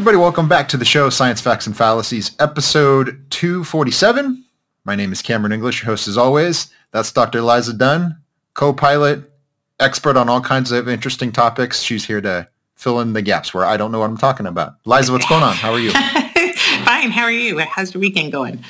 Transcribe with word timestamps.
everybody, 0.00 0.16
welcome 0.16 0.48
back 0.48 0.66
to 0.66 0.78
the 0.78 0.84
show, 0.86 1.10
Science 1.10 1.42
Facts 1.42 1.66
and 1.66 1.76
Fallacies, 1.76 2.34
episode 2.38 3.22
247. 3.28 4.42
My 4.86 4.94
name 4.94 5.12
is 5.12 5.20
Cameron 5.20 5.52
English, 5.52 5.82
your 5.82 5.90
host 5.90 6.08
as 6.08 6.16
always. 6.16 6.70
That's 6.90 7.12
Dr. 7.12 7.42
Liza 7.42 7.74
Dunn, 7.74 8.16
co-pilot, 8.54 9.30
expert 9.78 10.16
on 10.16 10.30
all 10.30 10.40
kinds 10.40 10.72
of 10.72 10.88
interesting 10.88 11.32
topics. 11.32 11.82
She's 11.82 12.06
here 12.06 12.22
to 12.22 12.48
fill 12.76 13.00
in 13.00 13.12
the 13.12 13.20
gaps 13.20 13.52
where 13.52 13.66
I 13.66 13.76
don't 13.76 13.92
know 13.92 13.98
what 13.98 14.08
I'm 14.08 14.16
talking 14.16 14.46
about. 14.46 14.76
Liza, 14.86 15.12
what's 15.12 15.28
going 15.28 15.42
on? 15.42 15.54
How 15.54 15.72
are 15.72 15.78
you? 15.78 15.90
Fine. 15.92 17.10
How 17.10 17.24
are 17.24 17.30
you? 17.30 17.58
How's 17.58 17.92
your 17.92 18.00
weekend 18.00 18.32
going? 18.32 18.64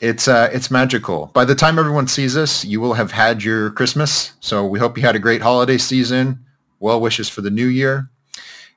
It's 0.00 0.28
uh, 0.28 0.50
it's 0.52 0.70
magical. 0.70 1.32
By 1.34 1.44
the 1.46 1.56
time 1.56 1.80
everyone 1.80 2.06
sees 2.06 2.36
us, 2.36 2.64
you 2.64 2.80
will 2.80 2.94
have 2.94 3.10
had 3.10 3.42
your 3.42 3.70
Christmas. 3.70 4.34
So 4.38 4.64
we 4.64 4.78
hope 4.78 4.96
you 4.96 5.02
had 5.02 5.16
a 5.16 5.18
great 5.18 5.42
holiday 5.42 5.78
season. 5.78 6.44
Well 6.78 7.00
wishes 7.00 7.28
for 7.28 7.40
the 7.40 7.50
new 7.50 7.66
year. 7.66 8.08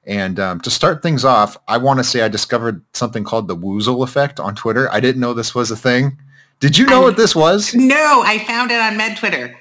And 0.06 0.40
um, 0.40 0.60
to 0.62 0.70
start 0.70 1.02
things 1.02 1.24
off, 1.24 1.58
I 1.68 1.78
want 1.78 2.00
to 2.00 2.04
say 2.04 2.22
I 2.22 2.28
discovered 2.28 2.84
something 2.94 3.24
called 3.24 3.48
the 3.48 3.56
Woozle 3.56 4.04
effect 4.04 4.40
on 4.40 4.56
Twitter. 4.56 4.92
I 4.92 5.00
didn't 5.00 5.22
know 5.22 5.34
this 5.34 5.56
was 5.56 5.72
a 5.72 5.78
thing. 5.78 6.18
Did 6.60 6.78
you 6.78 6.86
know 6.86 7.02
I, 7.02 7.04
what 7.04 7.18
this 7.18 7.36
was? 7.36 7.74
No, 7.74 8.24
I 8.26 8.40
found 8.40 8.72
it 8.72 8.80
on 8.80 8.98
Med 8.98 9.18
Twitter. 9.18 9.58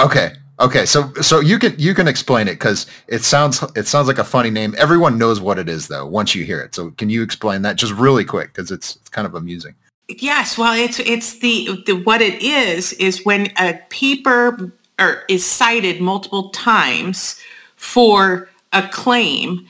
Okay. 0.00 0.32
Okay, 0.60 0.84
so 0.84 1.10
so 1.22 1.40
you 1.40 1.58
can 1.58 1.74
you 1.78 1.94
can 1.94 2.06
explain 2.06 2.46
it 2.46 2.54
because 2.54 2.86
it 3.08 3.22
sounds 3.22 3.64
it 3.76 3.86
sounds 3.86 4.08
like 4.08 4.18
a 4.18 4.24
funny 4.24 4.50
name. 4.50 4.74
Everyone 4.76 5.16
knows 5.16 5.40
what 5.40 5.58
it 5.58 5.70
is 5.70 5.88
though 5.88 6.06
once 6.06 6.34
you 6.34 6.44
hear 6.44 6.60
it. 6.60 6.74
So 6.74 6.90
can 6.92 7.08
you 7.08 7.22
explain 7.22 7.62
that 7.62 7.76
just 7.76 7.94
really 7.94 8.26
quick 8.26 8.48
because 8.48 8.70
it's 8.70 8.96
it's 8.96 9.08
kind 9.08 9.26
of 9.26 9.34
amusing. 9.34 9.74
Yes, 10.18 10.58
well, 10.58 10.74
it's 10.74 10.98
it's 10.98 11.38
the, 11.38 11.82
the 11.86 11.94
what 12.02 12.20
it 12.20 12.42
is 12.42 12.92
is 12.94 13.24
when 13.24 13.50
a 13.58 13.80
paper 13.88 14.70
or 14.98 15.22
is 15.28 15.46
cited 15.46 16.02
multiple 16.02 16.50
times 16.50 17.40
for 17.76 18.50
a 18.72 18.86
claim 18.88 19.66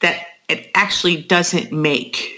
that 0.00 0.26
it 0.48 0.70
actually 0.74 1.22
doesn't 1.22 1.72
make. 1.72 2.30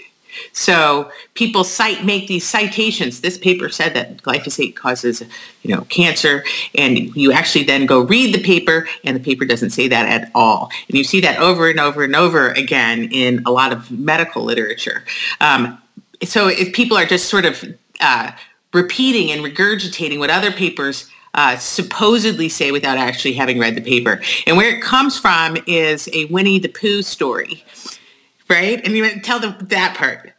So 0.53 1.11
people 1.33 1.63
cite 1.63 2.05
make 2.05 2.27
these 2.27 2.47
citations. 2.47 3.21
This 3.21 3.37
paper 3.37 3.69
said 3.69 3.93
that 3.95 4.17
glyphosate 4.17 4.75
causes, 4.75 5.23
you 5.63 5.75
know, 5.75 5.81
cancer, 5.89 6.43
and 6.75 7.15
you 7.15 7.31
actually 7.31 7.65
then 7.65 7.85
go 7.85 8.01
read 8.01 8.33
the 8.33 8.41
paper, 8.41 8.87
and 9.03 9.15
the 9.15 9.19
paper 9.19 9.45
doesn't 9.45 9.71
say 9.71 9.87
that 9.87 10.07
at 10.07 10.31
all. 10.35 10.69
And 10.87 10.97
you 10.97 11.03
see 11.03 11.21
that 11.21 11.39
over 11.39 11.69
and 11.69 11.79
over 11.79 12.03
and 12.03 12.15
over 12.15 12.49
again 12.51 13.09
in 13.11 13.43
a 13.45 13.51
lot 13.51 13.73
of 13.73 13.89
medical 13.91 14.43
literature. 14.43 15.03
Um, 15.41 15.81
so 16.23 16.47
if 16.47 16.73
people 16.73 16.97
are 16.97 17.05
just 17.05 17.29
sort 17.29 17.45
of 17.45 17.63
uh, 17.99 18.31
repeating 18.73 19.31
and 19.31 19.41
regurgitating 19.43 20.19
what 20.19 20.29
other 20.29 20.51
papers 20.51 21.09
uh, 21.37 21.55
supposedly 21.57 22.49
say 22.49 22.71
without 22.71 22.97
actually 22.97 23.33
having 23.33 23.59
read 23.59 23.75
the 23.75 23.81
paper. 23.81 24.19
And 24.45 24.57
where 24.57 24.75
it 24.75 24.81
comes 24.81 25.17
from 25.17 25.57
is 25.67 26.09
a 26.11 26.25
Winnie 26.25 26.59
the 26.59 26.67
Pooh 26.67 27.03
story, 27.03 27.63
right? 28.49 28.83
And 28.83 28.97
you 28.97 29.07
tell 29.21 29.39
them 29.39 29.55
that 29.61 29.95
part. 29.95 30.33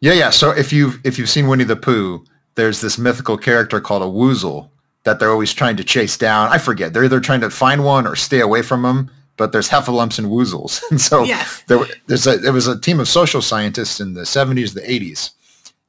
Yeah, 0.00 0.12
yeah. 0.12 0.30
So 0.30 0.52
if 0.52 0.72
you've 0.72 1.04
if 1.04 1.18
you've 1.18 1.28
seen 1.28 1.48
Winnie 1.48 1.64
the 1.64 1.76
Pooh, 1.76 2.24
there's 2.54 2.80
this 2.80 2.96
mythical 2.96 3.36
character 3.36 3.80
called 3.80 4.02
a 4.02 4.06
Woozle 4.06 4.70
that 5.02 5.18
they're 5.18 5.30
always 5.30 5.52
trying 5.52 5.76
to 5.76 5.84
chase 5.84 6.16
down. 6.16 6.48
I 6.48 6.58
forget. 6.58 6.92
They're 6.92 7.04
either 7.04 7.20
trying 7.20 7.40
to 7.40 7.50
find 7.50 7.84
one 7.84 8.06
or 8.06 8.14
stay 8.14 8.40
away 8.40 8.62
from 8.62 8.82
them. 8.82 9.10
But 9.36 9.52
there's 9.52 9.68
heffalumps 9.68 10.18
and 10.18 10.26
woozles, 10.26 10.82
and 10.90 11.00
so 11.00 11.22
yes. 11.22 11.62
there, 11.68 11.84
there's 12.08 12.26
a, 12.26 12.38
there 12.38 12.52
was 12.52 12.66
a 12.66 12.76
team 12.76 12.98
of 12.98 13.06
social 13.06 13.40
scientists 13.40 14.00
in 14.00 14.14
the 14.14 14.22
70s, 14.22 14.74
the 14.74 14.80
80s, 14.80 15.30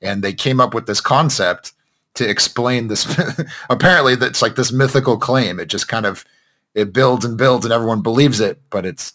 and 0.03 0.23
they 0.23 0.33
came 0.33 0.61
up 0.61 0.75
with 0.75 0.85
this 0.85 1.01
concept 1.01 1.73
to 2.15 2.29
explain 2.29 2.87
this. 2.87 3.07
apparently, 3.69 4.15
that's 4.15 4.41
like 4.41 4.55
this 4.55 4.71
mythical 4.71 5.17
claim. 5.17 5.59
It 5.59 5.67
just 5.67 5.87
kind 5.87 6.05
of 6.05 6.25
it 6.75 6.93
builds 6.93 7.25
and 7.25 7.37
builds, 7.37 7.65
and 7.65 7.73
everyone 7.73 8.01
believes 8.01 8.39
it, 8.39 8.61
but 8.69 8.85
it's 8.85 9.13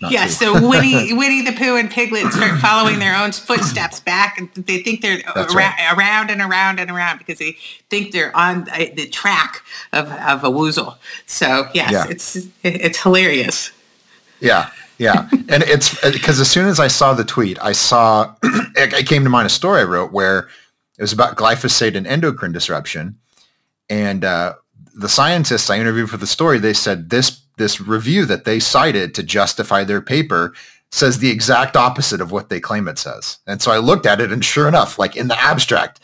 not 0.00 0.12
yeah. 0.12 0.26
So 0.26 0.52
Winnie, 0.68 1.12
Winnie 1.12 1.42
the 1.42 1.52
Pooh 1.52 1.76
and 1.76 1.90
Piglet 1.90 2.32
start 2.32 2.58
following 2.60 2.98
their 2.98 3.16
own 3.16 3.32
footsteps 3.32 4.00
back, 4.00 4.38
and 4.38 4.52
they 4.66 4.78
think 4.82 5.00
they're 5.00 5.20
ar- 5.34 5.46
right. 5.48 5.94
around 5.96 6.30
and 6.30 6.40
around 6.40 6.80
and 6.80 6.90
around 6.90 7.18
because 7.18 7.38
they 7.38 7.56
think 7.88 8.12
they're 8.12 8.34
on 8.36 8.64
the 8.64 9.08
track 9.08 9.62
of, 9.92 10.10
of 10.12 10.44
a 10.44 10.50
woozle. 10.50 10.96
So 11.26 11.68
yes, 11.74 11.92
yeah. 11.92 12.06
it's 12.08 12.48
it's 12.62 13.02
hilarious. 13.02 13.72
Yeah, 14.40 14.70
yeah, 14.98 15.28
and 15.32 15.62
it's 15.62 16.02
uh, 16.04 16.10
because 16.12 16.40
as 16.40 16.50
soon 16.50 16.66
as 16.66 16.78
I 16.78 16.88
saw 16.88 17.14
the 17.14 17.24
tweet, 17.24 17.58
I 17.62 17.72
saw 17.72 18.34
it, 18.42 18.92
it 18.92 19.06
came 19.06 19.24
to 19.24 19.30
mind 19.30 19.46
a 19.46 19.50
story 19.50 19.80
I 19.80 19.84
wrote 19.84 20.12
where 20.12 20.48
it 20.98 21.02
was 21.02 21.12
about 21.12 21.36
glyphosate 21.36 21.96
and 21.96 22.06
endocrine 22.06 22.52
disruption. 22.52 23.18
And 23.88 24.24
uh, 24.24 24.54
the 24.94 25.08
scientists 25.08 25.70
I 25.70 25.78
interviewed 25.78 26.10
for 26.10 26.16
the 26.16 26.26
story, 26.26 26.58
they 26.58 26.72
said 26.72 27.10
this 27.10 27.42
this 27.58 27.80
review 27.80 28.26
that 28.26 28.44
they 28.44 28.60
cited 28.60 29.14
to 29.14 29.22
justify 29.22 29.82
their 29.82 30.02
paper 30.02 30.52
says 30.92 31.18
the 31.18 31.30
exact 31.30 31.76
opposite 31.76 32.20
of 32.20 32.30
what 32.30 32.48
they 32.48 32.60
claim 32.60 32.86
it 32.88 32.98
says. 32.98 33.38
And 33.46 33.60
so 33.60 33.72
I 33.72 33.78
looked 33.78 34.06
at 34.06 34.20
it 34.20 34.30
and 34.30 34.44
sure 34.44 34.68
enough, 34.68 34.98
like 34.98 35.16
in 35.16 35.28
the 35.28 35.40
abstract, 35.40 36.00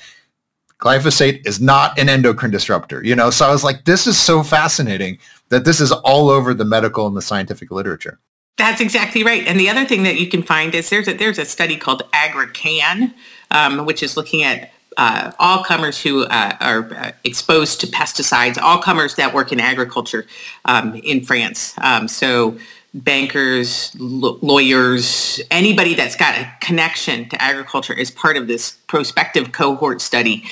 glyphosate 0.78 1.46
is 1.46 1.60
not 1.60 1.98
an 1.98 2.08
endocrine 2.08 2.50
disruptor, 2.50 3.04
you 3.04 3.14
know? 3.14 3.30
So 3.30 3.46
I 3.46 3.52
was 3.52 3.62
like, 3.62 3.84
this 3.84 4.06
is 4.06 4.18
so 4.18 4.42
fascinating 4.42 5.18
that 5.50 5.64
this 5.64 5.80
is 5.80 5.92
all 5.92 6.28
over 6.28 6.52
the 6.52 6.64
medical 6.64 7.06
and 7.06 7.16
the 7.16 7.22
scientific 7.22 7.70
literature. 7.70 8.18
That's 8.58 8.80
exactly 8.80 9.22
right. 9.22 9.46
And 9.46 9.58
the 9.58 9.68
other 9.68 9.84
thing 9.84 10.02
that 10.02 10.16
you 10.16 10.28
can 10.28 10.42
find 10.42 10.74
is 10.74 10.90
there's 10.90 11.08
a, 11.08 11.14
there's 11.14 11.38
a 11.38 11.44
study 11.44 11.76
called 11.76 12.02
AgriCAN, 12.12 13.14
um, 13.50 13.86
which 13.86 14.02
is 14.02 14.16
looking 14.16 14.42
at 14.42 14.72
uh, 14.96 15.32
all 15.38 15.64
comers 15.64 16.00
who 16.00 16.24
uh, 16.24 16.56
are 16.60 16.94
uh, 16.94 17.12
exposed 17.24 17.80
to 17.80 17.86
pesticides, 17.86 18.58
all 18.60 18.78
comers 18.78 19.14
that 19.16 19.34
work 19.34 19.52
in 19.52 19.60
agriculture 19.60 20.26
um, 20.64 20.94
in 20.96 21.24
France. 21.24 21.74
Um, 21.78 22.08
so 22.08 22.56
bankers, 22.94 23.96
l- 23.98 24.38
lawyers, 24.42 25.40
anybody 25.50 25.94
that's 25.94 26.14
got 26.14 26.36
a 26.36 26.52
connection 26.60 27.28
to 27.30 27.40
agriculture 27.40 27.94
is 27.94 28.10
part 28.10 28.36
of 28.36 28.46
this 28.46 28.72
prospective 28.86 29.52
cohort 29.52 30.02
study. 30.02 30.44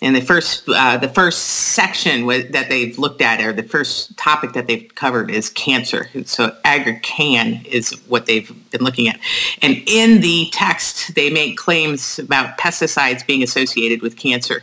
And 0.00 0.14
the 0.14 0.20
first, 0.20 0.68
uh, 0.68 0.98
the 0.98 1.08
first 1.08 1.42
section 1.42 2.26
that 2.26 2.66
they've 2.68 2.96
looked 2.98 3.20
at, 3.20 3.40
or 3.40 3.52
the 3.52 3.64
first 3.64 4.16
topic 4.16 4.52
that 4.52 4.68
they've 4.68 4.88
covered, 4.94 5.30
is 5.30 5.50
cancer. 5.50 6.08
So 6.24 6.56
AgriCAN 6.64 7.66
is 7.66 7.90
what 8.06 8.26
they've 8.26 8.52
been 8.70 8.82
looking 8.82 9.08
at. 9.08 9.18
And 9.60 9.82
in 9.86 10.20
the 10.20 10.48
text, 10.52 11.16
they 11.16 11.30
make 11.30 11.56
claims 11.56 12.20
about 12.20 12.58
pesticides 12.58 13.26
being 13.26 13.42
associated 13.42 14.02
with 14.02 14.16
cancer. 14.16 14.62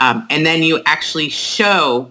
Um, 0.00 0.26
and 0.30 0.44
then 0.44 0.64
you 0.64 0.82
actually 0.84 1.28
show 1.28 2.10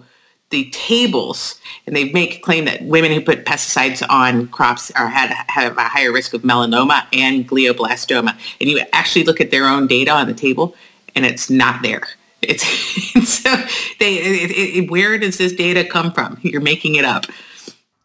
the 0.52 0.70
tables, 0.70 1.60
and 1.86 1.96
they 1.96 2.12
make 2.12 2.36
a 2.36 2.38
claim 2.38 2.66
that 2.66 2.84
women 2.84 3.10
who 3.10 3.20
put 3.20 3.44
pesticides 3.44 4.06
on 4.08 4.46
crops 4.48 4.92
are 4.92 5.08
had 5.08 5.30
have 5.48 5.76
a 5.76 5.84
higher 5.84 6.12
risk 6.12 6.34
of 6.34 6.42
melanoma 6.42 7.04
and 7.12 7.48
glioblastoma. 7.48 8.38
And 8.60 8.70
you 8.70 8.80
actually 8.92 9.24
look 9.24 9.40
at 9.40 9.50
their 9.50 9.66
own 9.66 9.88
data 9.88 10.12
on 10.12 10.28
the 10.28 10.34
table, 10.34 10.76
and 11.16 11.26
it's 11.26 11.50
not 11.50 11.82
there. 11.82 12.02
It's 12.42 12.62
so 13.28 13.50
they. 13.98 14.18
It, 14.18 14.50
it, 14.50 14.90
where 14.90 15.18
does 15.18 15.38
this 15.38 15.52
data 15.52 15.84
come 15.84 16.12
from? 16.12 16.38
You're 16.42 16.60
making 16.60 16.94
it 16.94 17.04
up. 17.04 17.26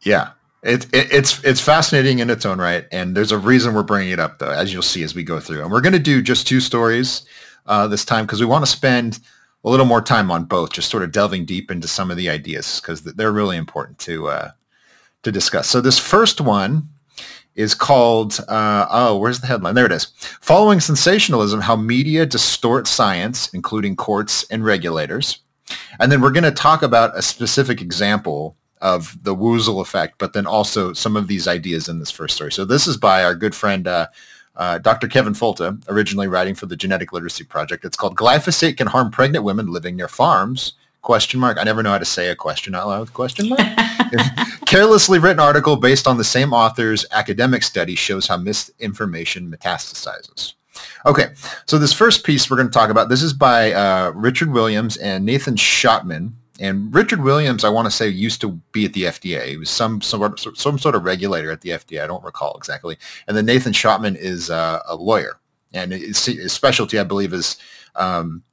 Yeah, 0.01 0.31
it, 0.63 0.85
it, 0.85 1.11
it's 1.11 1.43
it's 1.43 1.61
fascinating 1.61 2.19
in 2.19 2.29
its 2.29 2.45
own 2.45 2.59
right, 2.59 2.85
and 2.91 3.15
there's 3.15 3.31
a 3.31 3.37
reason 3.37 3.75
we're 3.75 3.83
bringing 3.83 4.11
it 4.11 4.19
up, 4.19 4.39
though, 4.39 4.49
as 4.49 4.73
you'll 4.73 4.81
see 4.81 5.03
as 5.03 5.13
we 5.13 5.23
go 5.23 5.39
through. 5.39 5.61
And 5.61 5.71
we're 5.71 5.81
going 5.81 5.93
to 5.93 5.99
do 5.99 6.21
just 6.21 6.47
two 6.47 6.61
stories 6.61 7.25
uh, 7.65 7.87
this 7.87 8.05
time 8.05 8.25
because 8.25 8.39
we 8.39 8.45
want 8.45 8.65
to 8.65 8.71
spend 8.71 9.19
a 9.67 9.69
little 9.69 9.85
more 9.85 10.01
time 10.01 10.31
on 10.31 10.45
both, 10.45 10.71
just 10.71 10.89
sort 10.89 11.03
of 11.03 11.11
delving 11.11 11.43
deep 11.43 11.69
into 11.69 11.89
some 11.89 12.09
of 12.09 12.15
the 12.15 12.29
ideas 12.29 12.79
because 12.79 13.01
they're 13.01 13.33
really 13.33 13.57
important 13.57 13.99
to 13.99 14.29
uh, 14.29 14.51
to 15.23 15.31
discuss. 15.31 15.67
So 15.67 15.81
this 15.81 15.99
first 15.99 16.39
one 16.39 16.83
is 17.53 17.75
called 17.75 18.39
uh, 18.47 18.87
oh 18.89 19.17
where's 19.17 19.41
the 19.41 19.47
headline? 19.47 19.75
There 19.75 19.85
it 19.85 19.91
is. 19.91 20.05
Following 20.39 20.79
sensationalism 20.79 21.59
how 21.59 21.75
media 21.75 22.25
distort 22.25 22.87
science 22.87 23.53
including 23.53 23.97
courts 23.97 24.45
and 24.49 24.63
regulators. 24.63 25.39
And 25.99 26.11
then 26.11 26.21
we're 26.21 26.31
going 26.31 26.45
to 26.45 26.51
talk 26.51 26.81
about 26.81 27.17
a 27.17 27.21
specific 27.21 27.81
example 27.81 28.55
of 28.79 29.21
the 29.23 29.35
woozle 29.35 29.81
effect 29.81 30.17
but 30.17 30.31
then 30.31 30.47
also 30.47 30.93
some 30.93 31.17
of 31.17 31.27
these 31.27 31.45
ideas 31.45 31.89
in 31.89 31.99
this 31.99 32.11
first 32.11 32.35
story. 32.35 32.53
So 32.53 32.63
this 32.63 32.87
is 32.87 32.95
by 32.95 33.25
our 33.25 33.35
good 33.35 33.53
friend 33.53 33.85
uh, 33.85 34.07
uh, 34.57 34.79
Dr. 34.79 35.07
Kevin 35.07 35.33
Folta, 35.33 35.81
originally 35.87 36.27
writing 36.27 36.55
for 36.55 36.65
the 36.65 36.75
Genetic 36.75 37.13
Literacy 37.13 37.43
Project. 37.43 37.85
It's 37.85 37.95
called 37.95 38.15
Glyphosate 38.15 38.77
Can 38.77 38.87
Harm 38.87 39.11
Pregnant 39.11 39.45
Women 39.45 39.67
Living 39.67 39.95
Near 39.95 40.07
Farms? 40.07 40.73
Question 41.03 41.39
mark. 41.39 41.57
I 41.57 41.63
never 41.63 41.83
know 41.83 41.91
how 41.91 41.99
to 41.99 42.05
say 42.05 42.29
a 42.29 42.35
question 42.35 42.75
out 42.75 42.87
loud. 42.87 43.13
Question 43.13 43.49
mark. 43.49 43.61
Carelessly 44.65 45.19
written 45.19 45.39
article 45.39 45.77
based 45.77 46.07
on 46.07 46.17
the 46.17 46.23
same 46.23 46.53
author's 46.53 47.05
academic 47.11 47.63
study 47.63 47.95
shows 47.95 48.27
how 48.27 48.37
misinformation 48.37 49.49
metastasizes. 49.49 50.53
Okay, 51.05 51.27
so 51.65 51.77
this 51.77 51.93
first 51.93 52.25
piece 52.25 52.49
we're 52.49 52.57
going 52.57 52.67
to 52.67 52.73
talk 52.73 52.89
about, 52.89 53.09
this 53.09 53.21
is 53.21 53.33
by 53.33 53.71
uh, 53.71 54.11
Richard 54.15 54.51
Williams 54.51 54.97
and 54.97 55.25
Nathan 55.25 55.55
Schachtman. 55.55 56.33
And 56.59 56.93
Richard 56.93 57.21
Williams, 57.21 57.63
I 57.63 57.69
want 57.69 57.85
to 57.85 57.91
say, 57.91 58.07
used 58.07 58.41
to 58.41 58.51
be 58.71 58.85
at 58.85 58.93
the 58.93 59.03
FDA. 59.03 59.45
He 59.47 59.57
was 59.57 59.69
some 59.69 60.01
some, 60.01 60.35
some 60.37 60.79
sort 60.79 60.95
of 60.95 61.03
regulator 61.03 61.51
at 61.51 61.61
the 61.61 61.69
FDA. 61.69 62.03
I 62.03 62.07
don't 62.07 62.23
recall 62.23 62.55
exactly. 62.57 62.97
And 63.27 63.37
then 63.37 63.45
Nathan 63.45 63.73
Schachtman 63.73 64.15
is 64.15 64.49
uh, 64.49 64.81
a 64.87 64.95
lawyer, 64.95 65.39
and 65.73 65.91
his, 65.91 66.17
specialty, 66.51 66.99
I 66.99 67.03
believe, 67.03 67.33
is 67.33 67.57
um, 67.95 68.43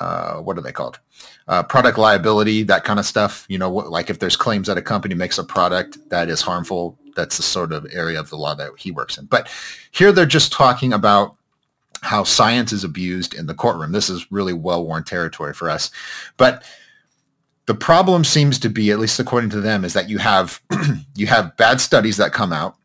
uh, 0.00 0.36
what 0.36 0.58
are 0.58 0.62
they 0.62 0.72
called? 0.72 1.00
Uh, 1.48 1.62
product 1.62 1.96
liability, 1.96 2.62
that 2.64 2.84
kind 2.84 2.98
of 2.98 3.06
stuff. 3.06 3.46
You 3.48 3.58
know, 3.58 3.70
like 3.70 4.10
if 4.10 4.18
there's 4.18 4.36
claims 4.36 4.66
that 4.66 4.78
a 4.78 4.82
company 4.82 5.14
makes 5.14 5.38
a 5.38 5.44
product 5.44 6.10
that 6.10 6.28
is 6.28 6.42
harmful, 6.42 6.98
that's 7.16 7.38
the 7.38 7.42
sort 7.42 7.72
of 7.72 7.86
area 7.92 8.20
of 8.20 8.30
the 8.30 8.36
law 8.36 8.54
that 8.54 8.72
he 8.78 8.90
works 8.90 9.18
in. 9.18 9.24
But 9.26 9.50
here 9.90 10.12
they're 10.12 10.26
just 10.26 10.52
talking 10.52 10.92
about 10.92 11.36
how 12.02 12.22
science 12.22 12.72
is 12.72 12.84
abused 12.84 13.34
in 13.34 13.46
the 13.46 13.54
courtroom. 13.54 13.92
This 13.92 14.08
is 14.08 14.30
really 14.30 14.52
well-worn 14.52 15.02
territory 15.04 15.52
for 15.52 15.68
us. 15.68 15.90
But 16.36 16.62
the 17.68 17.74
problem 17.74 18.24
seems 18.24 18.58
to 18.60 18.70
be, 18.70 18.90
at 18.90 18.98
least 18.98 19.20
according 19.20 19.50
to 19.50 19.60
them, 19.60 19.84
is 19.84 19.92
that 19.92 20.08
you 20.08 20.16
have 20.16 20.62
you 21.14 21.26
have 21.26 21.54
bad 21.58 21.82
studies 21.82 22.16
that 22.16 22.32
come 22.32 22.50
out, 22.50 22.76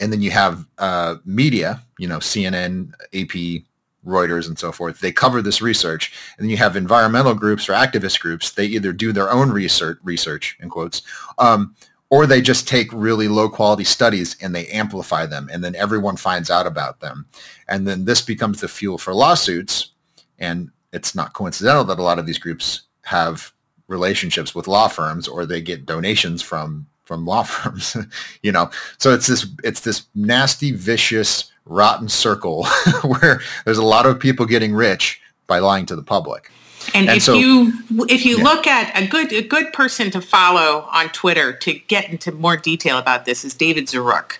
and 0.00 0.10
then 0.10 0.22
you 0.22 0.30
have 0.30 0.66
uh, 0.78 1.16
media, 1.26 1.82
you 1.98 2.08
know, 2.08 2.16
CNN, 2.16 2.94
AP, 3.12 3.64
Reuters, 4.06 4.48
and 4.48 4.58
so 4.58 4.72
forth. 4.72 5.00
They 5.00 5.12
cover 5.12 5.42
this 5.42 5.60
research, 5.60 6.10
and 6.38 6.44
then 6.44 6.50
you 6.50 6.56
have 6.56 6.74
environmental 6.74 7.34
groups 7.34 7.68
or 7.68 7.74
activist 7.74 8.18
groups. 8.18 8.52
They 8.52 8.64
either 8.64 8.94
do 8.94 9.12
their 9.12 9.30
own 9.30 9.50
research, 9.50 9.98
research 10.02 10.56
in 10.60 10.70
quotes, 10.70 11.02
um, 11.38 11.76
or 12.08 12.26
they 12.26 12.40
just 12.40 12.66
take 12.66 12.88
really 12.94 13.28
low 13.28 13.50
quality 13.50 13.84
studies 13.84 14.38
and 14.40 14.54
they 14.54 14.68
amplify 14.68 15.26
them 15.26 15.50
and 15.52 15.62
then 15.62 15.74
everyone 15.76 16.16
finds 16.16 16.50
out 16.50 16.66
about 16.66 17.00
them 17.00 17.26
and 17.68 17.88
then 17.88 18.04
this 18.04 18.20
becomes 18.20 18.60
the 18.60 18.68
fuel 18.68 18.98
for 18.98 19.14
lawsuits 19.14 19.92
and 20.38 20.70
it's 20.92 21.14
not 21.14 21.32
coincidental 21.32 21.84
that 21.84 21.98
a 21.98 22.02
lot 22.02 22.18
of 22.18 22.26
these 22.26 22.38
groups 22.38 22.82
have 23.00 23.50
relationships 23.92 24.54
with 24.54 24.66
law 24.66 24.88
firms 24.88 25.28
or 25.28 25.46
they 25.46 25.60
get 25.60 25.86
donations 25.86 26.42
from 26.42 26.86
from 27.04 27.26
law 27.26 27.42
firms 27.56 27.96
you 28.42 28.50
know 28.50 28.70
so 28.98 29.12
it's 29.12 29.26
this 29.28 29.46
it's 29.62 29.80
this 29.80 30.06
nasty 30.14 30.72
vicious 30.72 31.52
rotten 31.64 32.08
circle 32.08 32.64
where 33.04 33.40
there's 33.64 33.78
a 33.78 33.84
lot 33.84 34.06
of 34.06 34.18
people 34.18 34.46
getting 34.46 34.74
rich 34.74 35.20
by 35.46 35.58
lying 35.58 35.86
to 35.86 35.94
the 35.94 36.02
public 36.02 36.50
and, 36.94 37.08
and 37.08 37.16
if 37.18 37.22
so, 37.22 37.34
you 37.34 37.72
if 38.08 38.24
you 38.24 38.38
yeah. 38.38 38.44
look 38.44 38.66
at 38.66 39.00
a 39.00 39.06
good 39.06 39.32
a 39.32 39.42
good 39.42 39.72
person 39.72 40.10
to 40.10 40.20
follow 40.20 40.88
on 40.90 41.08
Twitter 41.10 41.52
to 41.52 41.74
get 41.74 42.10
into 42.10 42.32
more 42.32 42.56
detail 42.56 42.98
about 42.98 43.24
this 43.24 43.44
is 43.44 43.54
David 43.54 43.86
Zaruk, 43.86 44.38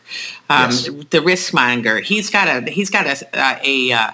um, 0.51 0.71
yes. 0.71 0.89
the 1.11 1.23
risk 1.23 1.55
monger. 1.55 2.01
He's 2.01 2.31
got 2.31 2.49
a 2.49 2.69
he's 2.71 2.91
got 2.91 3.07
a 3.07 3.27
a, 3.63 4.13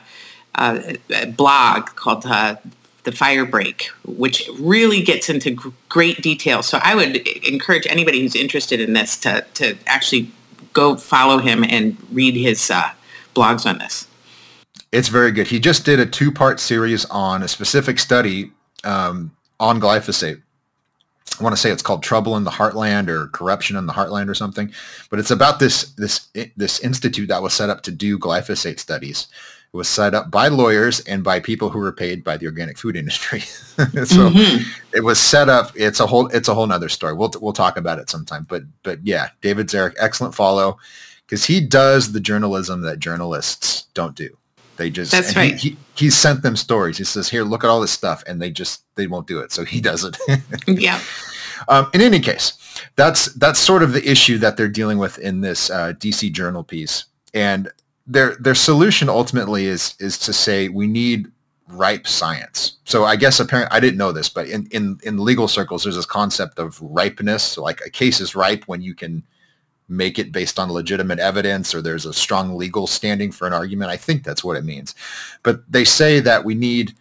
a, 0.56 0.96
a, 1.10 1.26
blog 1.26 1.86
called 1.96 2.26
uh, 2.26 2.56
the 3.08 3.16
Fire 3.16 3.46
Break, 3.46 3.88
which 4.04 4.50
really 4.58 5.02
gets 5.02 5.30
into 5.30 5.56
great 5.88 6.20
detail. 6.20 6.62
So 6.62 6.78
I 6.82 6.94
would 6.94 7.16
encourage 7.46 7.86
anybody 7.86 8.20
who's 8.20 8.36
interested 8.36 8.80
in 8.80 8.92
this 8.92 9.16
to 9.18 9.44
to 9.54 9.76
actually 9.86 10.30
go 10.74 10.96
follow 10.96 11.38
him 11.38 11.64
and 11.64 11.96
read 12.12 12.36
his 12.36 12.70
uh, 12.70 12.90
blogs 13.34 13.64
on 13.64 13.78
this. 13.78 14.06
It's 14.92 15.08
very 15.08 15.32
good. 15.32 15.46
He 15.46 15.58
just 15.58 15.84
did 15.84 15.98
a 16.00 16.06
two-part 16.06 16.60
series 16.60 17.04
on 17.06 17.42
a 17.42 17.48
specific 17.48 17.98
study 17.98 18.52
um, 18.84 19.32
on 19.58 19.80
glyphosate. 19.80 20.42
I 21.38 21.42
want 21.42 21.54
to 21.54 21.60
say 21.60 21.70
it's 21.70 21.82
called 21.82 22.02
Trouble 22.02 22.36
in 22.36 22.44
the 22.44 22.50
Heartland 22.50 23.08
or 23.08 23.28
Corruption 23.28 23.76
in 23.76 23.86
the 23.86 23.92
Heartland 23.92 24.28
or 24.28 24.34
something, 24.34 24.72
but 25.08 25.18
it's 25.18 25.30
about 25.30 25.60
this 25.60 25.92
this 25.92 26.28
this 26.56 26.80
institute 26.80 27.28
that 27.28 27.42
was 27.42 27.54
set 27.54 27.70
up 27.70 27.82
to 27.84 27.90
do 27.90 28.18
glyphosate 28.18 28.78
studies. 28.78 29.28
It 29.72 29.76
was 29.76 29.88
set 29.88 30.14
up 30.14 30.30
by 30.30 30.48
lawyers 30.48 31.00
and 31.00 31.22
by 31.22 31.40
people 31.40 31.68
who 31.68 31.78
were 31.78 31.92
paid 31.92 32.24
by 32.24 32.38
the 32.38 32.46
organic 32.46 32.78
food 32.78 32.96
industry. 32.96 33.40
so 33.40 33.84
mm-hmm. 33.84 34.62
it 34.94 35.04
was 35.04 35.20
set 35.20 35.50
up. 35.50 35.72
It's 35.74 36.00
a 36.00 36.06
whole 36.06 36.26
it's 36.28 36.48
a 36.48 36.54
whole 36.54 36.66
nother 36.66 36.88
story. 36.88 37.12
We'll 37.12 37.32
we'll 37.40 37.52
talk 37.52 37.76
about 37.76 37.98
it 37.98 38.08
sometime. 38.08 38.46
But 38.48 38.62
but 38.82 39.06
yeah, 39.06 39.28
David 39.42 39.68
Zaruk, 39.68 39.94
excellent 39.98 40.34
follow 40.34 40.78
because 41.26 41.44
he 41.44 41.60
does 41.60 42.12
the 42.12 42.20
journalism 42.20 42.80
that 42.82 42.98
journalists 42.98 43.84
don't 43.92 44.14
do. 44.14 44.34
They 44.78 44.90
just 44.90 45.12
that's 45.12 45.36
right. 45.36 45.54
He, 45.54 45.70
he, 45.70 45.76
he, 45.96 46.10
sent 46.10 46.42
them 46.42 46.56
stories. 46.56 46.96
He 46.96 47.04
says, 47.04 47.28
"Here, 47.28 47.42
look 47.42 47.64
at 47.64 47.70
all 47.70 47.80
this 47.80 47.90
stuff," 47.90 48.22
and 48.26 48.40
they 48.40 48.50
just 48.50 48.84
they 48.94 49.08
won't 49.08 49.26
do 49.26 49.40
it. 49.40 49.52
So 49.52 49.64
he 49.64 49.80
does 49.80 50.04
it. 50.04 50.16
yeah. 50.66 51.00
Um, 51.66 51.90
in 51.92 52.00
any 52.00 52.20
case, 52.20 52.80
that's 52.94 53.26
that's 53.34 53.58
sort 53.58 53.82
of 53.82 53.92
the 53.92 54.08
issue 54.08 54.38
that 54.38 54.56
they're 54.56 54.68
dealing 54.68 54.98
with 54.98 55.18
in 55.18 55.40
this 55.40 55.68
uh, 55.68 55.94
DC 55.94 56.32
Journal 56.32 56.62
piece, 56.62 57.06
and 57.34 57.68
their 58.08 58.34
their 58.36 58.54
solution 58.54 59.08
ultimately 59.08 59.66
is 59.66 59.94
is 60.00 60.18
to 60.18 60.32
say 60.32 60.68
we 60.68 60.86
need 60.86 61.30
ripe 61.68 62.06
science. 62.06 62.78
So 62.84 63.04
I 63.04 63.16
guess 63.16 63.40
apparently 63.40 63.76
I 63.76 63.80
didn't 63.80 63.98
know 63.98 64.12
this, 64.12 64.28
but 64.28 64.48
in, 64.48 64.66
in, 64.70 64.98
in 65.02 65.22
legal 65.22 65.48
circles, 65.48 65.84
there's 65.84 65.96
this 65.96 66.06
concept 66.06 66.58
of 66.58 66.80
ripeness. 66.80 67.42
So 67.42 67.62
like 67.62 67.80
a 67.84 67.90
case 67.90 68.20
is 68.20 68.34
ripe 68.34 68.64
when 68.64 68.80
you 68.80 68.94
can 68.94 69.22
make 69.88 70.18
it 70.18 70.32
based 70.32 70.58
on 70.58 70.72
legitimate 70.72 71.18
evidence 71.18 71.74
or 71.74 71.80
there's 71.80 72.06
a 72.06 72.12
strong 72.12 72.56
legal 72.56 72.86
standing 72.86 73.32
for 73.32 73.46
an 73.46 73.52
argument. 73.52 73.90
I 73.90 73.96
think 73.96 74.24
that's 74.24 74.44
what 74.44 74.56
it 74.56 74.64
means. 74.64 74.94
But 75.42 75.70
they 75.70 75.84
say 75.84 76.20
that 76.20 76.44
we 76.44 76.54
need 76.54 76.94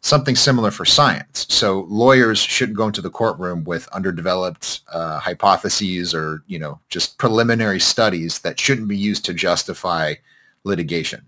something 0.00 0.36
similar 0.36 0.70
for 0.70 0.84
science. 0.84 1.46
So 1.48 1.86
lawyers 1.88 2.38
shouldn't 2.38 2.76
go 2.76 2.86
into 2.86 3.00
the 3.00 3.10
courtroom 3.10 3.64
with 3.64 3.88
underdeveloped 3.88 4.80
uh, 4.92 5.18
hypotheses 5.18 6.14
or, 6.14 6.42
you 6.46 6.58
know, 6.58 6.78
just 6.88 7.18
preliminary 7.18 7.80
studies 7.80 8.40
that 8.40 8.60
shouldn't 8.60 8.88
be 8.88 8.96
used 8.96 9.24
to 9.24 9.34
justify 9.34 10.14
litigation. 10.64 11.22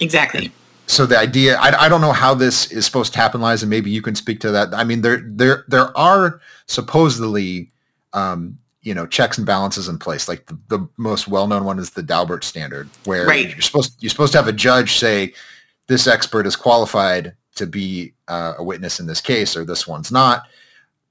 Exactly. 0.00 0.50
So 0.86 1.06
the 1.06 1.18
idea, 1.18 1.56
I, 1.58 1.86
I 1.86 1.88
don't 1.88 2.00
know 2.00 2.12
how 2.12 2.34
this 2.34 2.70
is 2.72 2.84
supposed 2.84 3.12
to 3.12 3.18
happen, 3.18 3.40
Liza. 3.40 3.64
And 3.64 3.70
maybe 3.70 3.90
you 3.90 4.02
can 4.02 4.14
speak 4.14 4.40
to 4.40 4.50
that. 4.50 4.74
I 4.74 4.84
mean, 4.84 5.02
there 5.02 5.22
there 5.24 5.64
there 5.68 5.96
are 5.96 6.40
supposedly 6.66 7.70
um, 8.12 8.58
you 8.82 8.94
know 8.94 9.06
checks 9.06 9.38
and 9.38 9.46
balances 9.46 9.88
in 9.88 9.98
place. 9.98 10.28
Like 10.28 10.46
the, 10.46 10.58
the 10.68 10.88
most 10.96 11.28
well-known 11.28 11.64
one 11.64 11.78
is 11.78 11.90
the 11.90 12.02
Daubert 12.02 12.44
standard, 12.44 12.88
where 13.04 13.26
right. 13.26 13.48
you're 13.48 13.60
supposed 13.60 13.96
you're 14.02 14.10
supposed 14.10 14.32
to 14.32 14.38
have 14.38 14.48
a 14.48 14.52
judge 14.52 14.98
say 14.98 15.32
this 15.86 16.06
expert 16.06 16.46
is 16.46 16.56
qualified 16.56 17.34
to 17.54 17.66
be 17.66 18.12
uh, 18.28 18.54
a 18.58 18.64
witness 18.64 18.98
in 18.98 19.06
this 19.06 19.20
case, 19.20 19.56
or 19.56 19.64
this 19.64 19.86
one's 19.86 20.10
not. 20.10 20.46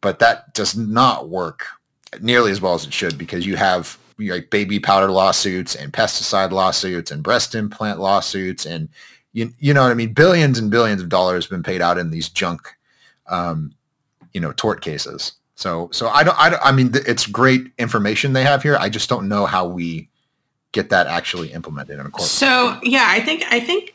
But 0.01 0.19
that 0.19 0.53
does 0.53 0.75
not 0.75 1.29
work 1.29 1.65
nearly 2.19 2.51
as 2.51 2.59
well 2.59 2.73
as 2.73 2.85
it 2.85 2.93
should 2.93 3.17
because 3.17 3.45
you 3.45 3.55
have 3.55 3.97
like 4.17 4.49
baby 4.49 4.79
powder 4.79 5.11
lawsuits 5.11 5.75
and 5.75 5.93
pesticide 5.93 6.51
lawsuits 6.51 7.11
and 7.11 7.23
breast 7.23 7.55
implant 7.55 7.99
lawsuits 7.99 8.65
and 8.65 8.89
you 9.33 9.51
you 9.59 9.73
know 9.73 9.83
what 9.83 9.91
I 9.91 9.95
mean 9.95 10.13
billions 10.13 10.59
and 10.59 10.69
billions 10.71 11.01
of 11.01 11.09
dollars 11.09 11.45
have 11.45 11.51
been 11.51 11.63
paid 11.63 11.81
out 11.81 11.97
in 11.97 12.11
these 12.11 12.29
junk 12.29 12.75
um, 13.27 13.73
you 14.33 14.41
know 14.41 14.51
tort 14.53 14.81
cases 14.81 15.33
so, 15.61 15.89
so 15.91 16.07
I 16.07 16.23
don't, 16.23 16.37
I 16.39 16.49
don't, 16.49 16.61
I 16.65 16.71
mean, 16.71 16.89
it's 16.93 17.27
great 17.27 17.71
information 17.77 18.33
they 18.33 18.41
have 18.41 18.63
here. 18.63 18.77
I 18.77 18.89
just 18.89 19.07
don't 19.09 19.29
know 19.29 19.45
how 19.45 19.67
we 19.67 20.09
get 20.71 20.89
that 20.89 21.05
actually 21.05 21.53
implemented 21.53 21.99
in 21.99 22.05
a 22.07 22.09
court. 22.09 22.27
So, 22.27 22.79
yeah, 22.81 23.05
I 23.09 23.19
think, 23.19 23.43
I 23.47 23.59
think, 23.59 23.93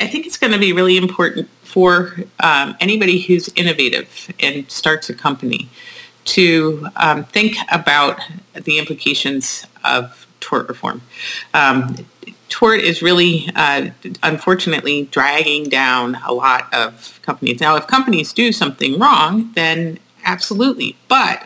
I 0.00 0.06
think 0.06 0.24
it's 0.24 0.38
going 0.38 0.54
to 0.54 0.58
be 0.58 0.72
really 0.72 0.96
important 0.96 1.50
for 1.64 2.16
um, 2.42 2.74
anybody 2.80 3.20
who's 3.20 3.50
innovative 3.56 4.32
and 4.40 4.70
starts 4.70 5.10
a 5.10 5.14
company 5.14 5.68
to 6.24 6.88
um, 6.96 7.24
think 7.24 7.56
about 7.72 8.20
the 8.54 8.78
implications 8.78 9.66
of 9.84 10.26
tort 10.40 10.68
reform. 10.68 11.02
Um, 11.54 11.96
tort 12.48 12.80
is 12.80 13.02
really, 13.02 13.48
uh, 13.54 13.90
unfortunately, 14.22 15.08
dragging 15.10 15.68
down 15.68 16.16
a 16.26 16.32
lot 16.32 16.72
of 16.74 17.20
companies. 17.22 17.60
Now, 17.60 17.76
if 17.76 17.86
companies 17.86 18.32
do 18.32 18.52
something 18.52 18.98
wrong, 18.98 19.52
then 19.54 19.98
Absolutely. 20.24 20.96
But 21.08 21.42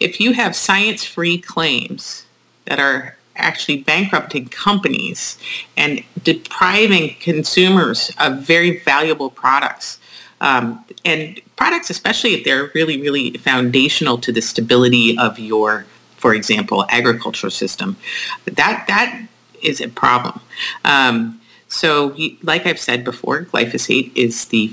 if 0.00 0.20
you 0.20 0.32
have 0.32 0.56
science-free 0.56 1.38
claims 1.38 2.26
that 2.64 2.78
are 2.78 3.16
actually 3.36 3.82
bankrupting 3.82 4.46
companies 4.46 5.38
and 5.76 6.04
depriving 6.22 7.16
consumers 7.20 8.10
of 8.18 8.38
very 8.38 8.78
valuable 8.80 9.30
products, 9.30 9.98
um, 10.40 10.84
and 11.04 11.40
products, 11.56 11.90
especially 11.90 12.34
if 12.34 12.44
they're 12.44 12.70
really, 12.74 13.00
really 13.00 13.32
foundational 13.38 14.18
to 14.18 14.32
the 14.32 14.42
stability 14.42 15.16
of 15.18 15.38
your, 15.38 15.86
for 16.16 16.34
example, 16.34 16.84
agricultural 16.88 17.50
system, 17.50 17.96
that 18.44 18.84
that 18.88 19.26
is 19.62 19.80
a 19.80 19.88
problem. 19.88 20.40
Um, 20.84 21.40
so, 21.68 22.16
like 22.42 22.66
I've 22.66 22.78
said 22.78 23.04
before, 23.04 23.44
glyphosate 23.44 24.14
is 24.14 24.46
the 24.46 24.72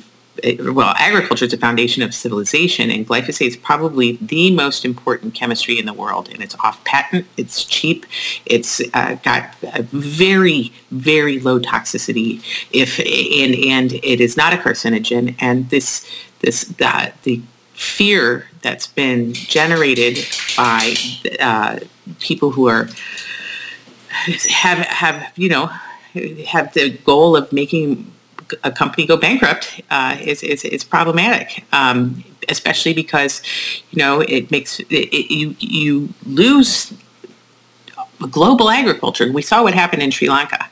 well, 0.59 0.93
agriculture 0.97 1.45
is 1.45 1.53
a 1.53 1.57
foundation 1.57 2.03
of 2.03 2.13
civilization, 2.13 2.89
and 2.89 3.07
glyphosate 3.07 3.47
is 3.47 3.57
probably 3.57 4.17
the 4.21 4.51
most 4.51 4.85
important 4.85 5.33
chemistry 5.33 5.77
in 5.79 5.85
the 5.85 5.93
world. 5.93 6.29
And 6.29 6.41
it's 6.41 6.55
off 6.63 6.83
patent. 6.83 7.25
It's 7.37 7.63
cheap. 7.63 8.05
It's 8.45 8.81
uh, 8.93 9.15
got 9.23 9.55
a 9.73 9.83
very, 9.83 10.73
very 10.91 11.39
low 11.39 11.59
toxicity. 11.59 12.43
If 12.71 12.99
and 12.99 13.55
and 13.55 13.93
it 14.03 14.21
is 14.21 14.37
not 14.37 14.53
a 14.53 14.57
carcinogen. 14.57 15.35
And 15.39 15.69
this 15.69 16.05
this 16.39 16.63
the 16.65 17.13
the 17.23 17.41
fear 17.73 18.47
that's 18.61 18.87
been 18.87 19.33
generated 19.33 20.19
by 20.55 20.93
uh, 21.39 21.79
people 22.19 22.51
who 22.51 22.67
are 22.67 22.89
have 24.49 24.79
have 24.79 25.31
you 25.35 25.49
know 25.49 25.67
have 26.45 26.73
the 26.73 26.89
goal 27.05 27.35
of 27.35 27.51
making 27.51 28.11
a 28.63 28.71
company 28.71 29.05
go 29.05 29.17
bankrupt 29.17 29.81
uh, 29.89 30.17
is, 30.21 30.43
is, 30.43 30.63
is 30.63 30.83
problematic, 30.83 31.65
um, 31.71 32.23
especially 32.49 32.93
because 32.93 33.41
you 33.91 33.99
know 33.99 34.21
it 34.21 34.51
makes 34.51 34.79
it, 34.79 34.87
it, 34.89 35.33
you 35.33 35.55
you 35.59 36.13
lose 36.25 36.93
global 38.29 38.69
agriculture. 38.69 39.31
We 39.31 39.41
saw 39.41 39.63
what 39.63 39.73
happened 39.73 40.03
in 40.03 40.11
Sri 40.11 40.29
Lanka. 40.29 40.69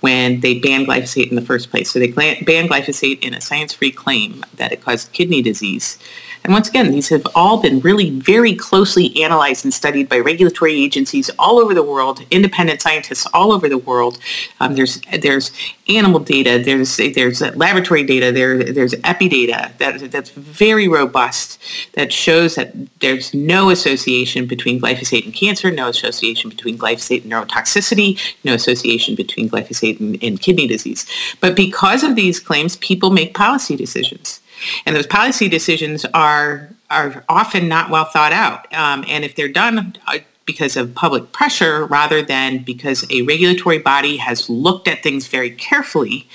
When 0.00 0.40
they 0.40 0.58
banned 0.58 0.86
glyphosate 0.86 1.28
in 1.28 1.36
the 1.36 1.42
first 1.42 1.70
place. 1.70 1.90
So 1.90 1.98
they 1.98 2.10
banned 2.10 2.46
glyphosate 2.46 3.20
in 3.22 3.34
a 3.34 3.40
science-free 3.40 3.92
claim 3.92 4.44
that 4.56 4.72
it 4.72 4.82
caused 4.82 5.12
kidney 5.12 5.42
disease. 5.42 5.98
And 6.42 6.54
once 6.54 6.68
again, 6.68 6.90
these 6.90 7.10
have 7.10 7.26
all 7.34 7.60
been 7.60 7.80
really 7.80 8.10
very 8.10 8.54
closely 8.54 9.22
analyzed 9.22 9.64
and 9.64 9.74
studied 9.74 10.08
by 10.08 10.18
regulatory 10.18 10.72
agencies 10.82 11.30
all 11.38 11.58
over 11.58 11.74
the 11.74 11.82
world, 11.82 12.24
independent 12.30 12.80
scientists 12.80 13.26
all 13.34 13.52
over 13.52 13.68
the 13.68 13.76
world. 13.76 14.18
Um, 14.58 14.74
there's 14.74 15.00
there's 15.20 15.52
animal 15.88 16.20
data, 16.20 16.62
there's 16.64 16.96
there's 16.96 17.42
laboratory 17.56 18.04
data, 18.04 18.32
there 18.32 18.64
there's 18.64 18.94
epi 19.04 19.28
data 19.28 19.72
that 19.78 20.10
that's 20.10 20.30
very 20.30 20.88
robust 20.88 21.60
that 21.92 22.10
shows 22.10 22.54
that 22.54 22.72
there's 23.00 23.34
no 23.34 23.68
association 23.68 24.46
between 24.46 24.80
glyphosate 24.80 25.26
and 25.26 25.34
cancer, 25.34 25.70
no 25.70 25.88
association 25.88 26.48
between 26.48 26.78
glyphosate 26.78 27.22
and 27.22 27.32
neurotoxicity, 27.32 28.18
no 28.44 28.54
association 28.54 29.14
between 29.14 29.50
glyphosate 29.50 29.89
and 29.98 30.40
kidney 30.40 30.66
disease. 30.66 31.06
But 31.40 31.56
because 31.56 32.02
of 32.02 32.16
these 32.16 32.38
claims, 32.38 32.76
people 32.76 33.10
make 33.10 33.34
policy 33.34 33.76
decisions. 33.76 34.40
And 34.84 34.94
those 34.94 35.06
policy 35.06 35.48
decisions 35.48 36.04
are 36.12 36.68
are 36.90 37.24
often 37.28 37.68
not 37.68 37.88
well 37.88 38.04
thought 38.04 38.32
out. 38.32 38.72
Um, 38.74 39.04
and 39.08 39.24
if 39.24 39.36
they're 39.36 39.48
done 39.48 39.96
uh, 40.08 40.18
because 40.44 40.76
of 40.76 40.92
public 40.96 41.30
pressure 41.30 41.86
rather 41.86 42.22
than 42.22 42.58
because 42.64 43.08
a 43.10 43.22
regulatory 43.22 43.78
body 43.78 44.16
has 44.16 44.50
looked 44.50 44.88
at 44.88 45.00
things 45.00 45.28
very 45.28 45.50
carefully 45.50 46.28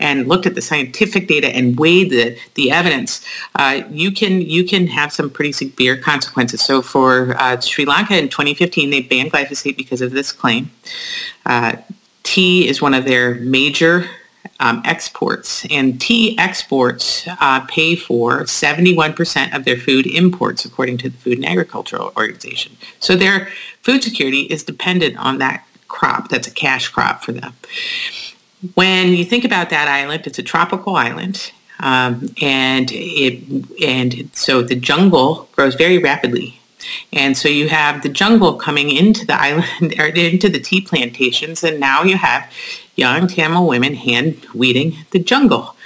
and 0.00 0.26
looked 0.26 0.46
at 0.46 0.54
the 0.54 0.62
scientific 0.62 1.28
data 1.28 1.48
and 1.48 1.78
weighed 1.78 2.10
the, 2.10 2.38
the 2.54 2.70
evidence, 2.70 3.22
uh, 3.56 3.82
you 3.90 4.10
can 4.10 4.40
you 4.40 4.64
can 4.64 4.86
have 4.86 5.12
some 5.12 5.28
pretty 5.28 5.52
severe 5.52 5.96
consequences. 5.96 6.62
So 6.62 6.80
for 6.80 7.36
uh, 7.38 7.60
Sri 7.60 7.84
Lanka 7.84 8.16
in 8.16 8.30
2015, 8.30 8.88
they 8.88 9.02
banned 9.02 9.32
glyphosate 9.32 9.76
because 9.76 10.00
of 10.00 10.12
this 10.12 10.32
claim. 10.32 10.70
Uh, 11.44 11.76
tea 12.28 12.68
is 12.68 12.82
one 12.82 12.92
of 12.92 13.06
their 13.06 13.36
major 13.36 14.04
um, 14.60 14.82
exports, 14.84 15.66
and 15.70 15.98
tea 15.98 16.36
exports 16.38 17.26
uh, 17.40 17.60
pay 17.66 17.96
for 17.96 18.42
71% 18.42 19.56
of 19.56 19.64
their 19.64 19.78
food 19.78 20.06
imports, 20.06 20.66
according 20.66 20.98
to 20.98 21.08
the 21.08 21.16
Food 21.16 21.38
and 21.38 21.46
Agricultural 21.46 22.12
Organization. 22.18 22.76
So 23.00 23.16
their 23.16 23.48
food 23.80 24.02
security 24.02 24.42
is 24.42 24.62
dependent 24.62 25.16
on 25.16 25.38
that 25.38 25.66
crop. 25.88 26.28
That's 26.28 26.46
a 26.46 26.50
cash 26.50 26.88
crop 26.88 27.24
for 27.24 27.32
them. 27.32 27.54
When 28.74 29.14
you 29.14 29.24
think 29.24 29.44
about 29.44 29.70
that 29.70 29.88
island, 29.88 30.26
it's 30.26 30.38
a 30.38 30.42
tropical 30.42 30.96
island, 30.96 31.52
um, 31.80 32.28
and 32.42 32.90
it 32.92 33.42
and 33.82 34.28
so 34.34 34.60
the 34.60 34.74
jungle 34.74 35.48
grows 35.52 35.76
very 35.76 35.96
rapidly. 35.96 36.57
And 37.12 37.36
so 37.36 37.48
you 37.48 37.68
have 37.68 38.02
the 38.02 38.08
jungle 38.08 38.54
coming 38.54 38.90
into 38.90 39.26
the 39.26 39.34
island 39.40 39.94
or 39.98 40.06
into 40.06 40.48
the 40.48 40.60
tea 40.60 40.80
plantations, 40.80 41.62
and 41.64 41.80
now 41.80 42.02
you 42.02 42.16
have 42.16 42.50
young 42.96 43.28
Tamil 43.28 43.66
women 43.66 43.94
hand 43.94 44.46
weeding 44.54 44.96
the 45.10 45.18
jungle. 45.18 45.76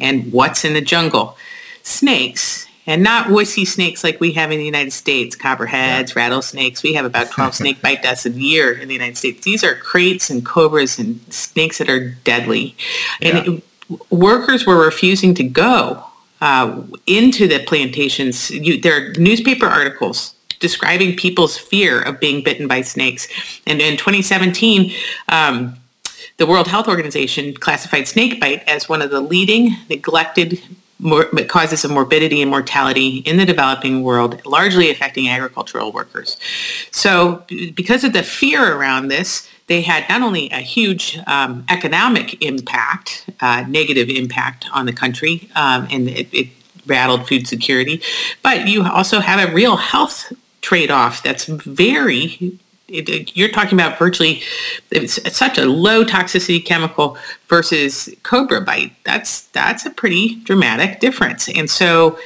And 0.00 0.32
what's 0.32 0.64
in 0.64 0.74
the 0.74 0.80
jungle? 0.80 1.36
Snakes. 1.82 2.66
And 2.84 3.04
not 3.04 3.28
wussy 3.28 3.64
snakes 3.64 4.02
like 4.02 4.18
we 4.18 4.32
have 4.32 4.50
in 4.50 4.58
the 4.58 4.64
United 4.64 4.92
States, 4.92 5.36
copperheads, 5.36 6.12
yeah. 6.12 6.22
rattlesnakes. 6.22 6.82
We 6.82 6.94
have 6.94 7.04
about 7.04 7.30
12 7.30 7.54
snake 7.62 7.80
bite 7.80 8.02
deaths 8.02 8.26
a 8.26 8.30
year 8.30 8.72
in 8.72 8.88
the 8.88 8.94
United 8.94 9.16
States. 9.16 9.44
These 9.44 9.62
are 9.62 9.76
kraits 9.76 10.30
and 10.30 10.44
cobras 10.44 10.98
and 10.98 11.20
snakes 11.32 11.78
that 11.78 11.88
are 11.88 12.10
deadly. 12.24 12.74
Yeah. 13.20 13.36
And 13.36 13.48
it, 13.48 13.64
workers 14.10 14.66
were 14.66 14.84
refusing 14.84 15.34
to 15.34 15.44
go 15.44 16.04
uh, 16.42 16.82
into 17.06 17.46
the 17.46 17.60
plantations. 17.60 18.50
You, 18.50 18.78
there 18.78 18.94
are 18.96 19.12
newspaper 19.12 19.66
articles 19.66 20.34
describing 20.58 21.16
people's 21.16 21.56
fear 21.56 22.02
of 22.02 22.18
being 22.20 22.42
bitten 22.42 22.66
by 22.66 22.82
snakes. 22.82 23.28
And 23.66 23.80
in 23.80 23.96
2017, 23.96 24.92
um, 25.28 25.76
the 26.38 26.46
World 26.46 26.66
Health 26.66 26.88
Organization 26.88 27.54
classified 27.54 28.08
snakebite 28.08 28.68
as 28.68 28.88
one 28.88 29.02
of 29.02 29.10
the 29.10 29.20
leading 29.20 29.76
neglected 29.88 30.60
mor- 30.98 31.30
causes 31.46 31.84
of 31.84 31.92
morbidity 31.92 32.42
and 32.42 32.50
mortality 32.50 33.18
in 33.18 33.36
the 33.36 33.44
developing 33.44 34.02
world, 34.02 34.44
largely 34.44 34.90
affecting 34.90 35.28
agricultural 35.28 35.92
workers. 35.92 36.38
So 36.90 37.44
because 37.74 38.02
of 38.02 38.14
the 38.14 38.24
fear 38.24 38.76
around 38.76 39.08
this, 39.08 39.48
they 39.72 39.80
had 39.80 40.06
not 40.10 40.20
only 40.20 40.50
a 40.50 40.60
huge 40.60 41.18
um, 41.26 41.64
economic 41.70 42.42
impact, 42.42 43.30
uh, 43.40 43.64
negative 43.66 44.10
impact 44.10 44.66
on 44.74 44.84
the 44.84 44.92
country, 44.92 45.48
um, 45.56 45.88
and 45.90 46.10
it, 46.10 46.28
it 46.34 46.48
rattled 46.86 47.26
food 47.26 47.46
security, 47.48 48.02
but 48.42 48.68
you 48.68 48.84
also 48.84 49.18
have 49.20 49.40
a 49.48 49.50
real 49.54 49.76
health 49.76 50.30
trade-off 50.60 51.22
that's 51.22 51.46
very 51.46 52.58
it, 52.88 53.34
you're 53.34 53.48
talking 53.48 53.80
about 53.80 53.98
virtually 53.98 54.42
it's 54.90 55.14
such 55.34 55.56
a 55.56 55.64
low 55.64 56.04
toxicity 56.04 56.62
chemical 56.62 57.16
versus 57.48 58.10
cobra 58.22 58.60
bite. 58.60 58.92
That's 59.04 59.46
that's 59.52 59.86
a 59.86 59.90
pretty 59.90 60.34
dramatic 60.44 61.00
difference. 61.00 61.48
And 61.48 61.70
so 61.70 62.18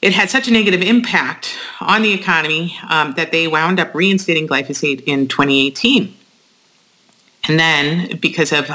it 0.00 0.12
had 0.12 0.30
such 0.30 0.46
a 0.46 0.52
negative 0.52 0.82
impact 0.82 1.56
on 1.80 2.02
the 2.02 2.12
economy 2.12 2.76
um, 2.88 3.14
that 3.14 3.32
they 3.32 3.48
wound 3.48 3.80
up 3.80 3.92
reinstating 3.92 4.46
glyphosate 4.46 5.02
in 5.06 5.26
2018. 5.26 6.14
And 7.48 7.58
then 7.58 8.18
because 8.18 8.52
of 8.52 8.70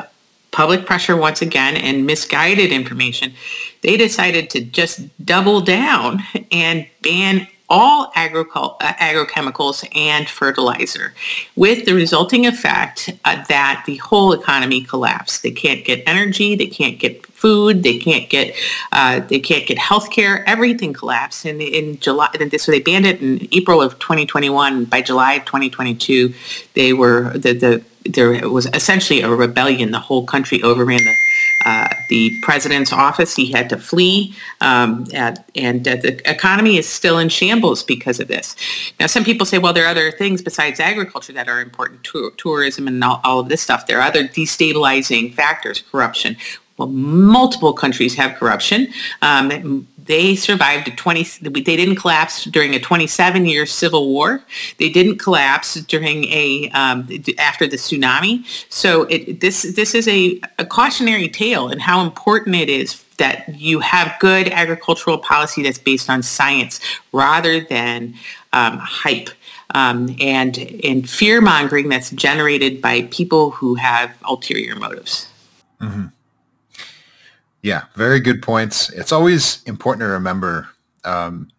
public 0.52 0.86
pressure 0.86 1.18
once 1.18 1.42
again 1.42 1.76
and 1.76 2.06
misguided 2.06 2.72
information, 2.72 3.34
they 3.82 3.98
decided 3.98 4.50
to 4.52 4.62
just 4.62 5.02
double 5.26 5.62
down 5.62 6.24
and 6.52 6.88
ban 7.02 7.48
all 7.68 8.12
agricul- 8.12 8.76
uh, 8.80 8.94
agrochemicals 8.94 9.88
and 9.96 10.30
fertilizer, 10.30 11.14
with 11.56 11.86
the 11.86 11.94
resulting 11.94 12.46
effect 12.46 13.10
uh, 13.26 13.44
that 13.50 13.84
the 13.88 13.98
whole 13.98 14.34
economy 14.34 14.82
collapsed. 14.82 15.44
They 15.44 15.52
can't 15.52 15.84
get 15.84 16.04
energy, 16.06 16.56
they 16.56 16.68
can't 16.68 17.00
get 17.00 17.26
food, 17.26 17.84
they 17.84 17.98
can't 17.98 18.30
get 18.30 18.56
uh, 18.92 19.20
they 19.20 19.40
can't 19.40 19.66
get 19.68 19.78
health 19.78 20.12
care. 20.12 20.48
Everything 20.48 20.94
collapsed. 20.94 21.46
And 21.46 21.62
in 21.62 22.00
July, 22.00 22.30
so 22.58 22.72
they 22.72 22.80
banned 22.80 23.08
it 23.08 23.22
in 23.22 23.48
April 23.52 23.82
of 23.82 23.98
2021. 24.00 24.86
By 24.86 25.02
July 25.02 25.34
of 25.34 25.46
2022, 25.46 26.34
they 26.76 26.94
were 26.94 27.32
the 27.34 27.54
the 27.54 27.84
there 28.06 28.50
was 28.50 28.68
essentially 28.74 29.22
a 29.22 29.30
rebellion. 29.30 29.92
The 29.92 30.00
whole 30.00 30.26
country 30.26 30.62
overran 30.62 31.04
the 31.04 31.16
uh, 31.66 31.88
the 32.10 32.32
president's 32.44 32.94
office. 32.94 33.36
He 33.36 33.52
had 33.52 33.70
to 33.70 33.78
flee, 33.78 34.36
um, 34.62 35.06
at, 35.14 35.50
and 35.56 35.88
uh, 35.88 35.96
the 35.96 36.22
economy 36.30 36.78
is 36.78 36.88
still 36.88 37.18
in 37.18 37.30
shambles 37.30 37.82
because 37.82 38.20
of 38.20 38.28
this. 38.28 38.56
Now, 39.00 39.08
some 39.08 39.24
people 39.24 39.48
say, 39.48 39.58
well, 39.58 39.74
there 39.74 39.86
are 39.86 39.90
other 39.90 40.12
things 40.12 40.44
besides 40.44 40.80
agriculture 40.80 41.34
that 41.34 41.48
are 41.48 41.62
important, 41.62 42.04
to- 42.04 42.32
tourism 42.38 42.88
and 42.88 43.04
all, 43.04 43.20
all 43.24 43.40
of 43.40 43.50
this 43.50 43.62
stuff. 43.62 43.88
There 43.88 44.00
are 44.00 44.08
other 44.08 44.28
destabilizing 44.28 45.34
factors, 45.34 45.82
corruption. 45.92 46.38
Well, 46.78 46.90
multiple 46.90 47.74
countries 47.74 48.16
have 48.16 48.36
corruption. 48.36 48.88
Um, 49.24 49.88
they 50.06 50.36
survived 50.36 50.88
a 50.88 50.92
20 50.92 51.24
they 51.42 51.76
didn't 51.76 51.96
collapse 51.96 52.46
during 52.46 52.74
a 52.74 52.80
27 52.80 53.46
year 53.46 53.66
civil 53.66 54.10
war 54.10 54.42
they 54.80 54.90
didn't 54.90 55.18
collapse 55.18 55.76
during 55.76 56.26
a 56.26 56.70
um, 56.74 57.08
after 57.38 57.68
the 57.68 57.78
tsunami 57.78 58.46
so 58.70 59.04
it, 59.04 59.40
this 59.42 59.64
this 59.76 59.96
is 59.96 60.08
a, 60.08 60.40
a 60.60 60.66
cautionary 60.66 61.30
tale 61.30 61.68
and 61.68 61.82
how 61.82 62.02
important 62.02 62.56
it 62.56 62.70
is 62.70 63.04
that 63.18 63.56
you 63.56 63.80
have 63.80 64.14
good 64.20 64.50
agricultural 64.50 65.18
policy 65.18 65.64
that's 65.64 65.78
based 65.78 66.10
on 66.10 66.22
science 66.22 66.80
rather 67.14 67.62
than 67.62 68.14
um, 68.54 68.78
hype 68.78 69.30
um, 69.74 70.16
and 70.20 70.58
and 70.84 71.10
fear 71.10 71.42
mongering 71.42 71.90
that's 71.90 72.12
generated 72.12 72.82
by 72.82 73.04
people 73.04 73.52
who 73.52 73.76
have 73.76 74.12
ulterior 74.26 74.76
motives. 74.76 75.28
Mm-hmm. 75.82 76.06
Yeah, 77.66 77.86
very 77.96 78.20
good 78.20 78.44
points. 78.44 78.92
It's 78.92 79.12
always 79.12 79.64
important 79.64 80.02
to 80.02 80.10
remember 80.10 80.70
because 81.02 81.30
um, 81.30 81.50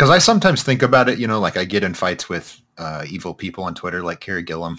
I 0.00 0.18
sometimes 0.18 0.64
think 0.64 0.82
about 0.82 1.08
it. 1.08 1.20
You 1.20 1.28
know, 1.28 1.38
like 1.38 1.56
I 1.56 1.64
get 1.64 1.84
in 1.84 1.94
fights 1.94 2.28
with 2.28 2.60
uh, 2.78 3.04
evil 3.08 3.32
people 3.32 3.62
on 3.62 3.72
Twitter, 3.72 4.02
like 4.02 4.18
Carey 4.18 4.42
Gillam, 4.42 4.76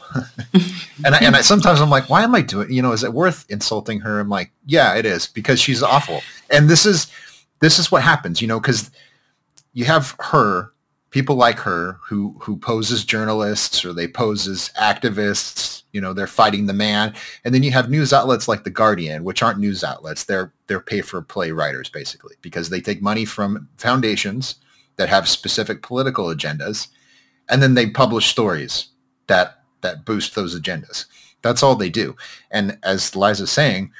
and 1.06 1.16
I, 1.16 1.20
and 1.20 1.38
I, 1.38 1.42
sometimes 1.42 1.80
I'm 1.80 1.90
like, 1.90 2.10
why 2.10 2.22
am 2.22 2.36
I 2.36 2.42
doing? 2.42 2.70
You 2.70 2.82
know, 2.82 2.92
is 2.92 3.06
it 3.06 3.14
worth 3.14 3.46
insulting 3.50 4.02
her? 4.02 4.20
I'm 4.20 4.28
like, 4.28 4.52
yeah, 4.66 4.96
it 4.96 5.06
is 5.06 5.28
because 5.28 5.58
she's 5.58 5.82
awful, 5.82 6.22
and 6.50 6.68
this 6.68 6.86
is 6.86 7.10
this 7.62 7.80
is 7.80 7.90
what 7.90 8.04
happens. 8.04 8.42
You 8.42 8.50
know, 8.50 8.60
because 8.60 8.92
you 9.72 9.86
have 9.86 10.18
her 10.20 10.74
people 11.10 11.36
like 11.36 11.60
her 11.60 12.00
who 12.04 12.36
who 12.42 12.58
pose 12.58 12.92
as 12.92 13.04
journalists 13.04 13.86
or 13.86 13.94
they 13.94 14.08
pose 14.08 14.48
as 14.48 14.70
activists 14.80 15.84
you 15.94 16.02
know 16.02 16.14
they're 16.14 16.28
fighting 16.28 16.66
the 16.66 16.74
man. 16.74 17.14
And 17.44 17.54
then 17.54 17.64
you 17.64 17.72
have 17.72 17.90
news 17.90 18.14
outlets 18.14 18.48
like 18.48 18.64
the 18.64 18.70
guardian 18.70 19.24
which 19.24 19.42
aren't 19.42 19.60
news 19.60 19.84
outlets. 19.84 20.26
They're 20.26 20.54
they're 20.68 20.80
pay 20.80 21.02
for 21.02 21.22
play 21.22 21.52
writers 21.52 21.90
basically 21.90 22.36
because 22.42 22.70
they 22.70 22.82
take 22.82 23.02
money 23.02 23.26
from 23.26 23.70
foundations 23.78 24.56
that 24.98 25.10
have 25.10 25.28
specific 25.28 25.82
political 25.82 26.26
agendas 26.28 26.88
and 27.50 27.62
then 27.62 27.74
they 27.74 27.90
publish 27.90 28.28
stories 28.28 28.90
that 29.28 29.62
that 29.82 30.06
boost 30.06 30.36
those 30.36 30.60
agendas. 30.60 31.06
That's 31.42 31.64
all 31.64 31.76
they 31.76 31.90
do. 31.90 32.16
And 32.52 32.78
as 32.84 33.16
liza's 33.16 33.52
saying 33.52 33.92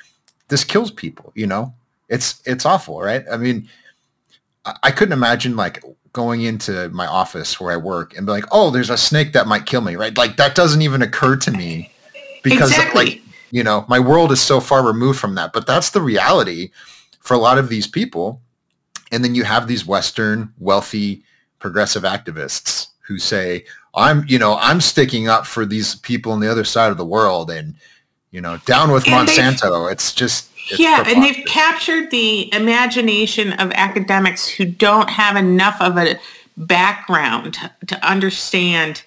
this 0.50 0.64
kills 0.64 0.92
people 0.92 1.32
you 1.36 1.48
know? 1.48 1.74
It's 2.10 2.42
it's 2.46 2.66
awful 2.66 3.02
right? 3.02 3.24
I 3.32 3.38
mean 3.38 3.70
I 4.84 4.92
couldn't 4.92 5.14
imagine 5.14 5.56
like 5.56 5.82
going 6.18 6.42
into 6.42 6.90
my 6.90 7.06
office 7.06 7.60
where 7.60 7.72
I 7.72 7.78
work 7.78 8.18
and 8.18 8.26
be 8.26 8.32
like, 8.32 8.46
oh, 8.52 8.72
there's 8.72 8.90
a 8.90 8.98
snake 8.98 9.34
that 9.34 9.46
might 9.46 9.68
kill 9.68 9.82
me, 9.82 9.96
right? 9.96 10.18
Like 10.18 10.36
that 10.38 10.56
doesn't 10.56 10.82
even 10.82 11.04
occur 11.04 11.36
to 11.36 11.52
me 11.52 11.92
because 12.44 12.72
exactly. 12.72 13.06
like 13.06 13.22
You 13.52 13.64
know, 13.64 13.86
my 13.88 14.00
world 14.00 14.32
is 14.32 14.42
so 14.42 14.60
far 14.60 14.86
removed 14.86 15.20
from 15.20 15.36
that, 15.36 15.54
but 15.54 15.68
that's 15.68 15.92
the 15.92 16.02
reality 16.02 16.72
for 17.20 17.36
a 17.36 17.40
lot 17.40 17.58
of 17.58 17.70
these 17.70 17.88
people. 17.88 18.42
And 19.12 19.24
then 19.24 19.36
you 19.36 19.44
have 19.44 19.68
these 19.68 19.86
Western 19.86 20.54
wealthy 20.58 21.24
progressive 21.60 22.04
activists 22.04 22.88
who 23.08 23.20
say, 23.20 23.66
I'm, 23.94 24.26
you 24.28 24.40
know, 24.40 24.58
I'm 24.60 24.82
sticking 24.82 25.30
up 25.30 25.46
for 25.46 25.66
these 25.66 25.96
people 25.96 26.32
on 26.32 26.40
the 26.40 26.52
other 26.52 26.66
side 26.66 26.92
of 26.92 26.98
the 26.98 27.06
world 27.06 27.50
and, 27.52 27.76
you 28.32 28.42
know, 28.42 28.58
down 28.66 28.92
with 28.92 29.08
and 29.08 29.28
Monsanto. 29.28 29.92
It's 29.92 30.14
just, 30.14 30.50
it's 30.70 30.80
yeah, 30.80 31.04
and 31.08 31.24
they've 31.24 31.46
captured 31.46 32.12
the 32.12 32.54
imagination 32.54 33.54
of 33.54 33.72
academics 33.72 34.48
who 34.48 34.66
don't 34.66 35.10
have 35.10 35.36
enough 35.36 35.80
of 35.82 35.98
a 35.98 36.20
background 36.58 37.58
to 37.86 38.08
understand 38.08 39.04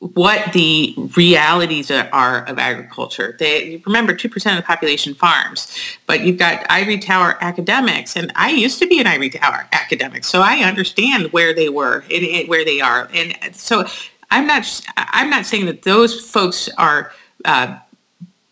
what 0.00 0.52
the 0.52 0.94
realities 1.16 1.90
are 1.90 2.44
of 2.44 2.58
agriculture. 2.58 3.36
They 3.38 3.82
remember 3.84 4.14
2% 4.14 4.26
of 4.50 4.56
the 4.56 4.62
population 4.62 5.14
farms, 5.14 5.72
but 6.06 6.20
you've 6.20 6.38
got 6.38 6.64
ivory 6.70 6.98
tower 6.98 7.36
academics, 7.40 8.16
and 8.16 8.32
I 8.36 8.50
used 8.50 8.78
to 8.78 8.86
be 8.86 9.00
an 9.00 9.08
ivory 9.08 9.30
tower 9.30 9.66
academic, 9.72 10.24
so 10.24 10.40
I 10.40 10.58
understand 10.58 11.32
where 11.32 11.52
they 11.52 11.68
were 11.68 12.04
and 12.10 12.48
where 12.48 12.64
they 12.64 12.80
are. 12.80 13.08
And 13.12 13.54
so 13.54 13.86
I'm 14.30 14.46
not 14.46 14.80
I'm 14.96 15.30
not 15.30 15.46
saying 15.46 15.66
that 15.66 15.82
those 15.82 16.30
folks 16.30 16.68
are 16.78 17.12
uh, 17.44 17.78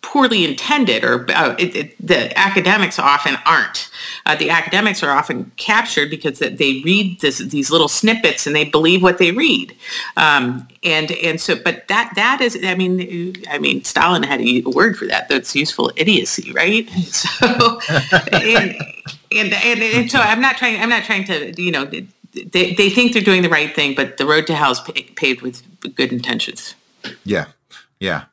poorly 0.06 0.44
intended 0.44 1.02
or 1.04 1.28
uh, 1.32 1.56
it, 1.58 1.74
it, 1.74 2.06
the 2.06 2.38
academics 2.38 2.96
often 2.96 3.36
aren't. 3.44 3.90
Uh, 4.24 4.36
the 4.36 4.50
academics 4.50 5.02
are 5.02 5.10
often 5.10 5.50
captured 5.56 6.08
because 6.08 6.38
they 6.38 6.80
read 6.84 7.20
this, 7.20 7.38
these 7.38 7.72
little 7.72 7.88
snippets 7.88 8.46
and 8.46 8.54
they 8.54 8.64
believe 8.64 9.02
what 9.02 9.18
they 9.18 9.32
read. 9.32 9.76
Um, 10.16 10.68
and 10.84 11.10
and 11.10 11.40
so, 11.40 11.56
but 11.56 11.88
that 11.88 12.12
that 12.14 12.40
is, 12.40 12.56
I 12.62 12.76
mean, 12.76 13.34
I 13.50 13.58
mean, 13.58 13.82
Stalin 13.82 14.22
had 14.22 14.40
a 14.40 14.62
word 14.62 14.96
for 14.96 15.06
that. 15.06 15.28
That's 15.28 15.56
useful 15.56 15.90
idiocy, 15.96 16.52
right? 16.52 16.88
So, 17.16 17.80
and, 18.32 18.76
and, 19.32 19.52
and, 19.52 19.82
and 19.82 20.10
so 20.10 20.18
I'm 20.18 20.40
not 20.40 20.56
trying. 20.56 20.80
I'm 20.80 20.88
not 20.88 21.04
trying 21.04 21.24
to, 21.24 21.60
you 21.60 21.70
know, 21.70 21.84
they 21.84 22.06
they 22.74 22.90
think 22.90 23.12
they're 23.12 23.22
doing 23.22 23.42
the 23.42 23.48
right 23.48 23.74
thing, 23.74 23.94
but 23.94 24.16
the 24.18 24.26
road 24.26 24.46
to 24.48 24.54
hell 24.54 24.72
is 24.72 24.80
paved 25.16 25.42
with 25.42 25.62
good 25.96 26.12
intentions. 26.12 26.74
Yeah, 27.24 27.46
yeah. 27.98 28.24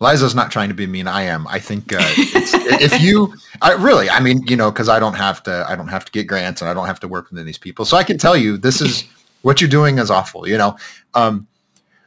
Liza's 0.00 0.34
not 0.34 0.50
trying 0.50 0.70
to 0.70 0.74
be 0.74 0.86
mean. 0.86 1.06
I 1.06 1.22
am. 1.22 1.46
I 1.46 1.58
think 1.58 1.92
uh, 1.92 1.98
if 2.00 3.00
you, 3.02 3.34
I, 3.60 3.74
really, 3.74 4.08
I 4.08 4.18
mean, 4.18 4.42
you 4.46 4.56
know, 4.56 4.70
because 4.70 4.88
I 4.88 4.98
don't 4.98 5.14
have 5.14 5.42
to, 5.42 5.64
I 5.68 5.76
don't 5.76 5.88
have 5.88 6.06
to 6.06 6.12
get 6.12 6.26
grants 6.26 6.62
and 6.62 6.70
I 6.70 6.74
don't 6.74 6.86
have 6.86 7.00
to 7.00 7.08
work 7.08 7.30
with 7.30 7.44
these 7.44 7.58
people, 7.58 7.84
so 7.84 7.96
I 7.96 8.02
can 8.02 8.16
tell 8.16 8.36
you 8.36 8.56
this 8.56 8.80
is 8.80 9.04
what 9.42 9.60
you're 9.60 9.70
doing 9.70 9.98
is 9.98 10.10
awful. 10.10 10.48
You 10.48 10.56
know, 10.56 10.76
um, 11.14 11.46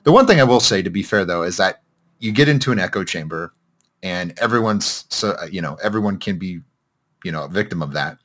the 0.04 0.12
one 0.12 0.26
thing 0.26 0.40
I 0.40 0.44
will 0.44 0.60
say, 0.60 0.82
to 0.82 0.90
be 0.90 1.04
fair 1.04 1.24
though, 1.24 1.44
is 1.44 1.58
that 1.58 1.84
you 2.20 2.32
get 2.32 2.50
into 2.50 2.72
an 2.72 2.80
echo 2.80 3.04
chamber, 3.04 3.54
and 4.02 4.38
everyone's, 4.40 5.06
so 5.10 5.38
you 5.52 5.62
know, 5.62 5.78
everyone 5.84 6.18
can 6.18 6.40
be, 6.40 6.62
you 7.24 7.32
know, 7.32 7.44
a 7.44 7.50
victim 7.50 7.84
of 7.84 7.94
that. 7.94 8.18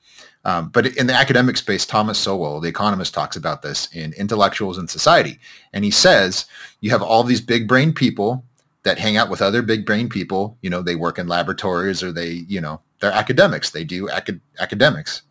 Um, 0.44 0.70
but 0.70 0.87
in 0.96 1.06
the 1.06 1.14
academic 1.14 1.58
space, 1.58 1.84
Thomas 1.84 2.18
Sowell, 2.18 2.60
the 2.60 2.68
economist, 2.68 3.12
talks 3.12 3.37
about 3.37 3.60
this 3.60 3.94
in 3.94 4.14
Intellectuals 4.14 4.78
in 4.78 4.88
Society, 4.88 5.38
and 5.75 5.84
he 5.84 5.90
says 5.90 6.46
you 6.80 6.90
have 6.90 7.02
all 7.02 7.22
these 7.22 7.42
big 7.42 7.68
brain 7.68 7.92
people 7.92 8.44
that 8.88 8.99
hang 8.99 9.18
out 9.18 9.28
with 9.28 9.42
other 9.42 9.61
big 9.61 9.85
brain 9.85 10.09
people. 10.09 10.57
You 10.62 10.71
know, 10.71 10.80
they 10.80 10.97
work 10.97 11.18
in 11.18 11.28
laboratories 11.28 12.02
or 12.02 12.11
they, 12.11 12.45
you 12.49 12.61
know, 12.61 12.80
they're 13.00 13.12
academics. 13.12 13.71
They 13.71 13.85
do 13.85 14.09
acad- 14.09 14.40
academics. 14.61 15.23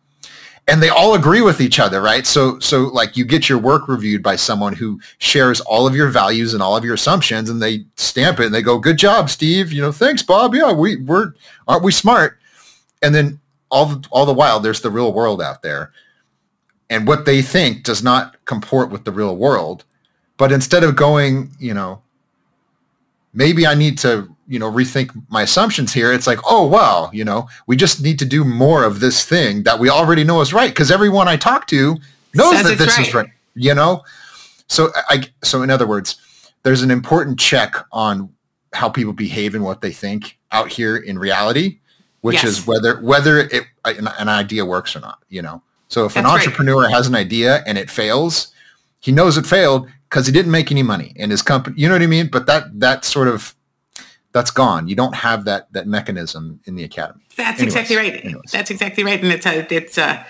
And 0.68 0.80
they 0.80 0.90
all 0.90 1.14
agree 1.14 1.40
with 1.40 1.60
each 1.60 1.80
other, 1.80 2.00
right? 2.00 2.24
So, 2.24 2.60
so 2.60 2.82
like 2.82 3.16
you 3.16 3.24
get 3.24 3.48
your 3.48 3.58
work 3.58 3.88
reviewed 3.88 4.22
by 4.22 4.36
someone 4.36 4.74
who 4.74 5.00
shares 5.18 5.60
all 5.62 5.88
of 5.88 5.96
your 5.96 6.08
values 6.08 6.54
and 6.54 6.62
all 6.62 6.76
of 6.76 6.84
your 6.84 6.94
assumptions, 6.94 7.50
and 7.50 7.60
they 7.60 7.84
stamp 7.96 8.38
it 8.38 8.46
and 8.46 8.54
they 8.54 8.62
go, 8.62 8.78
"Good 8.78 8.98
job, 8.98 9.30
Steve." 9.30 9.72
You 9.72 9.80
know, 9.80 9.92
thanks, 9.92 10.22
Bob. 10.22 10.54
Yeah, 10.54 10.72
we 10.72 10.96
we're 10.96 11.32
aren't 11.66 11.84
we 11.84 11.90
smart? 11.90 12.38
And 13.00 13.14
then 13.14 13.40
all 13.70 14.02
all 14.10 14.26
the 14.26 14.34
while, 14.34 14.60
there's 14.60 14.82
the 14.82 14.90
real 14.90 15.14
world 15.14 15.40
out 15.40 15.62
there, 15.62 15.90
and 16.90 17.08
what 17.08 17.24
they 17.24 17.40
think 17.40 17.82
does 17.82 18.02
not 18.02 18.36
comport 18.44 18.90
with 18.90 19.04
the 19.06 19.12
real 19.12 19.36
world. 19.38 19.84
But 20.36 20.52
instead 20.52 20.84
of 20.84 20.96
going, 20.96 21.50
you 21.58 21.72
know, 21.72 22.02
maybe 23.38 23.68
I 23.68 23.74
need 23.74 23.96
to, 23.98 24.28
you 24.48 24.58
know, 24.58 24.70
rethink 24.70 25.12
my 25.30 25.42
assumptions 25.42 25.94
here. 25.94 26.12
It's 26.12 26.26
like, 26.26 26.40
oh, 26.44 26.66
wow, 26.66 27.08
you 27.12 27.24
know, 27.24 27.48
we 27.68 27.76
just 27.76 28.02
need 28.02 28.18
to 28.18 28.24
do 28.24 28.44
more 28.44 28.82
of 28.82 28.98
this 28.98 29.24
thing 29.24 29.62
that 29.62 29.78
we 29.78 29.88
already 29.88 30.24
know 30.24 30.40
is 30.40 30.52
right 30.52 30.70
because 30.70 30.90
everyone 30.90 31.28
I 31.28 31.36
talk 31.36 31.68
to 31.68 31.96
knows 32.34 32.56
Says 32.56 32.64
that 32.64 32.78
this 32.78 32.98
right. 32.98 33.06
is 33.06 33.14
right, 33.14 33.28
you 33.54 33.74
know? 33.74 34.02
So 34.66 34.90
I, 35.08 35.22
so 35.44 35.62
in 35.62 35.70
other 35.70 35.86
words, 35.86 36.20
there's 36.64 36.82
an 36.82 36.90
important 36.90 37.38
check 37.38 37.76
on 37.92 38.28
how 38.74 38.88
people 38.88 39.12
behave 39.12 39.54
and 39.54 39.64
what 39.64 39.82
they 39.82 39.92
think 39.92 40.36
out 40.50 40.68
here 40.68 40.96
in 40.96 41.16
reality, 41.16 41.78
which 42.22 42.42
yes. 42.42 42.44
is 42.44 42.66
whether, 42.66 43.00
whether 43.00 43.38
it, 43.38 43.66
an, 43.84 44.08
an, 44.18 44.28
idea 44.28 44.66
works 44.66 44.96
or 44.96 45.00
not, 45.00 45.22
you 45.28 45.42
know? 45.42 45.62
So 45.86 46.06
if 46.06 46.14
That's 46.14 46.26
an 46.26 46.30
entrepreneur 46.30 46.82
right. 46.82 46.92
has 46.92 47.06
an 47.06 47.14
idea 47.14 47.62
and 47.66 47.78
it 47.78 47.88
fails, 47.88 48.52
he 49.00 49.12
knows 49.12 49.36
it 49.36 49.46
failed 49.46 49.88
because 50.08 50.26
he 50.26 50.32
didn't 50.32 50.50
make 50.50 50.70
any 50.70 50.82
money 50.82 51.12
in 51.16 51.30
his 51.30 51.42
company. 51.42 51.78
You 51.78 51.88
know 51.88 51.94
what 51.94 52.02
I 52.02 52.06
mean? 52.06 52.28
But 52.28 52.46
that 52.46 52.80
that 52.80 53.04
sort 53.04 53.28
of 53.28 53.54
that's 54.32 54.50
gone. 54.50 54.88
You 54.88 54.94
don't 54.94 55.14
have 55.16 55.44
that 55.44 55.72
that 55.72 55.86
mechanism 55.86 56.60
in 56.64 56.74
the 56.74 56.84
academy. 56.84 57.24
That's 57.36 57.60
anyways, 57.60 57.74
exactly 57.74 57.96
right. 57.96 58.24
Anyways. 58.24 58.50
That's 58.52 58.70
exactly 58.70 59.04
right. 59.04 59.22
And 59.22 59.32
it's 59.32 59.46
a, 59.46 59.74
it's 59.74 59.98
a, 59.98 60.26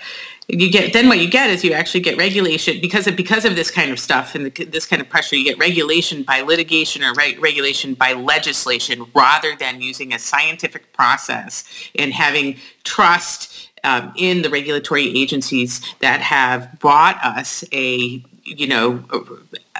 you 0.48 0.70
get 0.70 0.92
then 0.94 1.08
what 1.08 1.18
you 1.18 1.28
get 1.28 1.50
is 1.50 1.62
you 1.62 1.72
actually 1.72 2.00
get 2.00 2.16
regulation 2.16 2.80
because 2.80 3.06
of 3.06 3.16
because 3.16 3.44
of 3.44 3.54
this 3.54 3.70
kind 3.70 3.90
of 3.90 3.98
stuff 3.98 4.34
and 4.34 4.46
the, 4.46 4.64
this 4.64 4.86
kind 4.86 5.02
of 5.02 5.08
pressure. 5.08 5.36
You 5.36 5.44
get 5.44 5.58
regulation 5.58 6.22
by 6.22 6.40
litigation 6.40 7.02
or 7.02 7.12
re- 7.14 7.36
regulation 7.38 7.94
by 7.94 8.14
legislation 8.14 9.04
rather 9.14 9.54
than 9.56 9.80
using 9.80 10.14
a 10.14 10.18
scientific 10.18 10.92
process 10.92 11.64
and 11.98 12.12
having 12.12 12.56
trust 12.84 13.70
um, 13.84 14.12
in 14.16 14.42
the 14.42 14.50
regulatory 14.50 15.16
agencies 15.18 15.80
that 16.00 16.20
have 16.20 16.78
brought 16.78 17.22
us 17.22 17.62
a 17.72 18.24
you 18.56 18.66
know 18.66 19.04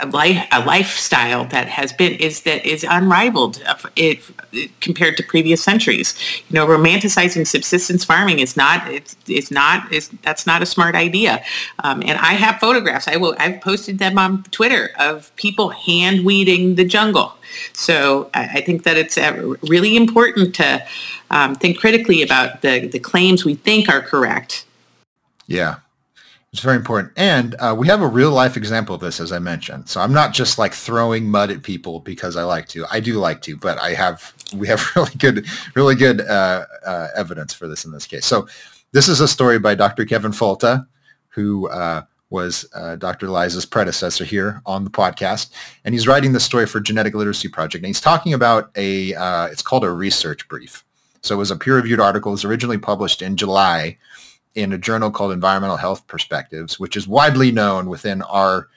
a, 0.00 0.06
life, 0.06 0.46
a 0.52 0.64
lifestyle 0.64 1.44
that 1.46 1.68
has 1.68 1.92
been 1.92 2.12
is 2.14 2.42
that 2.42 2.64
is 2.64 2.84
unrivaled 2.88 3.62
it, 3.96 4.20
it, 4.52 4.80
compared 4.80 5.16
to 5.16 5.22
previous 5.22 5.62
centuries. 5.62 6.14
You 6.48 6.54
know 6.54 6.66
romanticizing 6.66 7.46
subsistence 7.46 8.04
farming 8.04 8.38
is 8.38 8.56
not 8.56 8.86
it's, 8.88 9.16
it's 9.26 9.50
not 9.50 9.90
is 9.92 10.08
that's 10.22 10.46
not 10.46 10.62
a 10.62 10.66
smart 10.66 10.94
idea. 10.94 11.42
Um, 11.84 12.02
and 12.02 12.18
i 12.18 12.34
have 12.34 12.60
photographs. 12.60 13.08
I 13.08 13.16
will 13.16 13.34
i've 13.38 13.60
posted 13.60 13.98
them 13.98 14.18
on 14.18 14.42
twitter 14.44 14.90
of 14.98 15.34
people 15.36 15.70
hand 15.70 16.24
weeding 16.24 16.74
the 16.74 16.84
jungle. 16.84 17.34
So 17.72 18.30
I, 18.34 18.44
I 18.54 18.60
think 18.60 18.84
that 18.84 18.96
it's 18.96 19.16
uh, 19.16 19.54
really 19.62 19.96
important 19.96 20.54
to 20.56 20.84
um, 21.30 21.54
think 21.54 21.78
critically 21.78 22.22
about 22.22 22.62
the 22.62 22.86
the 22.86 22.98
claims 22.98 23.44
we 23.44 23.54
think 23.54 23.88
are 23.88 24.00
correct. 24.00 24.64
Yeah 25.46 25.76
it's 26.58 26.64
very 26.64 26.76
important. 26.76 27.12
And 27.16 27.54
uh, 27.60 27.72
we 27.78 27.86
have 27.86 28.02
a 28.02 28.06
real 28.08 28.32
life 28.32 28.56
example 28.56 28.92
of 28.92 29.00
this, 29.00 29.20
as 29.20 29.30
I 29.30 29.38
mentioned. 29.38 29.88
So 29.88 30.00
I'm 30.00 30.12
not 30.12 30.32
just 30.32 30.58
like 30.58 30.74
throwing 30.74 31.30
mud 31.30 31.52
at 31.52 31.62
people 31.62 32.00
because 32.00 32.34
I 32.34 32.42
like 32.42 32.66
to. 32.70 32.84
I 32.90 32.98
do 32.98 33.20
like 33.20 33.42
to, 33.42 33.56
but 33.56 33.80
I 33.80 33.90
have, 33.90 34.34
we 34.52 34.66
have 34.66 34.84
really 34.96 35.14
good, 35.18 35.46
really 35.76 35.94
good 35.94 36.20
uh, 36.22 36.66
uh, 36.84 37.08
evidence 37.14 37.54
for 37.54 37.68
this 37.68 37.84
in 37.84 37.92
this 37.92 38.06
case. 38.06 38.26
So 38.26 38.48
this 38.90 39.06
is 39.06 39.20
a 39.20 39.28
story 39.28 39.60
by 39.60 39.76
Dr. 39.76 40.04
Kevin 40.04 40.32
Folta, 40.32 40.84
who 41.28 41.68
uh, 41.68 42.02
was 42.30 42.68
uh, 42.74 42.96
Dr. 42.96 43.28
Liza's 43.28 43.64
predecessor 43.64 44.24
here 44.24 44.60
on 44.66 44.82
the 44.82 44.90
podcast. 44.90 45.52
And 45.84 45.94
he's 45.94 46.08
writing 46.08 46.32
the 46.32 46.40
story 46.40 46.66
for 46.66 46.80
Genetic 46.80 47.14
Literacy 47.14 47.46
Project. 47.46 47.84
And 47.84 47.86
he's 47.86 48.00
talking 48.00 48.34
about 48.34 48.72
a, 48.74 49.14
uh, 49.14 49.46
it's 49.46 49.62
called 49.62 49.84
a 49.84 49.92
research 49.92 50.48
brief. 50.48 50.84
So 51.22 51.36
it 51.36 51.38
was 51.38 51.52
a 51.52 51.56
peer-reviewed 51.56 52.00
article. 52.00 52.32
It 52.32 52.34
was 52.34 52.44
originally 52.44 52.78
published 52.78 53.22
in 53.22 53.36
July 53.36 53.96
in 54.58 54.72
a 54.72 54.78
journal 54.78 55.10
called 55.10 55.32
Environmental 55.32 55.76
Health 55.76 56.06
Perspectives, 56.08 56.80
which 56.80 56.96
is 56.96 57.06
widely 57.06 57.52
known 57.52 57.88
within 57.88 58.22
our 58.22 58.68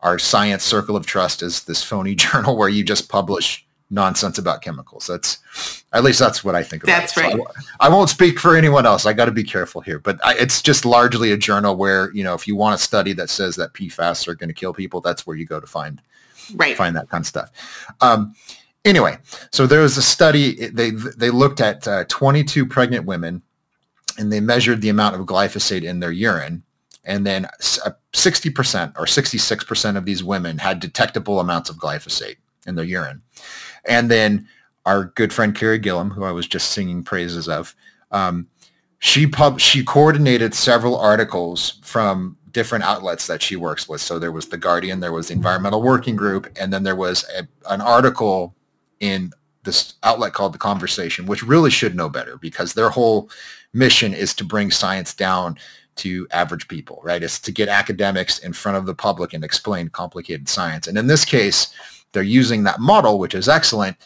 our 0.00 0.18
science 0.18 0.64
circle 0.64 0.96
of 0.96 1.06
trust 1.06 1.42
as 1.42 1.64
this 1.64 1.82
phony 1.82 2.14
journal 2.26 2.56
where 2.56 2.68
you 2.68 2.84
just 2.84 3.08
publish 3.08 3.66
nonsense 3.90 4.38
about 4.38 4.62
chemicals. 4.62 5.06
That's 5.06 5.84
at 5.92 6.04
least 6.04 6.20
that's 6.20 6.44
what 6.44 6.54
I 6.54 6.62
think 6.62 6.84
about. 6.84 7.00
That's 7.00 7.16
right. 7.16 7.32
So 7.32 7.46
I, 7.80 7.86
I, 7.86 7.88
won't 7.88 8.08
speak 8.08 8.38
for 8.38 8.56
anyone 8.56 8.86
else. 8.86 9.04
I 9.04 9.12
got 9.12 9.24
to 9.24 9.32
be 9.32 9.42
careful 9.42 9.80
here, 9.80 9.98
but 9.98 10.18
I, 10.24 10.34
it's 10.34 10.62
just 10.62 10.84
largely 10.84 11.32
a 11.32 11.36
journal 11.36 11.74
where 11.74 12.12
you 12.12 12.22
know 12.22 12.34
if 12.34 12.46
you 12.46 12.54
want 12.54 12.74
a 12.74 12.78
study 12.78 13.12
that 13.14 13.30
says 13.30 13.56
that 13.56 13.72
PFAS 13.72 14.28
are 14.28 14.34
going 14.34 14.48
to 14.48 14.54
kill 14.54 14.72
people, 14.72 15.00
that's 15.00 15.26
where 15.26 15.36
you 15.36 15.46
go 15.46 15.58
to 15.58 15.66
find 15.66 16.00
right 16.54 16.76
find 16.76 16.94
that 16.96 17.08
kind 17.08 17.22
of 17.22 17.26
stuff. 17.26 17.50
Um, 18.00 18.34
anyway, 18.84 19.18
so 19.50 19.66
there 19.66 19.80
was 19.80 19.96
a 19.96 20.02
study. 20.02 20.68
They 20.68 20.90
they 20.90 21.30
looked 21.30 21.60
at 21.60 21.88
uh, 21.88 22.04
22 22.08 22.66
pregnant 22.66 23.06
women 23.06 23.42
and 24.20 24.30
they 24.30 24.40
measured 24.40 24.82
the 24.82 24.90
amount 24.90 25.16
of 25.16 25.26
glyphosate 25.26 25.82
in 25.82 25.98
their 25.98 26.12
urine. 26.12 26.62
And 27.04 27.26
then 27.26 27.48
60% 27.62 28.92
or 28.98 29.06
66% 29.06 29.96
of 29.96 30.04
these 30.04 30.22
women 30.22 30.58
had 30.58 30.78
detectable 30.78 31.40
amounts 31.40 31.70
of 31.70 31.76
glyphosate 31.76 32.36
in 32.66 32.74
their 32.74 32.84
urine. 32.84 33.22
And 33.86 34.10
then 34.10 34.46
our 34.84 35.06
good 35.06 35.32
friend 35.32 35.56
Carey 35.56 35.80
Gillam, 35.80 36.12
who 36.12 36.24
I 36.24 36.32
was 36.32 36.46
just 36.46 36.72
singing 36.72 37.02
praises 37.02 37.48
of, 37.48 37.74
um, 38.10 38.46
she 38.98 39.26
pub 39.26 39.58
she 39.58 39.82
coordinated 39.82 40.54
several 40.54 40.98
articles 40.98 41.80
from 41.82 42.36
different 42.50 42.84
outlets 42.84 43.26
that 43.26 43.40
she 43.40 43.56
works 43.56 43.88
with. 43.88 44.02
So 44.02 44.18
there 44.18 44.32
was 44.32 44.48
the 44.48 44.58
Guardian, 44.58 45.00
there 45.00 45.12
was 45.12 45.28
the 45.28 45.34
Environmental 45.34 45.80
Working 45.80 46.16
Group, 46.16 46.54
and 46.60 46.70
then 46.70 46.82
there 46.82 46.96
was 46.96 47.24
a, 47.34 47.48
an 47.72 47.80
article 47.80 48.54
in 48.98 49.32
this 49.64 49.94
outlet 50.02 50.34
called 50.34 50.52
the 50.52 50.58
Conversation, 50.58 51.24
which 51.24 51.42
really 51.42 51.70
should 51.70 51.94
know 51.94 52.10
better 52.10 52.36
because 52.36 52.74
their 52.74 52.90
whole 52.90 53.30
mission 53.72 54.14
is 54.14 54.34
to 54.34 54.44
bring 54.44 54.70
science 54.70 55.14
down 55.14 55.56
to 55.96 56.26
average 56.30 56.66
people, 56.68 57.00
right? 57.02 57.22
It's 57.22 57.38
to 57.40 57.52
get 57.52 57.68
academics 57.68 58.38
in 58.38 58.52
front 58.52 58.78
of 58.78 58.86
the 58.86 58.94
public 58.94 59.32
and 59.34 59.44
explain 59.44 59.88
complicated 59.88 60.48
science. 60.48 60.86
And 60.86 60.96
in 60.96 61.06
this 61.06 61.24
case, 61.24 61.74
they're 62.12 62.22
using 62.22 62.64
that 62.64 62.80
model, 62.80 63.18
which 63.18 63.34
is 63.34 63.48
excellent, 63.48 63.96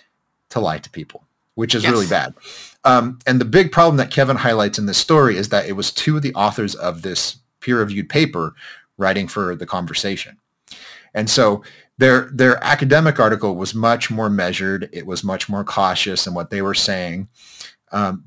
to 0.50 0.60
lie 0.60 0.78
to 0.78 0.90
people, 0.90 1.24
which 1.54 1.74
is 1.74 1.82
yes. 1.82 1.92
really 1.92 2.06
bad. 2.06 2.34
Um, 2.84 3.18
and 3.26 3.40
the 3.40 3.44
big 3.44 3.72
problem 3.72 3.96
that 3.96 4.10
Kevin 4.10 4.36
highlights 4.36 4.78
in 4.78 4.86
this 4.86 4.98
story 4.98 5.36
is 5.36 5.48
that 5.50 5.66
it 5.66 5.72
was 5.72 5.90
two 5.92 6.16
of 6.16 6.22
the 6.22 6.34
authors 6.34 6.74
of 6.74 7.02
this 7.02 7.36
peer-reviewed 7.60 8.08
paper 8.08 8.54
writing 8.98 9.28
for 9.28 9.54
the 9.56 9.66
conversation. 9.66 10.38
And 11.14 11.30
so 11.30 11.62
their 11.96 12.28
their 12.32 12.62
academic 12.64 13.20
article 13.20 13.54
was 13.54 13.74
much 13.74 14.10
more 14.10 14.28
measured. 14.28 14.88
It 14.92 15.06
was 15.06 15.22
much 15.22 15.48
more 15.48 15.64
cautious 15.64 16.26
in 16.26 16.34
what 16.34 16.50
they 16.50 16.60
were 16.60 16.74
saying. 16.74 17.28
Um, 17.92 18.24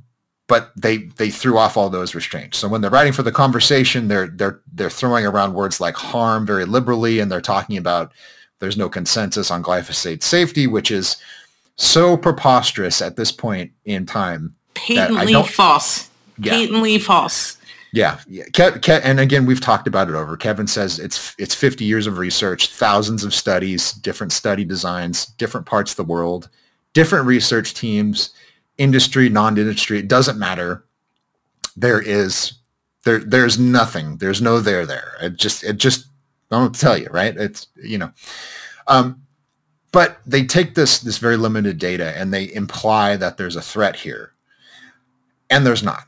but 0.47 0.71
they 0.75 0.97
they 1.17 1.29
threw 1.29 1.57
off 1.57 1.77
all 1.77 1.89
those 1.89 2.15
restraints. 2.15 2.57
So 2.57 2.67
when 2.67 2.81
they're 2.81 2.89
writing 2.89 3.13
for 3.13 3.23
the 3.23 3.31
conversation, 3.31 4.07
they're 4.07 4.27
they're 4.27 4.61
they're 4.73 4.89
throwing 4.89 5.25
around 5.25 5.53
words 5.53 5.79
like 5.79 5.95
harm 5.95 6.45
very 6.45 6.65
liberally, 6.65 7.19
and 7.19 7.31
they're 7.31 7.41
talking 7.41 7.77
about 7.77 8.13
there's 8.59 8.77
no 8.77 8.89
consensus 8.89 9.51
on 9.51 9.61
glyphosate 9.61 10.23
safety, 10.23 10.65
which 10.65 10.89
is 10.89 11.17
so 11.75 12.17
preposterous 12.17 13.01
at 13.01 13.15
this 13.15 13.31
point 13.31 13.71
in 13.85 14.05
time. 14.05 14.55
Patently 14.73 15.33
false. 15.43 16.09
Yeah. 16.39 16.53
Patently 16.53 16.97
false. 16.99 17.57
Yeah, 17.93 18.19
yeah. 18.27 18.43
Ke- 18.53 18.81
Ke- 18.81 19.03
and 19.03 19.19
again, 19.19 19.45
we've 19.45 19.61
talked 19.61 19.87
about 19.87 20.09
it 20.09 20.15
over. 20.15 20.37
Kevin 20.37 20.67
says 20.67 20.99
it's 20.99 21.33
it's 21.37 21.55
50 21.55 21.85
years 21.85 22.05
of 22.05 22.17
research, 22.17 22.73
thousands 22.73 23.23
of 23.23 23.33
studies, 23.33 23.93
different 23.93 24.33
study 24.33 24.65
designs, 24.65 25.25
different 25.25 25.65
parts 25.65 25.91
of 25.91 25.97
the 25.97 26.03
world, 26.03 26.49
different 26.93 27.25
research 27.25 27.73
teams, 27.73 28.31
industry, 28.77 29.29
non-industry. 29.29 29.99
It 29.99 30.07
doesn't 30.07 30.37
matter. 30.37 30.85
There 31.75 32.01
is 32.01 32.53
there 33.03 33.19
there's 33.19 33.59
nothing. 33.59 34.17
There's 34.17 34.41
no 34.41 34.59
there 34.59 34.85
there. 34.85 35.17
It 35.21 35.37
just 35.37 35.63
it 35.63 35.77
just 35.77 36.07
I 36.51 36.59
don't 36.59 36.75
tell 36.75 36.97
you 36.97 37.07
right. 37.11 37.35
It's 37.35 37.67
you 37.75 37.97
know. 37.97 38.11
Um, 38.87 39.21
but 39.91 40.19
they 40.25 40.45
take 40.45 40.75
this 40.75 40.99
this 40.99 41.17
very 41.17 41.37
limited 41.37 41.77
data 41.77 42.17
and 42.17 42.33
they 42.33 42.53
imply 42.53 43.15
that 43.17 43.37
there's 43.37 43.55
a 43.55 43.61
threat 43.61 43.95
here, 43.95 44.33
and 45.49 45.65
there's 45.65 45.83
not 45.83 46.07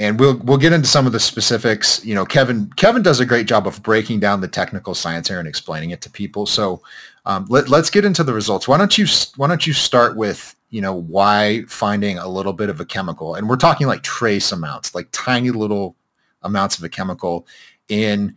and 0.00 0.18
we'll 0.18 0.38
we'll 0.38 0.58
get 0.58 0.72
into 0.72 0.88
some 0.88 1.06
of 1.06 1.12
the 1.12 1.20
specifics. 1.20 2.04
You 2.04 2.14
know, 2.14 2.24
Kevin 2.24 2.70
Kevin 2.76 3.02
does 3.02 3.20
a 3.20 3.26
great 3.26 3.46
job 3.46 3.66
of 3.66 3.82
breaking 3.82 4.20
down 4.20 4.40
the 4.40 4.48
technical 4.48 4.94
science 4.94 5.28
here 5.28 5.38
and 5.38 5.46
explaining 5.46 5.90
it 5.90 6.00
to 6.02 6.10
people. 6.10 6.46
So 6.46 6.82
um, 7.26 7.46
let, 7.48 7.68
let's 7.68 7.90
get 7.90 8.04
into 8.04 8.24
the 8.24 8.32
results. 8.32 8.66
Why 8.66 8.76
don't 8.76 8.96
you 8.98 9.06
why 9.36 9.46
don't 9.46 9.66
you 9.66 9.72
start 9.72 10.16
with 10.16 10.56
you 10.74 10.80
know 10.80 10.92
why 10.92 11.62
finding 11.68 12.18
a 12.18 12.26
little 12.26 12.52
bit 12.52 12.68
of 12.68 12.80
a 12.80 12.84
chemical, 12.84 13.36
and 13.36 13.48
we're 13.48 13.54
talking 13.54 13.86
like 13.86 14.02
trace 14.02 14.50
amounts, 14.50 14.92
like 14.92 15.06
tiny 15.12 15.52
little 15.52 15.94
amounts 16.42 16.76
of 16.76 16.82
a 16.82 16.88
chemical 16.88 17.46
in 17.88 18.34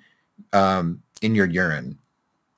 um, 0.53 1.01
in 1.23 1.33
your 1.33 1.47
urine 1.47 1.97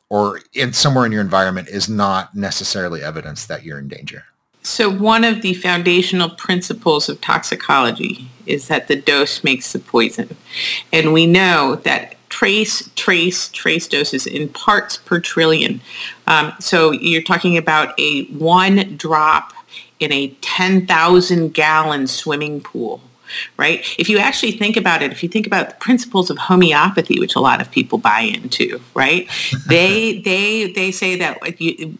or 0.10 0.42
in 0.54 0.74
somewhere 0.74 1.06
in 1.06 1.14
your 1.14 1.22
environment 1.22 1.70
is 1.70 1.88
not 1.88 2.36
necessarily 2.36 3.02
evidence 3.02 3.46
that 3.46 3.64
you're 3.64 3.80
in 3.80 3.88
danger. 3.88 4.26
So 4.64 4.90
one 4.90 5.24
of 5.24 5.42
the 5.44 5.54
foundational 5.54 6.32
principles 6.32 7.08
of 7.08 7.22
toxicology 7.22 8.30
is 8.46 8.68
that 8.68 8.90
the 8.90 8.98
dose 8.98 9.46
makes 9.46 9.72
the 9.72 9.80
poison. 9.80 10.36
And 10.92 11.14
we 11.14 11.26
know 11.26 11.76
that 11.84 12.16
trace, 12.28 12.90
trace, 12.98 13.48
trace 13.50 13.88
doses 13.88 14.28
in 14.28 14.50
parts 14.50 14.98
per 14.98 15.22
trillion. 15.22 15.80
Um, 16.28 16.52
so 16.60 16.92
you're 16.92 17.22
talking 17.22 17.56
about 17.56 17.98
a 17.98 18.26
one 18.26 18.98
drop 18.98 19.54
in 20.00 20.12
a 20.12 20.30
10,000 20.42 21.54
gallon 21.54 22.08
swimming 22.08 22.62
pool 22.62 23.02
right? 23.58 23.86
If 23.98 24.10
you 24.10 24.18
actually 24.18 24.54
think 24.54 24.78
about 24.78 25.02
it, 25.02 25.12
if 25.12 25.24
you 25.24 25.30
think 25.30 25.48
about 25.48 25.70
the 25.70 25.76
principles 25.76 26.30
of 26.30 26.38
homeopathy, 26.38 27.20
which 27.20 27.36
a 27.36 27.40
lot 27.40 27.62
of 27.62 27.70
people 27.72 27.98
buy 27.98 28.22
into, 28.22 28.82
right? 28.94 29.30
they 29.68 30.20
they 30.20 30.72
they 30.72 30.92
say 30.92 31.16
that 31.18 31.60
you, 31.60 31.98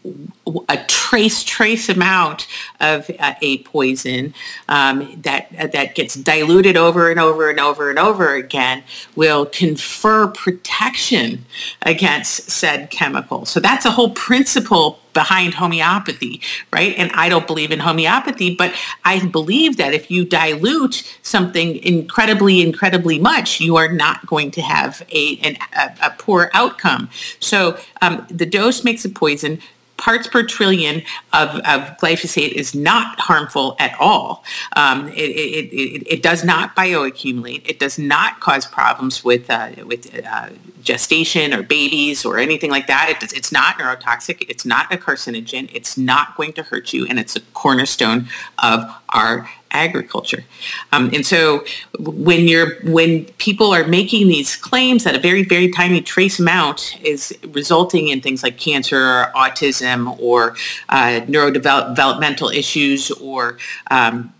a 0.68 0.84
trace 0.86 1.44
trace 1.44 1.88
amount 1.88 2.46
of 2.80 3.10
uh, 3.18 3.34
a 3.42 3.58
poison 3.58 4.34
um, 4.68 5.20
that 5.22 5.48
uh, 5.58 5.66
that 5.68 5.94
gets 5.94 6.14
diluted 6.14 6.76
over 6.76 7.10
and 7.10 7.20
over 7.20 7.50
and 7.50 7.60
over 7.60 7.90
and 7.90 7.98
over 7.98 8.34
again 8.34 8.82
will 9.16 9.46
confer 9.46 10.28
protection 10.28 11.44
against 11.82 12.50
said 12.50 12.90
chemical. 12.90 13.44
So 13.44 13.60
that's 13.60 13.84
a 13.84 13.90
whole 13.90 14.10
principle 14.10 14.99
behind 15.12 15.54
homeopathy, 15.54 16.40
right? 16.72 16.94
And 16.96 17.10
I 17.12 17.28
don't 17.28 17.46
believe 17.46 17.72
in 17.72 17.78
homeopathy, 17.78 18.54
but 18.54 18.74
I 19.04 19.24
believe 19.26 19.76
that 19.76 19.94
if 19.94 20.10
you 20.10 20.24
dilute 20.24 21.18
something 21.22 21.76
incredibly, 21.76 22.62
incredibly 22.62 23.18
much, 23.18 23.60
you 23.60 23.76
are 23.76 23.92
not 23.92 24.26
going 24.26 24.50
to 24.52 24.62
have 24.62 25.02
a, 25.10 25.38
an, 25.38 25.56
a, 25.76 26.06
a 26.06 26.10
poor 26.18 26.50
outcome. 26.54 27.10
So 27.40 27.78
um, 28.02 28.26
the 28.30 28.46
dose 28.46 28.84
makes 28.84 29.04
a 29.04 29.08
poison 29.08 29.60
parts 30.00 30.26
per 30.26 30.42
trillion 30.42 31.02
of, 31.34 31.50
of 31.60 31.96
glyphosate 31.98 32.52
is 32.52 32.74
not 32.74 33.20
harmful 33.20 33.76
at 33.78 33.94
all. 34.00 34.42
Um, 34.74 35.08
it, 35.08 35.30
it, 35.30 35.72
it, 35.72 36.06
it, 36.14 36.22
does 36.22 36.42
not 36.42 36.74
bioaccumulate. 36.74 37.68
It 37.68 37.78
does 37.78 37.98
not 37.98 38.40
cause 38.40 38.66
problems 38.66 39.22
with 39.22 39.48
uh, 39.50 39.70
with 39.84 40.10
uh, 40.26 40.48
gestation 40.82 41.52
or 41.52 41.62
babies 41.62 42.24
or 42.24 42.38
anything 42.38 42.70
like 42.70 42.86
that. 42.86 43.10
It 43.10 43.20
does, 43.20 43.32
it's 43.34 43.52
not 43.52 43.78
neurotoxic. 43.78 44.46
It's 44.48 44.64
not 44.64 44.92
a 44.92 44.96
carcinogen. 44.96 45.70
It's 45.72 45.98
not 45.98 46.34
going 46.36 46.54
to 46.54 46.62
hurt 46.62 46.92
you, 46.92 47.06
and 47.06 47.18
it's 47.18 47.36
a 47.36 47.40
cornerstone 47.52 48.28
of 48.62 48.84
our 49.10 49.48
agriculture. 49.72 50.44
Um, 50.92 51.10
and 51.12 51.24
so 51.26 51.64
when 51.98 52.48
you're 52.48 52.80
when 52.82 53.24
people 53.38 53.72
are 53.72 53.86
making 53.86 54.28
these 54.28 54.56
claims 54.56 55.04
that 55.04 55.14
a 55.14 55.18
very 55.18 55.44
very 55.44 55.70
tiny 55.70 56.00
trace 56.00 56.38
amount 56.38 56.98
is 57.02 57.36
resulting 57.48 58.08
in 58.08 58.20
things 58.20 58.42
like 58.42 58.58
cancer 58.58 58.98
or 58.98 59.32
autism 59.34 60.18
or 60.20 60.56
uh, 60.88 61.20
neurodevelopmental 61.26 62.54
issues 62.54 63.10
or 63.12 63.58
um, 63.90 64.32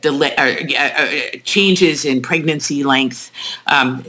delay, 0.00 0.34
or, 0.38 0.76
uh, 0.78 1.38
changes 1.44 2.04
in 2.04 2.22
pregnancy 2.22 2.84
length. 2.84 3.30
Um, 3.66 4.04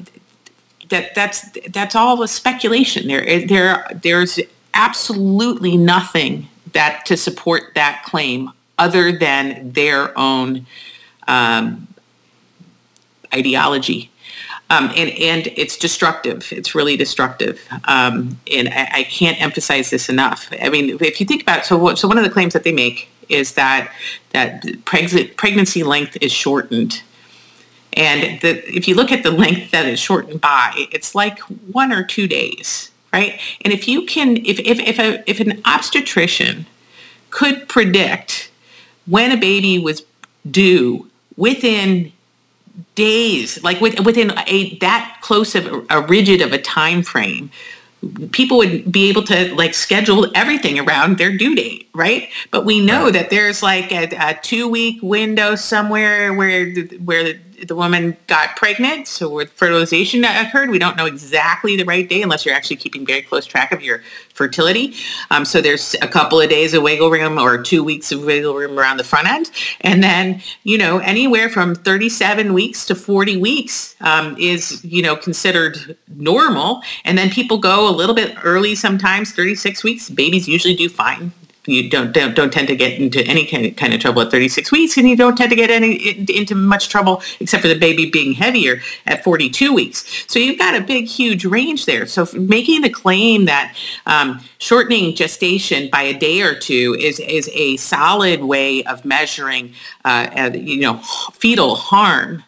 that 0.90 1.16
that's 1.16 1.50
that's 1.70 1.96
all 1.96 2.22
a 2.22 2.28
speculation. 2.28 3.08
There 3.08 3.46
there 3.48 3.88
there's 4.04 4.40
absolutely 4.74 5.78
nothing 5.78 6.48
that 6.74 7.06
to 7.06 7.18
support 7.18 7.74
that 7.76 8.04
claim 8.06 8.52
other 8.78 9.12
than 9.12 9.72
their 9.72 10.18
own 10.18 10.66
um, 11.28 11.88
ideology. 13.34 14.12
Um, 14.70 14.86
and, 14.96 15.10
and 15.12 15.48
it's 15.56 15.78
destructive. 15.78 16.52
It's 16.52 16.74
really 16.74 16.98
destructive. 16.98 17.62
Um, 17.86 18.40
and 18.52 18.70
I, 18.70 18.90
I, 18.92 19.04
can't 19.04 19.40
emphasize 19.40 19.90
this 19.90 20.10
enough. 20.10 20.52
I 20.60 20.70
mean, 20.70 20.98
if 21.02 21.20
you 21.20 21.26
think 21.28 21.44
about 21.44 21.60
it, 21.60 21.66
so, 21.66 21.94
so 21.96 22.08
one 22.08 22.18
of 22.18 22.24
the 22.24 22.30
claims 22.30 22.54
that 22.54 22.64
they 22.64 22.72
make 22.72 23.10
is 23.30 23.54
that, 23.54 23.92
that 24.32 24.64
preg- 24.64 25.36
pregnancy 25.36 25.84
length 25.84 26.18
is 26.22 26.32
shortened. 26.32 27.04
And 27.94 28.42
the, 28.42 28.76
if 28.76 28.88
you 28.88 28.96
look 28.96 29.12
at 29.12 29.22
the 29.22 29.32
length 29.32 29.72
that 29.72 29.86
is 29.86 30.00
shortened 30.00 30.42
by, 30.42 30.88
it's 30.92 31.14
like 31.14 31.40
one 31.40 31.92
or 31.92 32.04
two 32.04 32.28
days, 32.28 32.90
right? 33.12 33.40
And 33.62 33.74
if 33.74 33.88
you 33.88 34.06
can, 34.06 34.38
if, 34.38 34.60
if, 34.60 34.80
if, 34.80 34.98
a, 34.98 35.30
if 35.30 35.40
an 35.40 35.62
obstetrician 35.66 36.66
could 37.30 37.68
predict 37.68 38.50
when 39.06 39.32
a 39.32 39.38
baby 39.38 39.80
was 39.80 40.04
due 40.50 41.10
within 41.36 42.12
days, 42.96 43.64
like 43.64 43.82
with, 43.82 44.00
within 44.02 44.32
a 44.48 44.78
that 44.78 45.20
close 45.22 45.56
of 45.56 45.66
a, 45.66 45.86
a 45.90 46.02
rigid 46.02 46.42
of 46.42 46.54
a 46.54 46.58
time 46.58 47.04
frame, 47.04 47.52
people 48.32 48.58
would 48.58 48.92
be 48.92 49.10
able 49.10 49.24
to 49.24 49.54
like 49.56 49.74
schedule 49.74 50.30
everything 50.36 50.80
around 50.80 51.18
their 51.18 51.36
due 51.36 51.56
date, 51.56 51.90
right? 51.94 52.30
But 52.52 52.66
we 52.66 52.84
know 52.84 53.10
that 53.12 53.30
there's 53.30 53.64
like 53.64 53.92
a, 53.92 54.10
a 54.20 54.40
two 54.42 54.68
week 54.68 55.02
window 55.02 55.56
somewhere 55.56 56.34
where 56.34 56.74
where 56.74 57.40
the 57.68 57.76
woman 57.76 58.18
got 58.28 58.56
pregnant, 58.56 59.08
so 59.08 59.30
with 59.30 59.52
fertilization 59.52 60.24
occurred. 60.26 60.70
We 60.70 60.80
don't 60.80 60.98
know 60.98 61.06
exactly 61.06 61.76
the 61.76 61.86
right 61.86 62.08
day 62.08 62.22
unless 62.22 62.46
you're 62.46 62.56
actually 62.56 62.78
keeping 62.78 63.06
very 63.06 63.22
close 63.22 63.46
track 63.46 63.72
of 63.72 63.82
your 63.82 64.02
fertility. 64.34 64.94
Um, 65.32 65.46
so 65.46 65.62
there's 65.62 65.96
a 66.02 66.08
couple 66.08 66.40
of 66.40 66.50
days 66.50 66.74
of 66.74 66.84
wiggle 66.84 67.10
room 67.10 67.38
or 67.38 67.62
two 67.62 67.84
weeks 67.84 68.12
of 68.12 68.24
wiggle 68.24 68.56
room 68.56 68.78
around 68.78 68.98
the 68.98 69.04
front 69.04 69.28
end. 69.28 69.52
And 69.82 70.04
then, 70.04 70.42
you 70.64 70.78
know, 70.78 71.00
anywhere 71.00 71.50
from 71.50 71.76
37 71.76 72.54
weeks 72.54 72.86
to 72.86 72.96
40 72.96 73.38
weeks 73.38 73.96
um, 74.02 74.36
is, 74.40 74.84
you 74.84 75.02
know, 75.02 75.16
considered 75.16 75.98
normal. 76.08 76.82
And 77.06 77.18
then 77.18 77.30
people 77.30 77.58
go 77.58 77.90
a 77.90 77.92
little 77.92 78.16
bit 78.16 78.36
early 78.44 78.76
sometimes, 78.76 79.32
36 79.32 79.84
weeks. 79.84 80.10
Babies 80.10 80.48
usually 80.48 80.76
do 80.76 80.90
fine 80.90 81.32
you 81.66 81.90
don't, 81.90 82.12
don't 82.12 82.36
don't 82.36 82.52
tend 82.52 82.68
to 82.68 82.76
get 82.76 83.00
into 83.00 83.22
any 83.26 83.46
kind 83.46 83.66
of, 83.66 83.76
kind 83.76 83.94
of 83.94 84.02
trouble 84.02 84.22
at 84.22 84.32
36 84.32 84.72
weeks 84.72 84.98
and 84.98 85.10
you 85.10 85.16
don't 85.16 85.38
tend 85.38 85.50
to 85.50 85.56
get 85.56 85.70
any 85.70 85.96
into 86.38 86.56
much 86.56 86.90
trouble 86.90 87.22
except 87.40 87.62
for 87.62 87.68
the 87.68 87.78
baby 87.78 88.10
being 88.10 88.34
heavier 88.34 88.82
at 89.06 89.24
42 89.24 89.74
weeks. 89.74 90.26
So 90.28 90.40
you've 90.40 90.60
got 90.60 90.76
a 90.76 90.82
big 90.82 91.06
huge 91.06 91.46
range 91.46 91.86
there. 91.86 92.06
So 92.06 92.28
making 92.34 92.82
the 92.82 92.90
claim 92.90 93.46
that 93.46 93.76
um, 94.06 94.42
shortening 94.58 95.16
gestation 95.16 95.90
by 95.90 96.02
a 96.02 96.18
day 96.18 96.42
or 96.42 96.56
two 96.56 96.96
is 97.00 97.20
is 97.20 97.50
a 97.54 97.78
solid 97.78 98.44
way 98.44 98.84
of 98.84 99.06
measuring 99.06 99.74
uh, 100.06 100.28
uh, 100.36 100.52
you 100.54 100.82
know 100.82 100.98
fetal 101.34 101.76
harm 101.76 102.44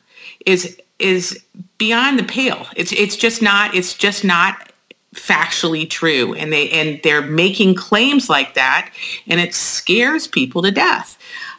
is 0.45 0.77
is 0.99 1.43
beyond 1.77 2.19
the 2.19 2.23
pale. 2.23 2.67
It's 2.75 2.91
it's 2.91 3.15
just 3.15 3.41
not 3.41 3.73
it's 3.75 3.93
just 3.93 4.23
not 4.23 4.71
factually 5.15 5.89
true 5.89 6.33
and 6.33 6.51
they 6.51 6.69
and 6.69 6.99
they're 7.03 7.21
making 7.21 7.75
claims 7.75 8.29
like 8.29 8.53
that 8.53 8.91
and 9.27 9.39
it 9.39 9.53
scares 9.53 10.27
people 10.27 10.61
to 10.61 10.71
death. 10.71 11.17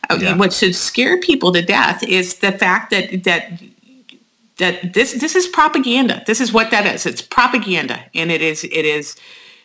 Yeah. 0.08 0.36
what 0.36 0.52
should 0.52 0.76
scare 0.76 1.18
people 1.18 1.52
to 1.52 1.62
death 1.62 2.02
is 2.04 2.36
the 2.36 2.52
fact 2.52 2.90
that 2.90 3.24
that 3.24 3.60
that 4.58 4.94
this 4.94 5.14
this 5.14 5.34
is 5.34 5.46
propaganda. 5.48 6.22
This 6.26 6.40
is 6.40 6.52
what 6.52 6.70
that 6.70 6.86
is. 6.86 7.06
It's 7.06 7.22
propaganda 7.22 8.04
and 8.14 8.30
it 8.30 8.42
is 8.42 8.64
it 8.64 8.72
is 8.72 9.16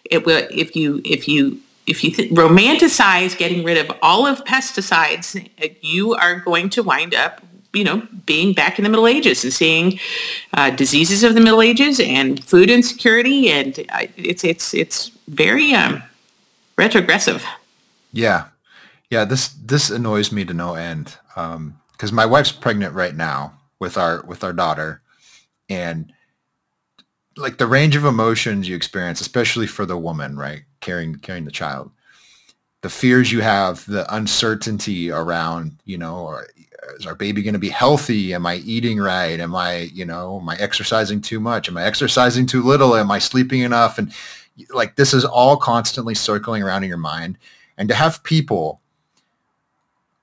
it 0.05 0.25
will 0.25 0.47
if 0.49 0.75
you 0.75 1.01
if 1.05 1.27
you 1.27 1.59
if 1.87 2.03
you 2.03 2.11
th- 2.11 2.31
romanticize 2.31 3.37
getting 3.37 3.63
rid 3.63 3.77
of 3.77 3.95
all 4.01 4.25
of 4.25 4.43
pesticides 4.45 5.49
you 5.81 6.13
are 6.15 6.39
going 6.39 6.69
to 6.69 6.83
wind 6.83 7.13
up 7.13 7.41
you 7.73 7.83
know, 7.83 8.05
being 8.25 8.53
back 8.53 8.77
in 8.77 8.83
the 8.83 8.89
Middle 8.89 9.07
Ages 9.07 9.43
and 9.43 9.53
seeing 9.53 9.99
uh, 10.53 10.69
diseases 10.71 11.23
of 11.23 11.33
the 11.33 11.41
Middle 11.41 11.61
Ages 11.61 11.99
and 11.99 12.43
food 12.43 12.69
insecurity, 12.69 13.49
and 13.49 13.79
uh, 13.89 14.07
it's 14.17 14.43
it's 14.43 14.73
it's 14.73 15.09
very 15.27 15.73
um, 15.73 16.03
retrogressive. 16.77 17.45
Yeah, 18.11 18.47
yeah. 19.09 19.25
This 19.25 19.49
this 19.49 19.89
annoys 19.89 20.31
me 20.31 20.45
to 20.45 20.53
no 20.53 20.73
end 20.75 21.17
because 21.29 22.09
um, 22.11 22.15
my 22.15 22.25
wife's 22.25 22.51
pregnant 22.51 22.93
right 22.93 23.15
now 23.15 23.53
with 23.79 23.97
our 23.97 24.23
with 24.25 24.43
our 24.43 24.53
daughter, 24.53 25.01
and 25.69 26.11
like 27.37 27.57
the 27.57 27.67
range 27.67 27.95
of 27.95 28.05
emotions 28.05 28.67
you 28.67 28.75
experience, 28.75 29.21
especially 29.21 29.67
for 29.67 29.85
the 29.85 29.97
woman, 29.97 30.37
right, 30.37 30.63
carrying 30.81 31.15
carrying 31.15 31.45
the 31.45 31.51
child, 31.51 31.91
the 32.81 32.89
fears 32.89 33.31
you 33.31 33.41
have, 33.41 33.85
the 33.85 34.13
uncertainty 34.13 35.09
around, 35.09 35.79
you 35.85 35.97
know, 35.97 36.17
or 36.17 36.47
is 36.97 37.05
our 37.05 37.15
baby 37.15 37.41
going 37.41 37.53
to 37.53 37.59
be 37.59 37.69
healthy? 37.69 38.33
Am 38.33 38.45
I 38.45 38.55
eating 38.57 38.99
right? 38.99 39.39
Am 39.39 39.55
I, 39.55 39.89
you 39.93 40.05
know, 40.05 40.39
am 40.39 40.49
I 40.49 40.55
exercising 40.57 41.21
too 41.21 41.39
much? 41.39 41.69
Am 41.69 41.77
I 41.77 41.83
exercising 41.83 42.45
too 42.45 42.63
little? 42.63 42.95
Am 42.95 43.11
I 43.11 43.19
sleeping 43.19 43.61
enough? 43.61 43.97
And 43.97 44.13
like 44.73 44.95
this 44.95 45.13
is 45.13 45.25
all 45.25 45.57
constantly 45.57 46.15
circling 46.15 46.63
around 46.63 46.83
in 46.83 46.89
your 46.89 46.97
mind. 46.97 47.37
And 47.77 47.87
to 47.89 47.95
have 47.95 48.23
people, 48.23 48.81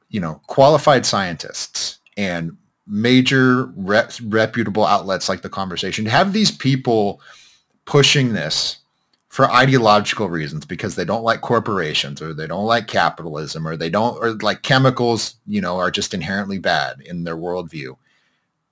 you 0.08 0.20
know, 0.20 0.40
qualified 0.46 1.06
scientists 1.06 1.98
and 2.16 2.56
major 2.86 3.66
rep- 3.76 4.12
reputable 4.24 4.84
outlets 4.84 5.28
like 5.28 5.42
the 5.42 5.48
conversation, 5.48 6.04
to 6.04 6.10
have 6.10 6.32
these 6.32 6.50
people 6.50 7.20
pushing 7.84 8.32
this 8.32 8.78
for 9.28 9.50
ideological 9.50 10.28
reasons 10.30 10.64
because 10.64 10.94
they 10.94 11.04
don't 11.04 11.22
like 11.22 11.42
corporations 11.42 12.22
or 12.22 12.32
they 12.32 12.46
don't 12.46 12.64
like 12.64 12.86
capitalism 12.86 13.68
or 13.68 13.76
they 13.76 13.90
don't 13.90 14.16
or 14.22 14.32
like 14.36 14.62
chemicals 14.62 15.36
you 15.46 15.60
know 15.60 15.76
are 15.76 15.90
just 15.90 16.14
inherently 16.14 16.58
bad 16.58 17.00
in 17.02 17.24
their 17.24 17.36
worldview. 17.36 17.96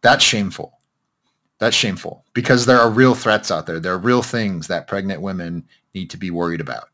That's 0.01 0.25
shameful. 0.25 0.79
That's 1.59 1.77
shameful 1.77 2.25
because 2.33 2.67
there 2.67 2.81
are 2.81 2.91
real 2.91 3.15
threats 3.15 3.51
out 3.51 3.67
there. 3.67 3.81
There 3.81 3.95
are 3.95 3.99
real 3.99 4.23
things 4.23 4.67
that 4.69 4.89
pregnant 4.89 5.21
women 5.23 5.65
need 5.95 6.11
to 6.11 6.17
be 6.17 6.31
worried 6.31 6.61
about. 6.61 6.89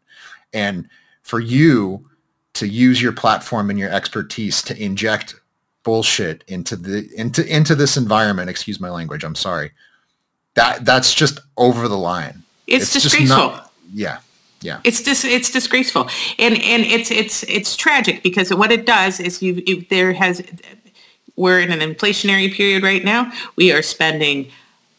And 0.52 0.88
for 1.22 1.40
you 1.40 2.08
to 2.54 2.68
use 2.68 3.00
your 3.00 3.12
platform 3.12 3.70
and 3.70 3.78
your 3.78 3.90
expertise 3.90 4.62
to 4.62 4.82
inject 4.82 5.36
bullshit 5.82 6.44
into 6.46 6.76
the 6.76 7.08
into 7.16 7.44
into 7.46 7.74
this 7.74 7.96
environment 7.96 8.48
excuse 8.48 8.78
my 8.78 8.88
language 8.88 9.24
i'm 9.24 9.34
sorry 9.34 9.72
that 10.54 10.84
that's 10.84 11.12
just 11.12 11.40
over 11.56 11.88
the 11.88 11.98
line 11.98 12.40
it's, 12.72 12.94
it's 12.96 13.04
disgraceful. 13.04 13.36
Not, 13.36 13.72
yeah. 13.92 14.18
Yeah. 14.60 14.80
It's 14.84 15.02
dis- 15.02 15.24
it's 15.24 15.50
disgraceful. 15.50 16.08
And 16.38 16.54
and 16.54 16.84
it's 16.84 17.10
it's 17.10 17.42
it's 17.44 17.74
tragic 17.74 18.22
because 18.22 18.54
what 18.54 18.70
it 18.70 18.86
does 18.86 19.18
is 19.18 19.42
you, 19.42 19.60
you 19.66 19.84
there 19.90 20.12
has 20.12 20.40
we're 21.34 21.58
in 21.58 21.72
an 21.72 21.80
inflationary 21.80 22.52
period 22.52 22.84
right 22.84 23.04
now. 23.04 23.32
We 23.56 23.72
are 23.72 23.82
spending 23.82 24.50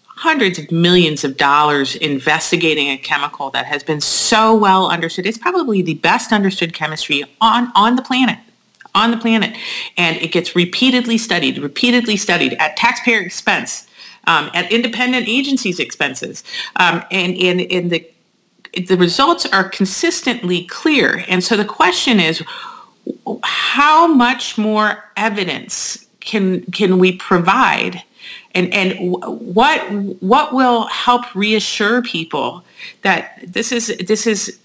hundreds 0.06 0.60
of 0.60 0.70
millions 0.72 1.24
of 1.24 1.38
dollars 1.38 1.96
investigating 1.96 2.90
a 2.90 2.98
chemical 2.98 3.50
that 3.52 3.66
has 3.66 3.84
been 3.84 4.02
so 4.02 4.54
well 4.54 4.90
understood. 4.90 5.26
It's 5.26 5.38
probably 5.38 5.82
the 5.82 5.96
best 5.96 6.34
understood 6.34 6.74
chemistry 6.74 7.24
on 7.40 7.72
on 7.74 7.96
the 7.96 8.02
planet 8.02 8.40
on 8.96 9.12
the 9.12 9.18
planet. 9.18 9.56
And 9.98 10.18
it 10.18 10.32
gets 10.32 10.56
repeatedly 10.56 11.18
studied, 11.18 11.58
repeatedly 11.58 12.18
studied 12.18 12.54
at 12.60 12.78
taxpayer 12.78 13.22
expense 13.22 13.88
um, 14.26 14.50
at 14.54 14.72
independent 14.72 15.28
agencies' 15.28 15.80
expenses. 15.80 16.44
Um, 16.78 17.04
and 17.12 17.36
in, 17.36 17.60
in 17.60 17.90
the 17.90 18.10
the 18.88 18.98
results 18.98 19.46
are 19.46 19.70
consistently 19.70 20.64
clear. 20.66 21.24
And 21.28 21.44
so 21.44 21.56
the 21.56 21.66
question 21.66 22.20
is, 22.20 22.44
how 23.44 24.08
much 24.08 24.58
more 24.58 25.12
evidence 25.16 26.08
can 26.22 26.64
can 26.72 26.98
we 26.98 27.12
provide, 27.12 28.02
and 28.56 28.74
and 28.74 29.16
what 29.56 29.80
what 30.22 30.54
will 30.54 30.88
help 30.88 31.36
reassure 31.36 32.02
people 32.02 32.64
that 33.02 33.40
this 33.46 33.72
is 33.72 33.96
this 34.08 34.26
is 34.26 34.60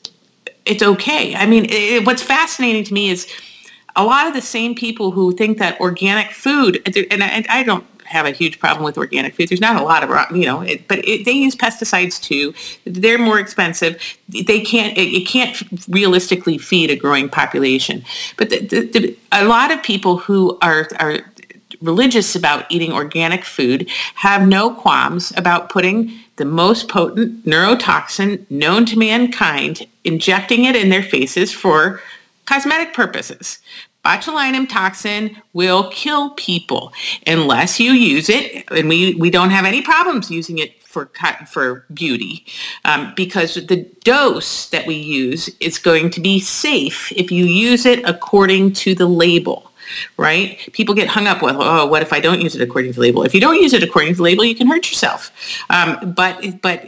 it's 0.65 0.83
okay. 0.83 1.35
I 1.35 1.47
mean, 1.47 1.67
it, 1.69 2.07
what's 2.07 2.23
fascinating 2.23 2.85
to 2.85 2.95
me 2.95 3.11
is 3.11 3.27
a 3.97 4.05
lot 4.05 4.27
of 4.27 4.35
the 4.35 4.43
same 4.43 4.75
people 4.75 5.11
who 5.11 5.33
think 5.33 5.59
that 5.59 5.81
organic 5.81 6.31
food, 6.31 6.81
and 7.11 7.25
I, 7.25 7.45
I 7.49 7.63
don't 7.63 7.85
have 8.09 8.27
a 8.27 8.31
huge 8.31 8.59
problem 8.59 8.85
with 8.85 8.99
organic 8.99 9.35
food. 9.35 9.49
There's 9.49 9.61
not 9.61 9.81
a 9.81 9.85
lot 9.85 10.03
of, 10.03 10.37
you 10.37 10.47
know, 10.47 10.63
it, 10.63 10.89
but 10.89 11.07
it, 11.07 11.25
they 11.25 11.33
use 11.33 11.55
pesticides 11.55 12.21
too. 12.21 12.55
They're 12.85 13.19
more 13.19 13.39
expensive. 13.39 14.03
They 14.29 14.61
can't, 14.61 14.97
it, 14.97 15.09
it 15.09 15.27
can't 15.27 15.63
realistically 15.89 16.59
feed 16.59 16.91
a 16.91 16.97
growing 16.97 17.29
population. 17.29 18.05
But 18.37 18.51
the, 18.51 18.61
the, 18.61 18.81
the, 18.87 19.19
a 19.33 19.45
lot 19.45 19.71
of 19.71 19.83
people 19.83 20.17
who 20.17 20.59
are, 20.63 20.89
are 20.99 21.19
religious 21.81 22.35
about 22.35 22.65
eating 22.71 22.93
organic 22.93 23.45
food 23.45 23.89
have 24.15 24.49
no 24.49 24.75
qualms 24.75 25.33
about 25.37 25.69
putting 25.69 26.13
the 26.37 26.45
most 26.45 26.89
potent 26.89 27.45
neurotoxin 27.45 28.49
known 28.51 28.87
to 28.87 28.99
mankind, 28.99 29.87
injecting 30.05 30.65
it 30.65 30.77
in 30.77 30.89
their 30.89 31.03
faces 31.03 31.53
for 31.53 32.01
cosmetic 32.47 32.95
purposes 32.95 33.59
botulinum 34.05 34.69
toxin 34.69 35.41
will 35.53 35.91
kill 35.91 36.31
people 36.31 36.93
unless 37.27 37.79
you 37.79 37.93
use 37.93 38.29
it. 38.29 38.65
And 38.71 38.89
we, 38.89 39.15
we 39.15 39.31
don't 39.31 39.51
have 39.51 39.65
any 39.65 39.83
problems 39.83 40.31
using 40.31 40.59
it 40.59 40.83
for 40.83 41.11
for 41.47 41.85
beauty 41.93 42.47
um, 42.87 43.13
because 43.15 43.55
the 43.55 43.87
dose 44.05 44.71
that 44.71 44.87
we 44.87 44.95
use 44.95 45.51
is 45.61 45.79
going 45.79 46.09
to 46.09 46.21
be 46.21 46.41
safe 46.41 47.13
if 47.13 47.31
you 47.31 47.45
use 47.45 47.85
it 47.85 48.03
according 48.09 48.73
to 48.73 48.95
the 48.95 49.07
label 49.07 49.71
right? 50.19 50.59
People 50.73 50.95
get 50.95 51.09
hung 51.09 51.27
up 51.27 51.43
with 51.43 51.57
oh 51.59 51.87
what 51.87 52.03
if 52.03 52.13
i 52.13 52.21
don't 52.21 52.41
use 52.41 52.55
it 52.55 52.63
according 52.63 52.93
to 52.93 52.97
the 52.97 53.01
label? 53.01 53.23
If 53.23 53.35
you 53.35 53.41
don't 53.41 53.61
use 53.61 53.73
it 53.73 53.83
according 53.83 54.13
to 54.13 54.17
the 54.17 54.23
label 54.23 54.45
you 54.45 54.55
can 54.55 54.67
hurt 54.67 54.91
yourself. 54.91 55.31
Um, 55.71 56.13
but 56.15 56.61
but 56.63 56.85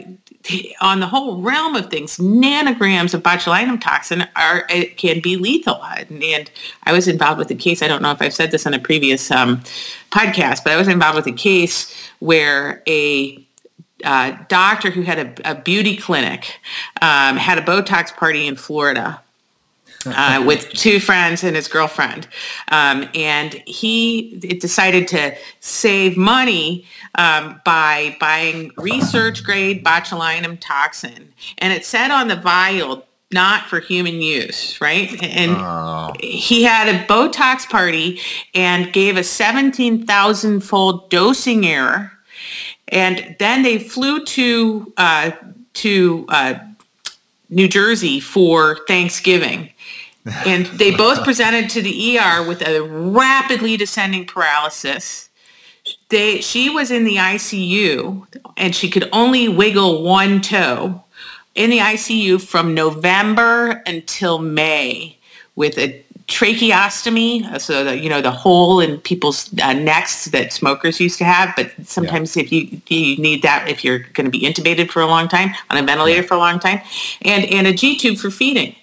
on 0.81 0.99
the 0.99 1.07
whole 1.07 1.41
realm 1.41 1.75
of 1.75 1.89
things, 1.89 2.17
nanograms 2.17 3.13
of 3.13 3.23
botulinum 3.23 3.79
toxin 3.79 4.27
are 4.35 4.61
can 4.97 5.19
be 5.21 5.37
lethal. 5.37 5.81
And, 5.83 6.49
I 6.83 6.93
was 6.93 7.07
involved 7.07 7.37
with 7.37 7.51
a 7.51 7.55
case. 7.55 7.81
I 7.81 7.87
don't 7.87 8.01
know 8.01 8.11
if 8.11 8.21
I've 8.21 8.33
said 8.33 8.51
this 8.51 8.65
on 8.65 8.73
a 8.73 8.79
previous 8.79 9.29
um, 9.31 9.57
podcast, 10.09 10.63
but 10.63 10.73
I 10.73 10.77
was 10.77 10.87
involved 10.87 11.15
with 11.15 11.27
a 11.27 11.31
case 11.31 11.93
where 12.19 12.81
a 12.87 13.45
uh, 14.03 14.35
doctor 14.47 14.89
who 14.89 15.01
had 15.01 15.19
a, 15.19 15.51
a 15.51 15.55
beauty 15.55 15.95
clinic 15.95 16.59
um, 17.01 17.37
had 17.37 17.57
a 17.57 17.61
Botox 17.61 18.15
party 18.15 18.47
in 18.47 18.55
Florida 18.55 19.21
uh, 20.05 20.43
with 20.45 20.69
two 20.69 20.99
friends 20.99 21.43
and 21.43 21.55
his 21.55 21.67
girlfriend. 21.67 22.27
Um, 22.69 23.09
and 23.15 23.53
he 23.65 24.37
decided 24.59 25.07
to 25.09 25.35
save 25.59 26.17
money 26.17 26.85
um, 27.15 27.61
by 27.65 28.15
buying 28.19 28.71
research 28.77 29.43
grade 29.43 29.83
botulinum 29.83 30.57
toxin. 30.59 31.33
And 31.57 31.73
it 31.73 31.85
said 31.85 32.11
on 32.11 32.27
the 32.27 32.35
vial, 32.35 33.05
not 33.33 33.67
for 33.67 33.79
human 33.79 34.15
use, 34.15 34.79
right? 34.81 35.11
And 35.23 35.55
oh. 35.57 36.13
he 36.19 36.63
had 36.63 36.89
a 36.89 37.05
Botox 37.05 37.67
party 37.67 38.19
and 38.53 38.91
gave 38.91 39.15
a 39.15 39.23
17,000 39.23 40.59
fold 40.61 41.09
dosing 41.09 41.65
error. 41.65 42.11
And 42.89 43.35
then 43.39 43.63
they 43.63 43.79
flew 43.79 44.25
to 44.25 44.93
uh, 44.97 45.31
to 45.73 46.25
uh, 46.27 46.55
New 47.49 47.69
Jersey 47.69 48.19
for 48.19 48.79
Thanksgiving 48.87 49.69
and 50.25 50.65
they 50.67 50.91
both 50.95 51.23
presented 51.23 51.69
to 51.71 51.81
the 51.81 52.17
ER 52.17 52.47
with 52.47 52.61
a 52.61 52.81
rapidly 52.81 53.77
descending 53.77 54.25
paralysis. 54.25 55.29
They, 56.09 56.41
she 56.41 56.69
was 56.69 56.91
in 56.91 57.05
the 57.05 57.15
ICU 57.15 58.27
and 58.57 58.75
she 58.75 58.89
could 58.89 59.09
only 59.11 59.47
wiggle 59.47 60.03
one 60.03 60.41
toe 60.41 61.03
in 61.55 61.69
the 61.69 61.79
ICU 61.79 62.41
from 62.41 62.73
November 62.73 63.81
until 63.85 64.39
May 64.39 65.17
with 65.55 65.77
a 65.77 66.03
tracheostomy, 66.27 67.59
so 67.59 67.83
the, 67.83 67.97
you 67.97 68.09
know 68.09 68.21
the 68.21 68.31
hole 68.31 68.79
in 68.79 68.99
people's 69.01 69.49
uh, 69.61 69.73
necks 69.73 70.25
that 70.25 70.53
smokers 70.53 70.99
used 70.99 71.17
to 71.17 71.25
have. 71.25 71.53
But 71.57 71.71
sometimes 71.83 72.37
yeah. 72.37 72.43
if 72.43 72.51
you 72.51 72.67
if 72.71 72.91
you 72.91 73.17
need 73.17 73.41
that, 73.41 73.67
if 73.67 73.83
you're 73.83 73.99
going 73.99 74.25
to 74.25 74.31
be 74.31 74.41
intubated 74.41 74.89
for 74.89 75.01
a 75.01 75.07
long 75.07 75.27
time 75.27 75.53
on 75.69 75.77
a 75.77 75.83
ventilator 75.83 76.21
yeah. 76.21 76.27
for 76.27 76.35
a 76.35 76.37
long 76.37 76.59
time, 76.59 76.79
and 77.23 77.43
and 77.45 77.67
a 77.67 77.73
G 77.73 77.97
tube 77.97 78.17
for 78.17 78.31
feeding 78.31 78.75